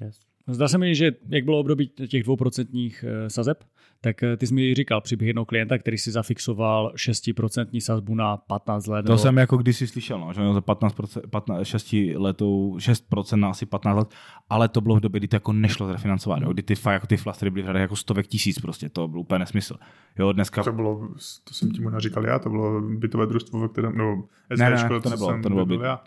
Yes. 0.00 0.20
Zdá 0.50 0.68
se 0.68 0.78
mi, 0.78 0.94
že 0.94 1.12
jak 1.28 1.44
bylo 1.44 1.58
období 1.58 1.88
těch 1.88 2.22
dvouprocentních 2.22 3.04
eh, 3.08 3.30
sazeb, 3.30 3.64
tak 4.00 4.22
eh, 4.22 4.36
ty 4.36 4.46
jsi 4.46 4.54
mi 4.54 4.74
říkal 4.74 5.00
příběh 5.00 5.26
jednoho 5.26 5.44
klienta, 5.44 5.78
který 5.78 5.98
si 5.98 6.10
zafixoval 6.10 6.92
6% 6.96 7.80
sazbu 7.80 8.14
na 8.14 8.36
15 8.36 8.86
let. 8.86 9.06
To 9.06 9.18
jsem 9.18 9.36
jako 9.36 9.56
kdysi 9.56 9.86
slyšel, 9.86 10.20
no, 10.20 10.32
že 10.32 10.40
měl 10.40 10.54
za 10.54 10.60
15%, 10.60 11.20
15, 11.30 11.66
6 11.66 11.94
letou, 12.16 12.76
6% 12.78 13.36
na 13.36 13.50
asi 13.50 13.66
15 13.66 13.96
let, 13.96 14.08
ale 14.50 14.68
to 14.68 14.80
bylo 14.80 14.96
v 14.96 15.00
době, 15.00 15.20
kdy 15.20 15.28
to 15.28 15.36
jako 15.36 15.52
nešlo 15.52 15.86
zrefinancovat, 15.86 16.42
jo, 16.42 16.52
kdy 16.52 16.62
ty, 16.62 16.74
fakt, 16.74 16.92
jako 16.92 17.06
ty 17.06 17.16
flastery 17.16 17.50
byly 17.50 17.72
v 17.72 17.76
jako 17.76 17.96
stovek 17.96 18.26
tisíc 18.26 18.60
prostě, 18.60 18.88
to 18.88 19.08
byl 19.08 19.20
úplně 19.20 19.38
nesmysl. 19.38 19.76
Jo, 20.18 20.32
dneska... 20.32 20.62
To 20.62 20.72
bylo, 20.72 21.08
to 21.44 21.54
jsem 21.54 21.70
ti 21.70 21.80
možná 21.80 22.00
říkal 22.00 22.26
já, 22.26 22.38
to 22.38 22.50
bylo 22.50 22.80
bytové 22.80 23.26
družstvo, 23.26 23.60
ve 23.60 23.68
kterém, 23.68 23.98
no, 23.98 24.24
Ne, 24.58 24.70
ne, 24.70 24.78
SVčko, 24.78 25.00
to 25.00 25.10
nebylo, 25.10 25.28
to 25.28 25.36
nebylo 25.36 25.66
byl 25.66 25.78
byt. 25.78 25.84
já. 25.84 26.04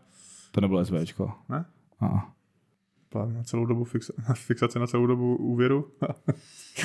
To 0.51 0.61
nebylo 0.61 0.85
SVčko. 0.85 1.31
Ne? 1.49 1.65
A, 1.99 2.33
Plán 3.13 3.33
na 3.33 3.43
celou 3.43 3.65
dobu 3.65 3.83
fixa, 3.83 4.13
fixace 4.33 4.79
na 4.79 4.87
celou 4.87 5.07
dobu 5.07 5.35
úvěru. 5.35 5.87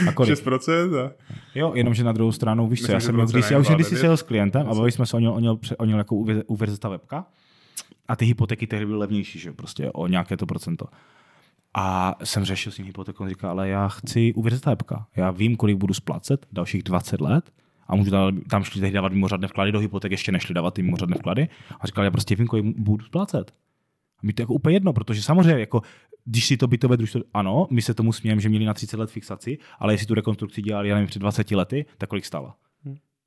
a 0.09 0.12
kolik? 0.12 0.33
6% 0.38 1.07
a 1.07 1.11
Jo, 1.55 1.73
jenomže 1.75 2.05
na 2.05 2.12
druhou 2.12 2.33
stranu, 2.33 2.69
víš 2.69 2.83
co, 2.83 2.93
já 2.93 3.01
jsem 3.01 3.14
měl, 3.14 3.27
když, 3.27 3.51
já 3.51 3.59
už 3.59 3.69
když 3.69 3.87
2,9. 3.87 4.12
s 4.12 4.23
klientem 4.23 4.67
a 4.67 4.75
bavili 4.75 4.93
jsme 4.93 5.07
se 5.07 5.17
o 5.17 5.21
něm, 5.21 5.33
o 5.33 5.41
něm, 5.41 5.57
o 5.79 5.85
něm 5.85 5.99
jako 5.99 6.14
uvěr- 6.14 6.43
univerzita 6.47 6.88
webka 6.88 7.27
a 8.09 8.17
ty 8.17 8.25
hypotéky 8.25 8.67
tehdy 8.67 8.87
byly 8.87 8.99
levnější, 8.99 9.38
že 9.38 9.53
prostě 9.53 9.91
o 9.93 10.07
nějaké 10.07 10.37
to 10.37 10.47
procento. 10.47 10.87
A 11.75 12.14
jsem 12.25 12.45
řešil 12.45 12.73
s 12.73 12.79
ním 12.79 12.87
hypotéku, 12.87 13.23
on 13.23 13.29
říká, 13.29 13.51
ale 13.51 13.69
já 13.69 13.88
chci 13.88 14.33
univerzita 14.35 14.71
webka. 14.71 15.07
Já 15.17 15.31
vím, 15.31 15.57
kolik 15.57 15.77
budu 15.77 15.95
splácet 15.95 16.47
dalších 16.53 16.83
20 16.83 17.21
let 17.21 17.51
a 17.88 17.97
můžu 17.97 18.11
dát, 18.11 18.35
tam 18.51 18.64
šli 18.64 18.81
tehdy 18.81 18.95
dávat 18.95 19.12
mimořádné 19.12 19.49
vklady 19.49 19.73
do 19.73 19.79
hypoték, 19.81 20.12
ještě 20.12 20.33
nešli 20.33 20.55
dávat 20.55 20.75
ty 20.75 20.83
mimořádné 20.83 21.17
vklady. 21.17 21.49
A 21.81 21.87
říkal, 21.87 22.05
já 22.05 22.11
prostě 22.11 22.37
vím, 22.37 22.47
kolik 22.47 22.64
budu 22.79 23.05
splácet. 23.05 23.53
A 24.18 24.26
mi 24.26 24.33
to 24.33 24.42
jako 24.42 24.54
úplně 24.54 24.76
jedno, 24.76 24.92
protože 24.92 25.22
samozřejmě 25.22 25.61
jako 25.61 25.83
když 26.24 26.46
si 26.46 26.57
to 26.57 26.66
bytové 26.66 26.96
družstvo, 26.96 27.20
ano, 27.35 27.66
my 27.70 27.83
se 27.83 27.94
tomu 27.94 28.12
smějeme, 28.12 28.40
že 28.40 28.48
měli 28.48 28.64
na 28.64 28.74
30 28.74 28.96
let 28.96 29.11
fixaci, 29.11 29.59
ale 29.78 29.94
jestli 29.94 30.07
tu 30.07 30.14
rekonstrukci 30.14 30.62
dělali, 30.62 30.88
já 30.88 30.94
nevím, 30.94 31.09
před 31.09 31.18
20 31.18 31.50
lety, 31.50 31.87
tak 31.98 32.09
kolik 32.09 32.24
stála? 32.24 32.57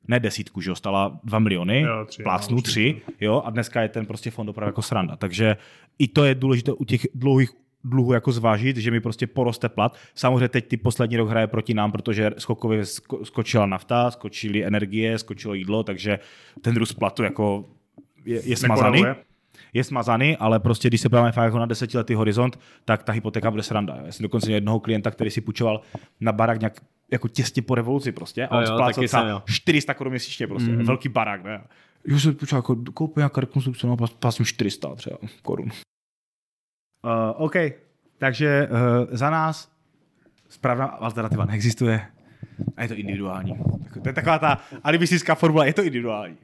Ne 0.08 0.20
desítku, 0.20 0.62
že 0.62 0.70
jo, 0.70 0.76
stála 0.76 1.20
2 1.24 1.40
miliony, 1.40 1.82
Jo, 1.82 2.06
tři, 2.06 2.24
plácnu 2.24 2.56
no, 2.56 2.62
tři, 2.62 3.02
jo, 3.22 3.42
a 3.46 3.50
dneska 3.50 3.82
je 3.82 3.90
ten 3.90 4.06
prostě 4.06 4.32
fond 4.32 4.50
opravdu 4.50 4.70
jako 4.70 4.82
sranda. 4.82 5.16
Takže 5.16 5.58
i 6.00 6.08
to 6.08 6.26
je 6.26 6.36
důležité 6.36 6.72
u 6.72 6.86
těch 6.86 7.08
dlouhých 7.14 7.50
dluhů 7.84 8.14
jako 8.14 8.32
zvážit, 8.32 8.78
že 8.78 8.92
mi 8.92 9.00
prostě 9.00 9.28
poroste 9.28 9.70
plat. 9.70 9.98
Samozřejmě 10.16 10.48
teď 10.48 10.68
ty 10.68 10.78
poslední 10.78 11.18
rok 11.18 11.30
hraje 11.30 11.48
proti 11.48 11.74
nám, 11.74 11.92
protože 11.92 12.32
skokově 12.38 12.82
sko- 12.82 13.24
skočila 13.24 13.66
nafta, 13.66 14.12
skočily 14.12 14.66
energie, 14.66 15.18
skočilo 15.18 15.54
jídlo, 15.54 15.84
takže 15.84 16.20
ten 16.62 16.76
růst 16.76 16.94
platu 16.94 17.24
jako 17.24 17.70
je, 18.26 18.42
je 18.46 18.58
smazaný 18.58 18.92
nekoreluje. 18.92 19.31
Je 19.74 19.84
smazaný, 19.84 20.38
ale 20.38 20.60
prostě 20.60 20.88
když 20.88 21.02
se 21.02 21.10
podíváme 21.10 21.32
fakt 21.32 21.46
jako 21.46 21.60
na 21.60 21.66
desetiletý 21.66 22.14
horizont, 22.14 22.60
tak 22.86 23.04
ta 23.04 23.12
hypotéka 23.12 23.52
bude 23.52 23.64
sranda. 23.64 23.98
Já 24.06 24.12
jsem 24.12 24.24
dokonce 24.24 24.48
měl 24.48 24.56
jednoho 24.56 24.80
klienta, 24.80 25.12
který 25.12 25.30
si 25.30 25.42
půjčoval 25.42 25.82
na 26.20 26.32
barák 26.32 26.60
nějak 26.60 26.82
jako 27.12 27.28
těsně 27.28 27.62
po 27.62 27.76
revoluci 27.76 28.12
prostě 28.12 28.48
a 28.48 28.58
on 28.58 28.66
splácel 28.66 28.86
taky 28.86 28.94
jsem 28.94 29.08
třeba 29.08 29.24
měl. 29.24 29.44
400 29.46 29.94
korun 29.94 30.12
měsíčně 30.12 30.48
prostě, 30.48 30.72
mm. 30.72 30.86
velký 30.86 31.10
barák, 31.10 31.44
ne? 31.44 31.64
Jo, 32.06 32.20
jsem 32.20 32.36
půjčoval 32.36 32.60
jako 32.60 32.76
koupil 32.94 33.22
nějaká 33.22 33.42
rekonstrukce, 33.42 33.88
no, 33.88 33.98
plásím 33.98 34.46
400 34.46 34.96
třeba 34.96 35.18
korun. 35.42 35.68
Uh, 35.68 37.46
OK, 37.46 37.56
takže 38.18 38.70
uh, 38.72 38.78
za 39.12 39.30
nás 39.30 39.72
správná 40.50 40.86
alternativa 40.86 41.46
neexistuje 41.46 42.08
a 42.78 42.82
je 42.82 42.88
to 42.88 42.96
individuální. 42.96 43.56
To 44.04 44.10
je 44.10 44.14
taková 44.14 44.40
ta 44.40 44.58
alibistická 44.84 45.36
formula, 45.36 45.66
je 45.66 45.74
to 45.74 45.82
individuální. 45.82 46.38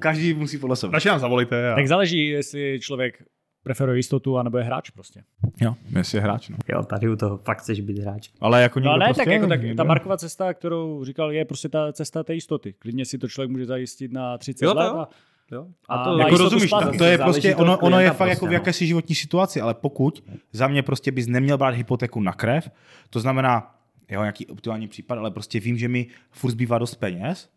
Každý 0.00 0.34
musí 0.34 0.58
podle 0.58 0.76
sebe. 0.76 0.92
radši 0.92 1.08
nám 1.08 1.18
zavolejte. 1.18 1.72
A... 1.72 1.74
Tak 1.74 1.88
záleží, 1.88 2.28
jestli 2.28 2.78
člověk 2.82 3.22
preferuje 3.62 3.98
jistotu, 3.98 4.38
anebo 4.38 4.58
je 4.58 4.64
hráč 4.64 4.90
prostě. 4.90 5.22
Jo, 5.60 5.74
jestli 5.98 6.18
je 6.18 6.22
hráč, 6.22 6.48
no. 6.48 6.56
Jo, 6.68 6.82
tady 6.82 7.08
u 7.08 7.16
toho 7.16 7.36
fakt 7.38 7.58
chceš 7.58 7.80
být 7.80 7.98
hráč. 7.98 8.28
Ale 8.40 8.62
jako 8.62 8.80
No 8.80 8.96
ne, 8.96 9.04
prostě, 9.06 9.24
tak, 9.24 9.32
jako, 9.32 9.46
tak 9.46 9.62
někdo- 9.62 9.76
ta 9.76 9.84
Markova 9.84 10.16
cesta, 10.16 10.54
kterou 10.54 11.04
říkal, 11.04 11.32
je 11.32 11.44
prostě 11.44 11.68
ta 11.68 11.92
cesta 11.92 12.22
té 12.24 12.34
jistoty. 12.34 12.72
Klidně 12.78 13.04
si 13.04 13.18
to 13.18 13.28
člověk 13.28 13.50
může 13.50 13.66
zajistit 13.66 14.12
na 14.12 14.38
30 14.38 14.64
Jo, 14.64 14.74
let. 14.74 14.84
jo. 14.86 14.96
A, 14.98 15.08
Jo. 15.52 15.66
A 15.88 15.94
A 15.94 16.04
to 16.04 16.16
má 16.18 16.24
Jako 16.24 16.36
rozumíš, 16.36 16.66
splácet. 16.70 16.98
to, 16.98 17.04
je 17.04 17.18
prostě, 17.18 17.56
ono, 17.56 17.78
ono 17.78 18.00
je 18.00 18.10
fakt 18.10 18.28
jako 18.28 18.38
prostě, 18.40 18.46
v 18.46 18.48
no. 18.48 18.52
jakési 18.54 18.86
životní 18.86 19.14
situaci, 19.14 19.60
ale 19.60 19.74
pokud 19.74 20.24
za 20.52 20.68
mě 20.68 20.82
prostě 20.82 21.12
bys 21.12 21.26
neměl 21.26 21.58
brát 21.58 21.74
hypotéku 21.74 22.20
na 22.20 22.32
krev, 22.32 22.70
to 23.10 23.20
znamená, 23.20 23.74
jo, 24.10 24.20
nějaký 24.20 24.46
optimální 24.46 24.88
případ, 24.88 25.18
ale 25.18 25.30
prostě 25.30 25.60
vím, 25.60 25.78
že 25.78 25.88
mi 25.88 26.06
furt 26.30 26.50
zbývá 26.50 26.78
dost 26.78 26.94
peněz 26.94 27.48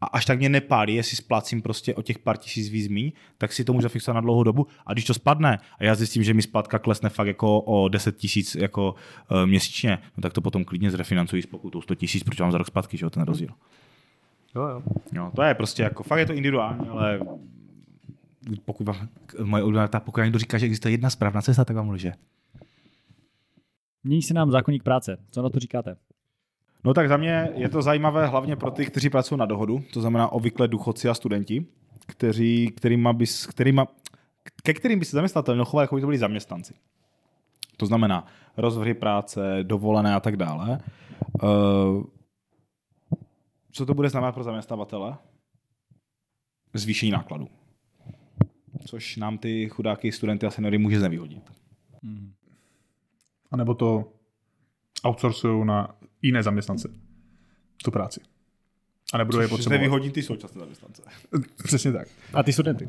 a 0.00 0.06
až 0.06 0.24
tak 0.24 0.38
mě 0.38 0.48
nepálí, 0.48 0.94
jestli 0.94 1.16
splácím 1.16 1.62
prostě 1.62 1.94
o 1.94 2.02
těch 2.02 2.18
pár 2.18 2.36
tisíc 2.36 2.68
víc 2.68 2.88
míň, 2.88 3.12
tak 3.38 3.52
si 3.52 3.64
to 3.64 3.72
můžu 3.72 3.82
zafixovat 3.82 4.14
na 4.14 4.20
dlouhou 4.20 4.42
dobu 4.42 4.66
a 4.86 4.92
když 4.92 5.04
to 5.04 5.14
spadne 5.14 5.58
a 5.78 5.84
já 5.84 5.94
zjistím, 5.94 6.22
že 6.22 6.34
mi 6.34 6.42
splatka 6.42 6.78
klesne 6.78 7.08
fakt 7.08 7.26
jako 7.26 7.60
o 7.60 7.88
10 7.88 8.16
tisíc 8.16 8.54
jako 8.54 8.94
uh, 9.30 9.46
měsíčně, 9.46 9.98
no 10.16 10.20
tak 10.20 10.32
to 10.32 10.40
potom 10.40 10.64
klidně 10.64 10.90
zrefinancuji 10.90 11.42
s 11.42 11.46
pokutou 11.46 11.82
100 11.82 11.94
tisíc, 11.94 12.22
protože 12.22 12.42
mám 12.42 12.52
za 12.52 12.58
rok 12.58 12.66
zpátky, 12.66 12.96
že 12.96 13.06
jo, 13.06 13.10
ten 13.10 13.22
rozdíl. 13.22 13.50
Jo, 14.54 14.62
jo. 14.62 14.82
Jo, 15.12 15.30
to 15.36 15.42
je 15.42 15.54
prostě 15.54 15.82
jako, 15.82 16.02
fakt 16.02 16.18
je 16.18 16.26
to 16.26 16.32
individuální, 16.32 16.88
ale 16.88 17.20
pokud 18.64 18.86
vám, 18.86 19.08
moje 19.42 19.62
oblíbená 19.62 19.88
pokud 19.88 20.20
někdo 20.20 20.38
říká, 20.38 20.58
že 20.58 20.66
existuje 20.66 20.92
jedna 20.92 21.10
správná 21.10 21.42
cesta, 21.42 21.64
tak 21.64 21.76
vám 21.76 21.90
lže. 21.90 22.12
Mění 24.04 24.22
se 24.22 24.34
nám 24.34 24.50
zákonník 24.50 24.82
práce. 24.82 25.16
Co 25.30 25.42
na 25.42 25.50
to 25.50 25.58
říkáte? 25.58 25.96
No 26.86 26.94
tak 26.94 27.08
za 27.08 27.16
mě 27.16 27.48
je 27.54 27.68
to 27.68 27.82
zajímavé 27.82 28.26
hlavně 28.26 28.56
pro 28.56 28.70
ty, 28.70 28.86
kteří 28.86 29.10
pracují 29.10 29.38
na 29.38 29.46
dohodu, 29.46 29.82
to 29.92 30.00
znamená 30.00 30.28
obvykle 30.32 30.68
důchodci 30.68 31.08
a 31.08 31.14
studenti, 31.14 31.66
kteří, 32.06 32.72
kterýma 32.76 33.12
bys, 33.12 33.46
kterýma, 33.46 33.86
ke 34.62 34.74
kterým 34.74 34.98
by 34.98 35.04
se 35.04 35.16
zaměstnatel 35.16 35.54
měl 35.54 35.64
chovat, 35.64 35.82
jako 35.82 35.94
by 35.94 36.00
to 36.00 36.06
byli 36.06 36.18
zaměstnanci. 36.18 36.74
To 37.76 37.86
znamená 37.86 38.26
rozvrhy 38.56 38.94
práce, 38.94 39.58
dovolené 39.62 40.14
a 40.14 40.20
tak 40.20 40.36
dále. 40.36 40.80
Uh, 41.42 42.04
co 43.72 43.86
to 43.86 43.94
bude 43.94 44.08
znamenat 44.08 44.32
pro 44.32 44.44
zaměstnavatele? 44.44 45.16
Zvýšení 46.74 47.12
nákladů. 47.12 47.48
Což 48.86 49.16
nám 49.16 49.38
ty 49.38 49.68
chudáky 49.68 50.12
studenty 50.12 50.46
a 50.46 50.50
seniory 50.50 50.78
může 50.78 50.98
znevýhodnit. 50.98 51.52
A 53.50 53.56
nebo 53.56 53.74
to 53.74 54.12
outsourcují 55.06 55.64
na 55.66 55.95
jiné 56.22 56.42
zaměstnance. 56.42 56.88
Tu 57.84 57.90
práci. 57.90 58.20
A 59.12 59.18
nebudou 59.18 59.40
je 59.40 59.48
potřebovat. 59.48 59.76
znevýhodní 59.76 60.10
ty 60.10 60.22
současné 60.22 60.60
zaměstnance. 60.60 61.02
Přesně 61.64 61.92
tak. 61.92 62.08
A 62.32 62.42
ty 62.42 62.52
studenty. 62.52 62.88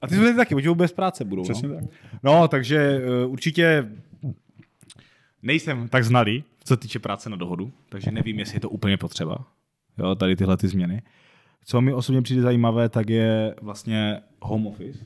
A 0.00 0.06
ty 0.06 0.14
studenty 0.14 0.36
taky, 0.36 0.54
protože 0.54 0.74
bez 0.74 0.92
práce 0.92 1.24
budou. 1.24 1.42
Přesně 1.42 1.68
no. 1.68 1.74
tak. 1.74 1.84
No, 2.22 2.48
takže 2.48 3.00
uh, 3.24 3.32
určitě 3.32 3.92
nejsem 5.42 5.88
tak 5.88 6.04
znalý, 6.04 6.44
co 6.64 6.76
týče 6.76 6.98
práce 6.98 7.30
na 7.30 7.36
dohodu, 7.36 7.72
takže 7.88 8.10
nevím, 8.10 8.38
jestli 8.38 8.56
je 8.56 8.60
to 8.60 8.70
úplně 8.70 8.96
potřeba. 8.96 9.46
Jo, 9.98 10.14
tady 10.14 10.36
tyhle 10.36 10.56
ty 10.56 10.68
změny. 10.68 11.02
Co 11.64 11.80
mi 11.80 11.92
osobně 11.92 12.22
přijde 12.22 12.42
zajímavé, 12.42 12.88
tak 12.88 13.10
je 13.10 13.54
vlastně 13.62 14.20
home 14.40 14.66
office, 14.66 14.98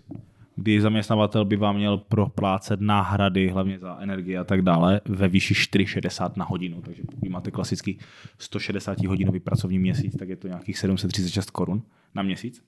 kdy 0.57 0.81
zaměstnavatel 0.81 1.45
by 1.45 1.57
vám 1.57 1.77
měl 1.77 1.99
proplácet 1.99 2.81
náhrady, 2.81 3.49
hlavně 3.49 3.79
za 3.79 3.99
energie 4.01 4.39
a 4.39 4.45
tak 4.45 4.63
dále, 4.63 5.01
ve 5.09 5.29
výši 5.29 5.55
4,60 5.55 6.31
na 6.37 6.45
hodinu. 6.45 6.83
Takže 6.83 7.03
pokud 7.11 7.29
máte 7.29 7.51
klasický 7.51 7.99
160 8.39 9.05
hodinový 9.05 9.41
pracovní 9.41 9.79
měsíc, 9.79 10.17
tak 10.17 10.29
je 10.29 10.37
to 10.37 10.49
nějakých 10.49 10.79
736 10.79 11.51
korun 11.51 11.83
na 12.15 12.23
měsíc. 12.23 12.63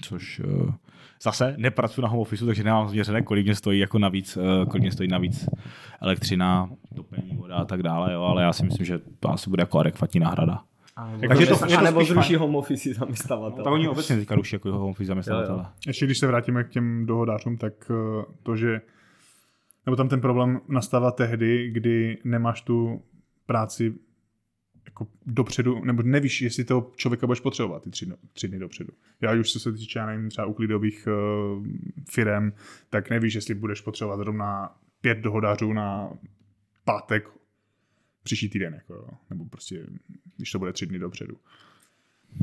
Což 0.00 0.40
uh, 0.40 0.70
zase 1.22 1.54
nepracuji 1.56 2.02
na 2.02 2.08
home 2.08 2.20
office, 2.20 2.46
takže 2.46 2.64
nemám 2.64 2.88
změřené, 2.88 3.22
kolik 3.22 3.44
mě 3.44 3.54
stojí 3.54 3.80
jako 3.80 3.98
navíc, 3.98 4.36
uh, 4.36 4.42
kolik 4.68 4.82
mě 4.82 4.92
stojí 4.92 5.08
navíc 5.08 5.48
elektřina, 6.00 6.70
topení, 6.96 7.36
voda 7.36 7.56
a 7.56 7.64
tak 7.64 7.82
dále, 7.82 8.12
jo, 8.12 8.22
ale 8.22 8.42
já 8.42 8.52
si 8.52 8.64
myslím, 8.64 8.86
že 8.86 9.00
to 9.20 9.30
asi 9.30 9.50
bude 9.50 9.62
jako 9.62 9.78
adekvatní 9.78 10.20
náhrada. 10.20 10.62
Takže 11.28 11.46
to- 11.46 11.58
to, 11.58 11.64
je 11.64 11.70
to 11.72 11.78
a 11.78 11.82
nebo 11.82 12.00
spíš 12.00 12.08
zruší 12.08 12.34
home 12.36 12.56
office 12.56 12.94
zaměstnavatel. 12.94 13.64
Tak 13.64 13.72
oni 13.72 13.88
obecně 13.88 14.16
teďka 14.16 14.34
ruší 14.34 14.56
jako 14.56 14.72
home 14.72 14.90
office 14.90 15.06
zaměstnavatele. 15.08 15.66
Ještě 15.86 16.04
když 16.06 16.18
se 16.18 16.26
vrátíme 16.26 16.64
k 16.64 16.68
těm 16.68 17.06
dohodářům, 17.06 17.56
tak 17.56 17.90
eh, 17.90 18.24
to, 18.42 18.56
že 18.56 18.80
nebo 19.86 19.96
tam 19.96 20.08
ten 20.08 20.20
problém 20.20 20.60
nastává 20.68 21.10
tehdy, 21.10 21.70
kdy 21.70 22.18
nemáš 22.24 22.60
tu 22.62 23.02
práci 23.46 23.94
jako 24.84 25.06
dopředu, 25.26 25.84
nebo 25.84 26.02
nevíš, 26.02 26.42
jestli 26.42 26.64
toho 26.64 26.90
člověka 26.96 27.26
budeš 27.26 27.40
potřebovat 27.40 27.82
ty 27.82 27.90
tři, 27.90 28.06
no- 28.06 28.16
tři 28.32 28.48
dny 28.48 28.58
dopředu. 28.58 28.90
Já 29.20 29.32
už 29.40 29.50
se 29.50 29.72
týče, 29.72 29.98
já 29.98 30.06
nevím, 30.06 30.28
třeba 30.30 30.46
uklidových 30.46 31.08
uh, 31.58 31.66
firem, 32.10 32.52
tak 32.90 33.10
nevíš, 33.10 33.34
jestli 33.34 33.54
budeš 33.54 33.80
potřebovat 33.80 34.16
zrovna 34.16 34.74
pět 35.00 35.18
dohodářů 35.18 35.72
na 35.72 36.10
pátek 36.84 37.28
příští 38.22 38.48
týden, 38.48 38.74
jako, 38.74 38.94
jo. 38.94 39.08
nebo 39.30 39.44
prostě, 39.44 39.86
když 40.36 40.50
to 40.50 40.58
bude 40.58 40.72
tři 40.72 40.86
dny 40.86 40.98
dopředu. 40.98 41.36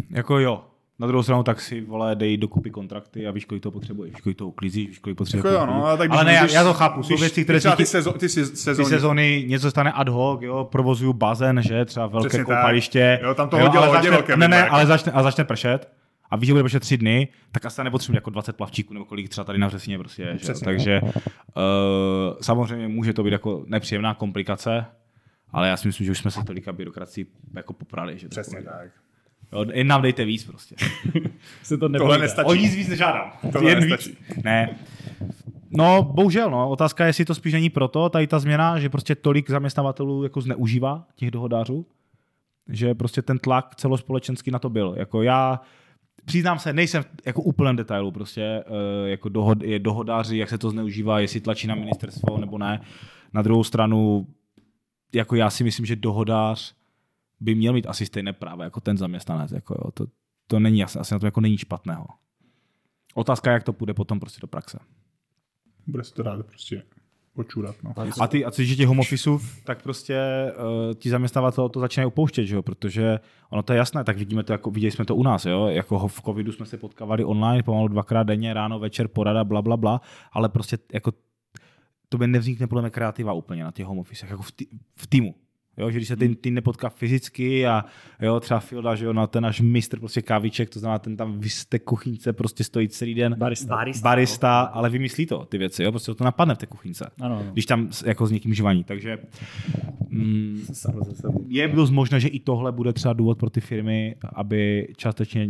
Jako 0.10 0.39
jo. 0.39 0.65
Na 1.00 1.08
druhou 1.08 1.24
stranu 1.24 1.44
tak 1.44 1.62
si 1.62 1.82
vole, 1.82 2.15
dej 2.15 2.38
dokupy 2.38 2.70
kontrakty 2.70 3.28
a 3.28 3.32
víš, 3.32 3.45
kolik 3.45 3.64
to 3.64 3.72
potřebuješ, 3.72 4.14
víš, 4.14 4.22
kolik 4.22 4.38
to 4.38 4.47
uklízíš, 4.47 4.88
víš, 4.88 4.99
kolik 4.99 5.18
potřebuješ. 5.18 5.53
Jako 5.53 5.62
jo, 5.62 5.66
no, 5.66 5.86
ale, 5.86 5.97
tak 5.97 6.12
ale 6.12 6.24
ne, 6.24 6.34
já, 6.34 6.47
já 6.47 6.64
to 6.64 6.74
chápu, 6.74 7.03
jsou 7.03 7.18
věci, 7.18 7.43
které 7.43 7.60
ty, 7.78 7.86
sezo, 7.86 8.14
ty, 8.14 8.30
si, 8.30 8.51
ty 8.76 8.86
sezóny, 8.86 9.45
něco 9.47 9.72
stane 9.72 9.91
ad 9.91 10.10
hoc, 10.10 10.41
jo, 10.41 10.68
provozuju 10.72 11.14
bazén, 11.14 11.62
že, 11.62 11.86
třeba 11.86 12.08
velké 12.08 12.30
Přesně 12.30 12.45
tak. 12.45 12.58
koupaliště. 12.58 13.20
Jo, 13.24 13.34
tam 13.34 13.49
to 13.49 13.58
hodilo 13.58 13.84
ale 13.84 13.91
začne, 13.91 14.10
velké 14.10 14.38
ne, 14.38 14.47
ne, 14.47 14.70
ale 14.70 14.86
začne, 14.86 15.12
a 15.12 15.24
začne 15.24 15.43
pršet 15.43 15.89
a 16.30 16.36
víš, 16.36 16.47
že 16.47 16.53
bude 16.53 16.64
počít 16.64 16.80
tři 16.80 16.97
dny, 16.97 17.28
tak 17.51 17.66
asi 17.66 17.84
nepotřebuje 17.84 18.18
jako 18.18 18.30
20 18.30 18.56
plavčíků 18.56 18.93
nebo 18.93 19.06
kolik 19.06 19.30
třeba 19.30 19.45
tady 19.45 19.60
na 19.60 19.70
Řesině 19.70 19.97
prostě 19.97 20.22
je. 20.24 20.38
Že? 20.38 20.53
Takže 20.64 21.01
uh, 21.03 21.12
samozřejmě 22.41 22.88
může 22.88 23.14
to 23.14 23.24
být 23.24 23.32
jako 23.32 23.64
nepříjemná 23.68 24.14
komplikace, 24.14 24.86
ale 25.52 25.70
já 25.70 25.78
si 25.78 25.88
myslím, 25.88 26.06
že 26.06 26.12
už 26.12 26.18
jsme 26.20 26.32
se 26.32 26.43
tolika 26.43 26.74
byrokracií 26.74 27.26
jako 27.56 27.74
poprali. 27.74 28.18
Že 28.20 28.28
Přesně 28.30 28.62
tak. 28.64 28.89
Jo, 29.54 29.66
jen 29.74 29.88
nám 29.88 30.02
dejte 30.02 30.26
víc 30.26 30.43
prostě. 30.45 30.76
Se 31.64 31.78
to 31.78 31.89
Tohle 31.89 32.18
nestačí. 32.18 32.22
nestačí. 32.22 32.47
O 32.50 32.56
nic 32.56 32.76
víc 32.76 32.88
nežádám. 32.88 33.32
Tohle 33.52 33.72
Jen 33.72 33.80
nestačí. 33.80 34.10
víc. 34.10 34.43
Ne. 34.43 34.76
No, 35.72 36.04
bohužel, 36.04 36.52
no. 36.52 36.70
Otázka 36.70 37.04
je, 37.04 37.10
jestli 37.10 37.26
to 37.26 37.36
spíš 37.36 37.54
není 37.54 37.70
proto, 37.70 38.10
tady 38.10 38.28
ta 38.28 38.39
změna, 38.39 38.80
že 38.80 38.89
prostě 38.89 39.16
tolik 39.16 39.50
zaměstnavatelů 39.50 40.24
jako 40.24 40.41
zneužívá 40.41 41.08
těch 41.16 41.32
dohodářů, 41.32 41.86
že 42.70 42.95
prostě 42.95 43.22
ten 43.22 43.39
tlak 43.39 43.76
celospolečenský 43.76 44.52
na 44.52 44.60
to 44.60 44.70
byl. 44.70 44.95
Jako 44.97 45.22
já 45.24 45.62
přiznám 46.26 46.60
se, 46.60 46.74
nejsem 46.74 47.04
jako 47.26 47.41
úplném 47.41 47.76
detailu, 47.76 48.12
prostě 48.12 48.41
eh, 48.43 49.10
jako 49.10 49.30
dohod, 49.30 49.64
je 49.64 49.80
dohodáři, 49.80 50.38
jak 50.38 50.50
se 50.50 50.58
to 50.58 50.70
zneužívá, 50.70 51.20
jestli 51.20 51.41
tlačí 51.41 51.68
na 51.68 51.76
ministerstvo 51.76 52.38
nebo 52.38 52.58
ne. 52.58 52.82
Na 53.34 53.41
druhou 53.41 53.64
stranu, 53.64 54.28
jako 55.14 55.36
já 55.36 55.49
si 55.49 55.64
myslím, 55.64 55.86
že 55.86 55.95
dohodář 55.95 56.76
by 57.39 57.55
měl 57.55 57.74
mít 57.74 57.88
asi 57.88 58.05
stejné 58.05 58.34
práva 58.34 58.64
jako 58.64 58.80
ten 58.80 58.97
zaměstnanec. 58.97 59.51
Jako 59.51 59.74
jo. 59.74 59.91
To, 59.91 60.05
to 60.47 60.60
není 60.60 60.84
asi, 60.84 60.99
asi 60.99 61.14
na 61.14 61.20
to 61.20 61.26
jako 61.26 61.41
není 61.41 61.57
špatného. 61.57 62.07
Otázka 63.16 63.49
je, 63.49 63.53
jak 63.53 63.64
to 63.64 63.74
půjde 63.74 63.93
potom 63.93 64.20
prostě 64.20 64.41
do 64.41 64.47
praxe. 64.47 64.80
Bude 65.88 66.03
se 66.03 66.14
to 66.14 66.24
dát 66.24 66.45
prostě 66.45 66.84
počurat. 67.34 67.76
No. 67.84 67.93
A 68.22 68.28
ty, 68.28 68.45
a 68.45 68.51
co 68.51 68.62
je 68.62 68.76
těch 68.76 68.88
home 68.88 68.99
officeů, 68.99 69.39
tak 69.64 69.84
prostě 69.84 70.18
uh, 70.57 70.93
ti 70.93 71.10
zaměstnavatelé 71.10 71.70
to 71.70 71.80
začínají 71.80 72.07
upouštět, 72.07 72.45
že 72.45 72.55
jo? 72.55 72.62
protože 72.62 73.20
ono 73.49 73.64
to 73.64 73.74
je 73.74 73.78
jasné, 73.78 74.03
tak 74.03 74.18
vidíme 74.18 74.43
to, 74.43 74.51
jako, 74.53 74.72
viděli 74.72 74.91
jsme 74.91 75.05
to 75.05 75.16
u 75.16 75.24
nás, 75.24 75.45
jo? 75.45 75.68
jako 75.68 76.07
v 76.07 76.22
covidu 76.22 76.51
jsme 76.51 76.66
se 76.66 76.78
potkávali 76.78 77.24
online, 77.24 77.64
pomalu 77.64 77.88
dvakrát 77.88 78.24
denně, 78.24 78.53
ráno, 78.53 78.80
večer, 78.80 79.07
porada, 79.07 79.43
bla, 79.43 79.62
bla, 79.62 79.78
bla, 79.78 80.01
ale 80.32 80.49
prostě 80.49 80.78
jako 80.93 81.12
to 82.10 82.18
by 82.18 82.28
nevznikne 82.28 82.68
podle 82.68 82.82
mě 82.82 82.89
kreativa 82.89 83.34
úplně 83.34 83.64
na 83.64 83.72
těch 83.72 83.86
home 83.86 83.99
officech, 83.99 84.30
jako 84.30 84.43
v, 84.43 84.51
tý, 84.51 84.66
v 84.95 85.07
týmu. 85.07 85.36
Jo, 85.78 85.91
že 85.91 85.97
když 85.99 86.07
se 86.07 86.16
ten 86.16 86.36
tým 86.36 86.53
nepotká 86.53 86.89
fyzicky 86.89 87.68
a 87.68 87.86
jo, 88.22 88.39
třeba 88.39 88.60
Filda, 88.60 88.95
že 88.95 89.05
jo, 89.05 89.14
na 89.14 89.28
ten 89.28 89.43
náš 89.43 89.62
mistr 89.62 89.99
prostě 89.99 90.22
káviček, 90.22 90.70
to 90.70 90.80
znamená 90.80 90.99
ten 90.99 91.18
tam 91.18 91.39
vy 91.39 91.49
jste 91.49 91.80
kuchyňce, 91.80 92.34
prostě 92.34 92.64
stojí 92.64 92.88
celý 92.89 93.14
den, 93.14 93.36
Barista. 93.38 93.76
Barista. 93.76 94.03
barista, 94.10 94.62
ale 94.62 94.89
vymyslí 94.89 95.26
to, 95.26 95.45
ty 95.45 95.57
věci, 95.57 95.84
jo, 95.84 95.91
prostě 95.91 96.14
to 96.14 96.24
napadne 96.24 96.55
v 96.55 96.57
té 96.57 96.66
kuchyňce. 96.66 97.10
Ano, 97.22 97.39
ano. 97.39 97.51
Když 97.53 97.66
tam 97.66 97.91
s- 97.91 98.03
jako 98.05 98.28
s 98.28 98.32
někým 98.32 98.53
živaní. 98.53 98.84
Takže 98.84 99.18
mm, 100.10 100.62
je 101.47 101.68
dost 101.68 101.91
možné, 101.91 102.20
že 102.20 102.28
i 102.28 102.39
tohle 102.39 102.72
bude 102.72 102.93
třeba 102.93 103.14
důvod 103.14 103.39
pro 103.39 103.49
ty 103.49 103.62
firmy, 103.62 104.16
aby 104.34 104.88
částečně 104.97 105.47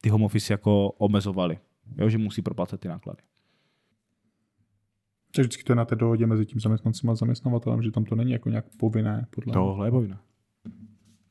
ty 0.00 0.08
home 0.08 0.22
office 0.22 0.52
jako 0.52 0.90
omezovali. 0.90 1.58
Jo, 1.98 2.08
že 2.08 2.18
musí 2.18 2.42
proplácet 2.42 2.80
ty 2.80 2.88
náklady. 2.88 3.18
Takže 5.38 5.46
vždycky 5.46 5.64
to 5.64 5.72
je 5.72 5.76
na 5.76 5.84
té 5.84 5.96
dohodě 5.96 6.26
mezi 6.26 6.46
tím 6.46 6.60
zaměstnancem 6.60 7.10
a 7.10 7.14
zaměstnavatelem, 7.14 7.82
že 7.82 7.90
tam 7.90 8.04
to 8.04 8.14
není 8.14 8.32
jako 8.32 8.48
nějak 8.48 8.64
povinné, 8.78 9.26
podle 9.30 9.50
mě. 9.50 9.52
Tohle 9.52 9.86
je 9.86 9.90
povinné. 9.90 10.18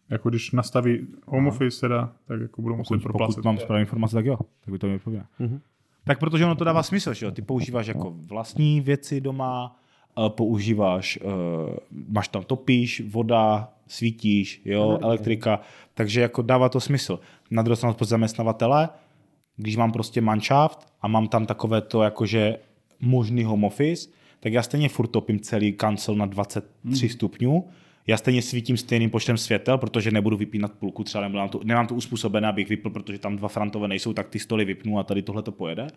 Jako 0.10 0.30
když 0.30 0.52
nastaví 0.52 1.08
home 1.26 1.48
office 1.48 1.82
teda, 1.82 2.14
tak 2.28 2.42
jako 2.42 2.62
budou 2.62 2.76
muset 2.76 2.94
Pokud, 2.94 3.04
proplácet. 3.04 3.36
pokud 3.36 3.46
mám 3.46 3.58
správné 3.58 3.82
informace, 3.82 4.16
tak 4.16 4.26
jo. 4.26 4.38
Tak 4.60 4.72
by 4.72 4.80
to 4.80 4.88
mělo 4.88 5.00
povinné. 5.00 5.26
Mhm. 5.40 5.60
Tak 6.04 6.20
protože 6.20 6.46
ono 6.46 6.56
to 6.56 6.64
dává 6.64 6.84
smysl, 6.84 7.14
že 7.14 7.26
jo? 7.26 7.32
Ty 7.32 7.42
používáš 7.42 7.88
jako 7.88 8.16
vlastní 8.28 8.82
věci 8.82 9.22
doma, 9.22 9.76
eh, 10.18 10.30
používáš, 10.30 11.20
eh, 11.22 11.78
máš 12.08 12.28
tam 12.28 12.44
topíš, 12.44 13.04
voda, 13.10 13.74
svítíš, 13.88 14.62
jo, 14.66 15.00
elektrika, 15.02 15.60
takže 15.94 16.22
jako 16.22 16.42
dává 16.42 16.70
to 16.70 16.80
smysl. 16.80 17.20
Na 17.52 17.62
druhou 17.62 17.76
stranu 17.76 17.94
pro 17.94 18.06
zaměstnavatele, 18.06 18.90
když 19.56 19.76
mám 19.76 19.92
prostě 19.92 20.22
manšaft 20.22 20.94
a 21.02 21.08
mám 21.08 21.28
tam 21.28 21.46
takové 21.46 21.82
to 21.82 22.04
jakože 22.04 22.58
možný 23.00 23.44
home 23.44 23.64
office, 23.64 24.10
tak 24.40 24.54
já 24.54 24.64
stejně 24.64 24.90
furt 24.90 25.08
topím 25.08 25.40
celý 25.40 25.74
kancel 25.74 26.16
na 26.16 26.26
23 26.26 27.10
stupňů, 27.10 27.68
já 28.08 28.18
stejně 28.18 28.42
svítím 28.42 28.78
stejným 28.78 29.10
počtem 29.10 29.38
světel, 29.38 29.78
protože 29.78 30.12
nebudu 30.12 30.38
vypínat 30.38 30.72
půlku, 30.72 31.04
třeba 31.04 31.22
nemám 31.22 31.50
to, 31.50 31.60
nemám 31.64 31.88
to 31.88 31.96
uspůsobené, 31.96 32.48
abych 32.48 32.70
vypl, 32.70 32.90
protože 32.90 33.20
tam 33.20 33.36
dva 33.36 33.48
frantové 33.48 33.88
nejsou, 33.88 34.14
tak 34.14 34.30
ty 34.30 34.40
stoly 34.40 34.66
vypnu 34.66 35.00
a 35.00 35.04
tady 35.04 35.22
tohle 35.22 35.42
to 35.42 35.52
pojede. 35.52 35.88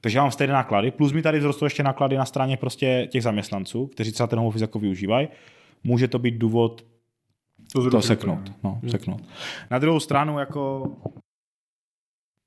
Takže 0.00 0.18
já 0.18 0.22
mám 0.22 0.30
stejné 0.30 0.52
náklady, 0.52 0.90
plus 0.90 1.12
mi 1.12 1.22
tady 1.22 1.38
vzrostou 1.38 1.64
ještě 1.64 1.82
náklady 1.82 2.16
na 2.16 2.24
straně 2.24 2.56
prostě 2.56 3.08
těch 3.10 3.22
zaměstnanců, 3.22 3.86
kteří 3.86 4.12
třeba 4.12 4.26
ten 4.26 4.38
home 4.38 4.48
office 4.48 4.64
jako 4.64 4.78
využívají. 4.78 5.28
Může 5.84 6.08
to 6.08 6.18
být 6.18 6.34
důvod 6.34 6.86
to, 7.72 7.90
to 7.90 8.02
seknout. 8.02 8.52
No, 8.64 8.80
seknout. 8.90 9.22
Na 9.70 9.78
druhou 9.78 10.00
stranu 10.00 10.38
jako 10.38 10.92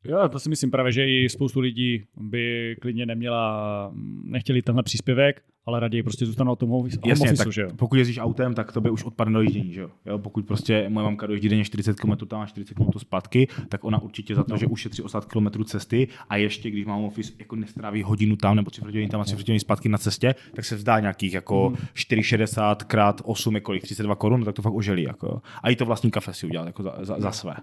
Jo, 0.03 0.29
to 0.29 0.39
si 0.39 0.49
myslím 0.49 0.71
právě, 0.71 0.91
že 0.91 1.07
i 1.07 1.29
spoustu 1.29 1.59
lidí 1.59 2.03
by 2.17 2.75
klidně 2.81 3.05
neměla, 3.05 3.91
nechtěli 4.23 4.61
tenhle 4.61 4.83
příspěvek, 4.83 5.41
ale 5.65 5.79
raději 5.79 6.03
prostě 6.03 6.25
zůstanou 6.25 6.51
na 6.51 6.55
tom 6.55 6.69
home 6.69 6.81
office, 6.81 6.99
Jasně, 7.05 7.23
officeu, 7.23 7.43
tak 7.43 7.53
že 7.53 7.61
jo. 7.61 7.69
pokud 7.75 7.95
jezdíš 7.95 8.17
autem, 8.17 8.53
tak 8.53 8.71
to 8.71 8.81
by 8.81 8.89
už 8.89 9.03
odpadne 9.03 9.33
dojíždění, 9.33 9.73
že 9.73 9.81
jo? 9.81 9.89
jo? 10.05 10.19
Pokud 10.19 10.45
prostě 10.45 10.89
moje 10.89 11.03
mamka 11.03 11.27
dojíždí 11.27 11.49
denně 11.49 11.63
40 11.63 11.99
km 11.99 12.11
tam 12.27 12.41
a 12.41 12.45
40 12.45 12.73
km 12.73 12.99
zpátky, 12.99 13.47
tak 13.69 13.83
ona 13.83 14.01
určitě 14.01 14.35
za 14.35 14.43
to, 14.43 14.51
no. 14.51 14.57
že 14.57 14.65
ušetří 14.65 15.01
80 15.01 15.25
km 15.25 15.63
cesty 15.63 16.07
a 16.29 16.35
ještě 16.35 16.69
když 16.69 16.85
má 16.85 16.93
home 16.95 17.05
office 17.05 17.33
jako 17.39 17.55
nestráví 17.55 18.03
hodinu 18.03 18.35
tam 18.35 18.55
nebo 18.55 18.71
3 18.71 18.81
hodiny 18.81 19.07
tam 19.07 19.21
a 19.21 19.23
3 19.23 19.35
hodiny 19.35 19.59
zpátky 19.59 19.89
na 19.89 19.97
cestě, 19.97 20.35
tak 20.55 20.65
se 20.65 20.75
vzdá 20.75 20.99
nějakých 20.99 21.33
jako 21.33 21.69
mm. 21.69 21.75
4,60 21.75 22.75
krát 22.75 23.21
8 23.25 23.55
je 23.55 23.61
kolik, 23.61 23.83
32 23.83 24.15
korun, 24.15 24.45
tak 24.45 24.55
to 24.55 24.61
fakt 24.61 24.73
oželí. 24.73 25.03
Jako, 25.03 25.41
a 25.63 25.69
i 25.69 25.75
to 25.75 25.85
vlastní 25.85 26.11
kafe 26.11 26.33
si 26.33 26.45
udělat 26.45 26.65
jako 26.65 26.83
za, 26.83 26.95
za, 27.01 27.19
za 27.19 27.31
své. 27.31 27.53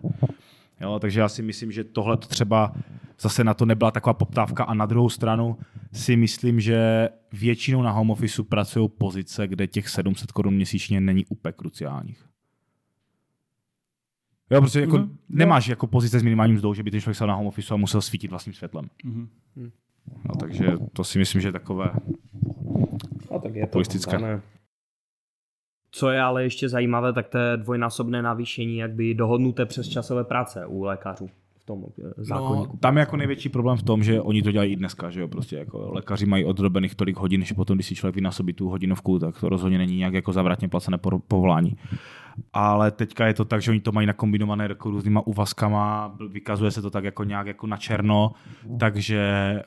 Jo, 0.80 0.98
takže 0.98 1.20
já 1.20 1.28
si 1.28 1.42
myslím, 1.42 1.72
že 1.72 1.84
tohle 1.84 2.16
to 2.16 2.28
třeba 2.28 2.72
zase 3.20 3.44
na 3.44 3.54
to 3.54 3.66
nebyla 3.66 3.90
taková 3.90 4.14
poptávka 4.14 4.64
a 4.64 4.74
na 4.74 4.86
druhou 4.86 5.08
stranu 5.08 5.58
si 5.92 6.16
myslím, 6.16 6.60
že 6.60 7.08
většinou 7.32 7.82
na 7.82 7.90
home 7.90 8.10
office 8.10 8.42
pracují 8.42 8.88
pozice, 8.98 9.48
kde 9.48 9.66
těch 9.66 9.88
700 9.88 10.32
korun 10.32 10.54
měsíčně 10.54 11.00
není 11.00 11.24
úplně 11.26 11.52
kruciálních. 11.52 12.24
Jo, 14.50 14.60
protože 14.60 14.80
jako 14.80 14.98
Mhm. 14.98 15.18
nemáš 15.28 15.68
jako 15.68 15.86
pozice 15.86 16.20
s 16.20 16.22
minimálním 16.22 16.56
mzdou, 16.56 16.74
že 16.74 16.82
by 16.82 16.90
ten 16.90 17.00
člověk 17.00 17.16
stal 17.16 17.28
na 17.28 17.34
home 17.34 17.46
office 17.46 17.74
a 17.74 17.76
musel 17.76 18.00
svítit 18.02 18.30
vlastním 18.30 18.54
světlem. 18.54 18.90
Mhm. 19.04 19.28
No, 20.28 20.34
takže 20.40 20.66
to 20.92 21.04
si 21.04 21.18
myslím, 21.18 21.40
že 21.42 21.48
je 21.48 21.52
takové 21.52 21.90
No, 23.30 23.38
tak 23.40 23.54
je 23.54 23.60
to 23.62 23.66
Populistické. 23.66 24.12
dané. 24.12 24.40
Co 25.90 26.10
je 26.10 26.20
ale 26.20 26.42
ještě 26.42 26.68
zajímavé, 26.68 27.12
tak 27.12 27.28
to 27.28 27.38
je 27.38 27.56
dvojnásobné 27.56 28.22
navýšení 28.22 28.76
jakby 28.76 29.14
dohodnuté 29.14 29.66
přes 29.66 29.88
časové 29.88 30.24
práce 30.24 30.66
u 30.66 30.82
lékařů 30.82 31.28
v 31.58 31.64
tom 31.64 31.84
eh, 32.04 32.12
zákonníku. 32.16 32.72
No, 32.72 32.78
tam 32.80 32.96
je 32.96 33.00
jako 33.00 33.16
největší 33.16 33.48
problém 33.48 33.76
v 33.76 33.82
tom, 33.82 34.02
že 34.02 34.20
oni 34.20 34.42
to 34.42 34.50
dělají 34.52 34.72
i 34.72 34.76
dneska, 34.76 35.10
že 35.10 35.20
jo, 35.20 35.28
prostě 35.28 35.56
jako 35.56 35.92
lékaři 35.92 36.26
mají 36.26 36.44
odrobených 36.44 36.94
tolik 36.94 37.16
hodin, 37.16 37.44
že 37.44 37.54
potom, 37.54 37.76
když 37.76 37.86
si 37.86 37.94
člověk 37.94 38.14
vynásobí 38.14 38.52
tu 38.52 38.68
hodinovku, 38.68 39.18
tak 39.18 39.40
to 39.40 39.48
rozhodně 39.48 39.78
není 39.78 39.96
nějak 39.96 40.14
jako 40.14 40.32
zavratně 40.32 40.68
placené 40.68 40.98
povolání. 41.28 41.76
Ale 42.52 42.90
teďka 42.90 43.26
je 43.26 43.34
to 43.34 43.44
tak, 43.44 43.62
že 43.62 43.70
oni 43.70 43.80
to 43.80 43.92
mají 43.92 44.06
nakombinované 44.06 44.64
jako 44.68 44.90
různýma 44.90 45.26
úvazkama, 45.26 46.16
vykazuje 46.28 46.70
se 46.70 46.82
to 46.82 46.90
tak 46.90 47.04
jako 47.04 47.24
nějak 47.24 47.46
jako 47.46 47.66
na 47.66 47.76
černo, 47.76 48.32
takže 48.80 49.22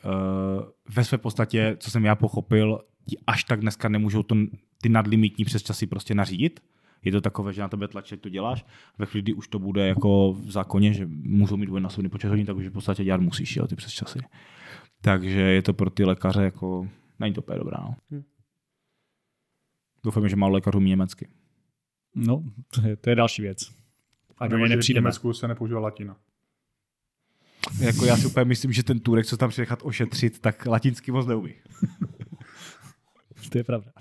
uh, 0.06 0.64
ve 0.96 1.04
své 1.04 1.18
podstatě, 1.18 1.76
co 1.80 1.92
jsem 1.92 2.06
já 2.06 2.16
pochopil, 2.16 2.80
ti 3.10 3.18
až 3.28 3.44
tak 3.44 3.60
dneska 3.62 3.90
nemůžou 3.90 4.24
to, 4.24 4.36
ty 4.82 4.90
nadlimitní 4.90 5.46
přesčasy 5.46 5.88
prostě 5.88 6.16
nařídit, 6.16 6.60
je 7.04 7.12
to 7.12 7.22
takové, 7.22 7.54
že 7.54 7.62
na 7.62 7.70
tebe 7.70 7.88
tlačí, 7.88 8.18
to 8.18 8.30
děláš. 8.30 8.66
Ve 8.98 9.06
chvíli, 9.06 9.22
kdy 9.22 9.34
už 9.34 9.48
to 9.48 9.60
bude 9.60 9.88
jako 9.88 10.34
v 10.34 10.52
zákoně, 10.52 10.94
že 10.94 11.06
můžou 11.10 11.58
mít 11.58 11.66
dvojnásobný 11.66 12.10
počet 12.10 12.28
hodin, 12.28 12.46
tak 12.46 12.56
už 12.56 12.68
v 12.68 12.72
podstatě 12.72 13.04
dělat 13.04 13.22
musíš, 13.22 13.56
jo, 13.56 13.68
ty 13.68 13.76
přes 13.76 13.92
časy. 13.92 14.20
Takže 15.02 15.40
je 15.40 15.62
to 15.62 15.74
pro 15.74 15.90
ty 15.90 16.06
lékaře 16.06 16.44
jako, 16.44 16.90
není 17.20 17.34
to 17.34 17.42
úplně 17.42 17.60
dobrá. 17.60 17.78
No. 17.82 17.96
Hm. 18.12 18.24
Doufám, 20.04 20.30
že 20.30 20.36
málo 20.36 20.54
lékařů 20.54 20.78
umí 20.78 20.90
německy. 20.90 21.28
No, 22.16 22.44
to 22.74 22.88
je, 22.88 22.96
to 22.96 23.10
je 23.10 23.16
další 23.16 23.42
věc. 23.42 23.72
A 24.38 24.48
do 24.48 24.68
že 24.68 24.78
v. 24.82 24.90
Německu 24.90 25.34
se 25.34 25.48
nepoužívá 25.48 25.80
latina. 25.80 26.18
Jako 27.80 28.06
já 28.06 28.18
si 28.18 28.28
úplně 28.28 28.46
myslím, 28.46 28.72
že 28.72 28.84
ten 28.84 29.00
Turek, 29.00 29.26
co 29.26 29.38
tam 29.38 29.50
chce 29.50 29.62
nechat 29.62 29.80
ošetřit, 29.84 30.40
tak 30.40 30.66
latinsky 30.66 31.12
moc 31.12 31.28
neumí. 31.28 31.54
To 33.50 33.58
je 33.58 33.64
pravda. 33.64 33.92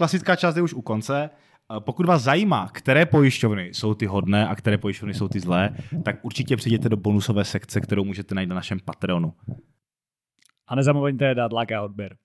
Klasická 0.00 0.36
část 0.36 0.56
je 0.56 0.62
už 0.62 0.74
u 0.74 0.82
konce. 0.82 1.30
Eh, 1.76 1.80
Pokud 1.80 2.06
vás 2.06 2.22
zajímá, 2.22 2.68
které 2.72 3.06
pojišťovny 3.06 3.68
jsou 3.72 3.94
ty 3.94 4.06
hodné 4.06 4.48
a 4.48 4.54
které 4.54 4.78
pojišťovny 4.78 5.14
jsou 5.14 5.28
ty 5.28 5.40
zlé, 5.40 5.70
tak 6.04 6.24
určitě 6.24 6.56
přijděte 6.56 6.88
do 6.88 6.96
bonusové 6.96 7.44
sekce, 7.44 7.80
kterou 7.80 8.04
můžete 8.04 8.34
najít 8.34 8.48
na 8.48 8.54
našem 8.54 8.78
Patreonu. 8.84 9.32
A 10.68 10.74
nezapomeňte 10.74 11.34
dát 11.34 11.52
like 11.52 11.74
a 11.76 11.82
odběr. 11.82 12.16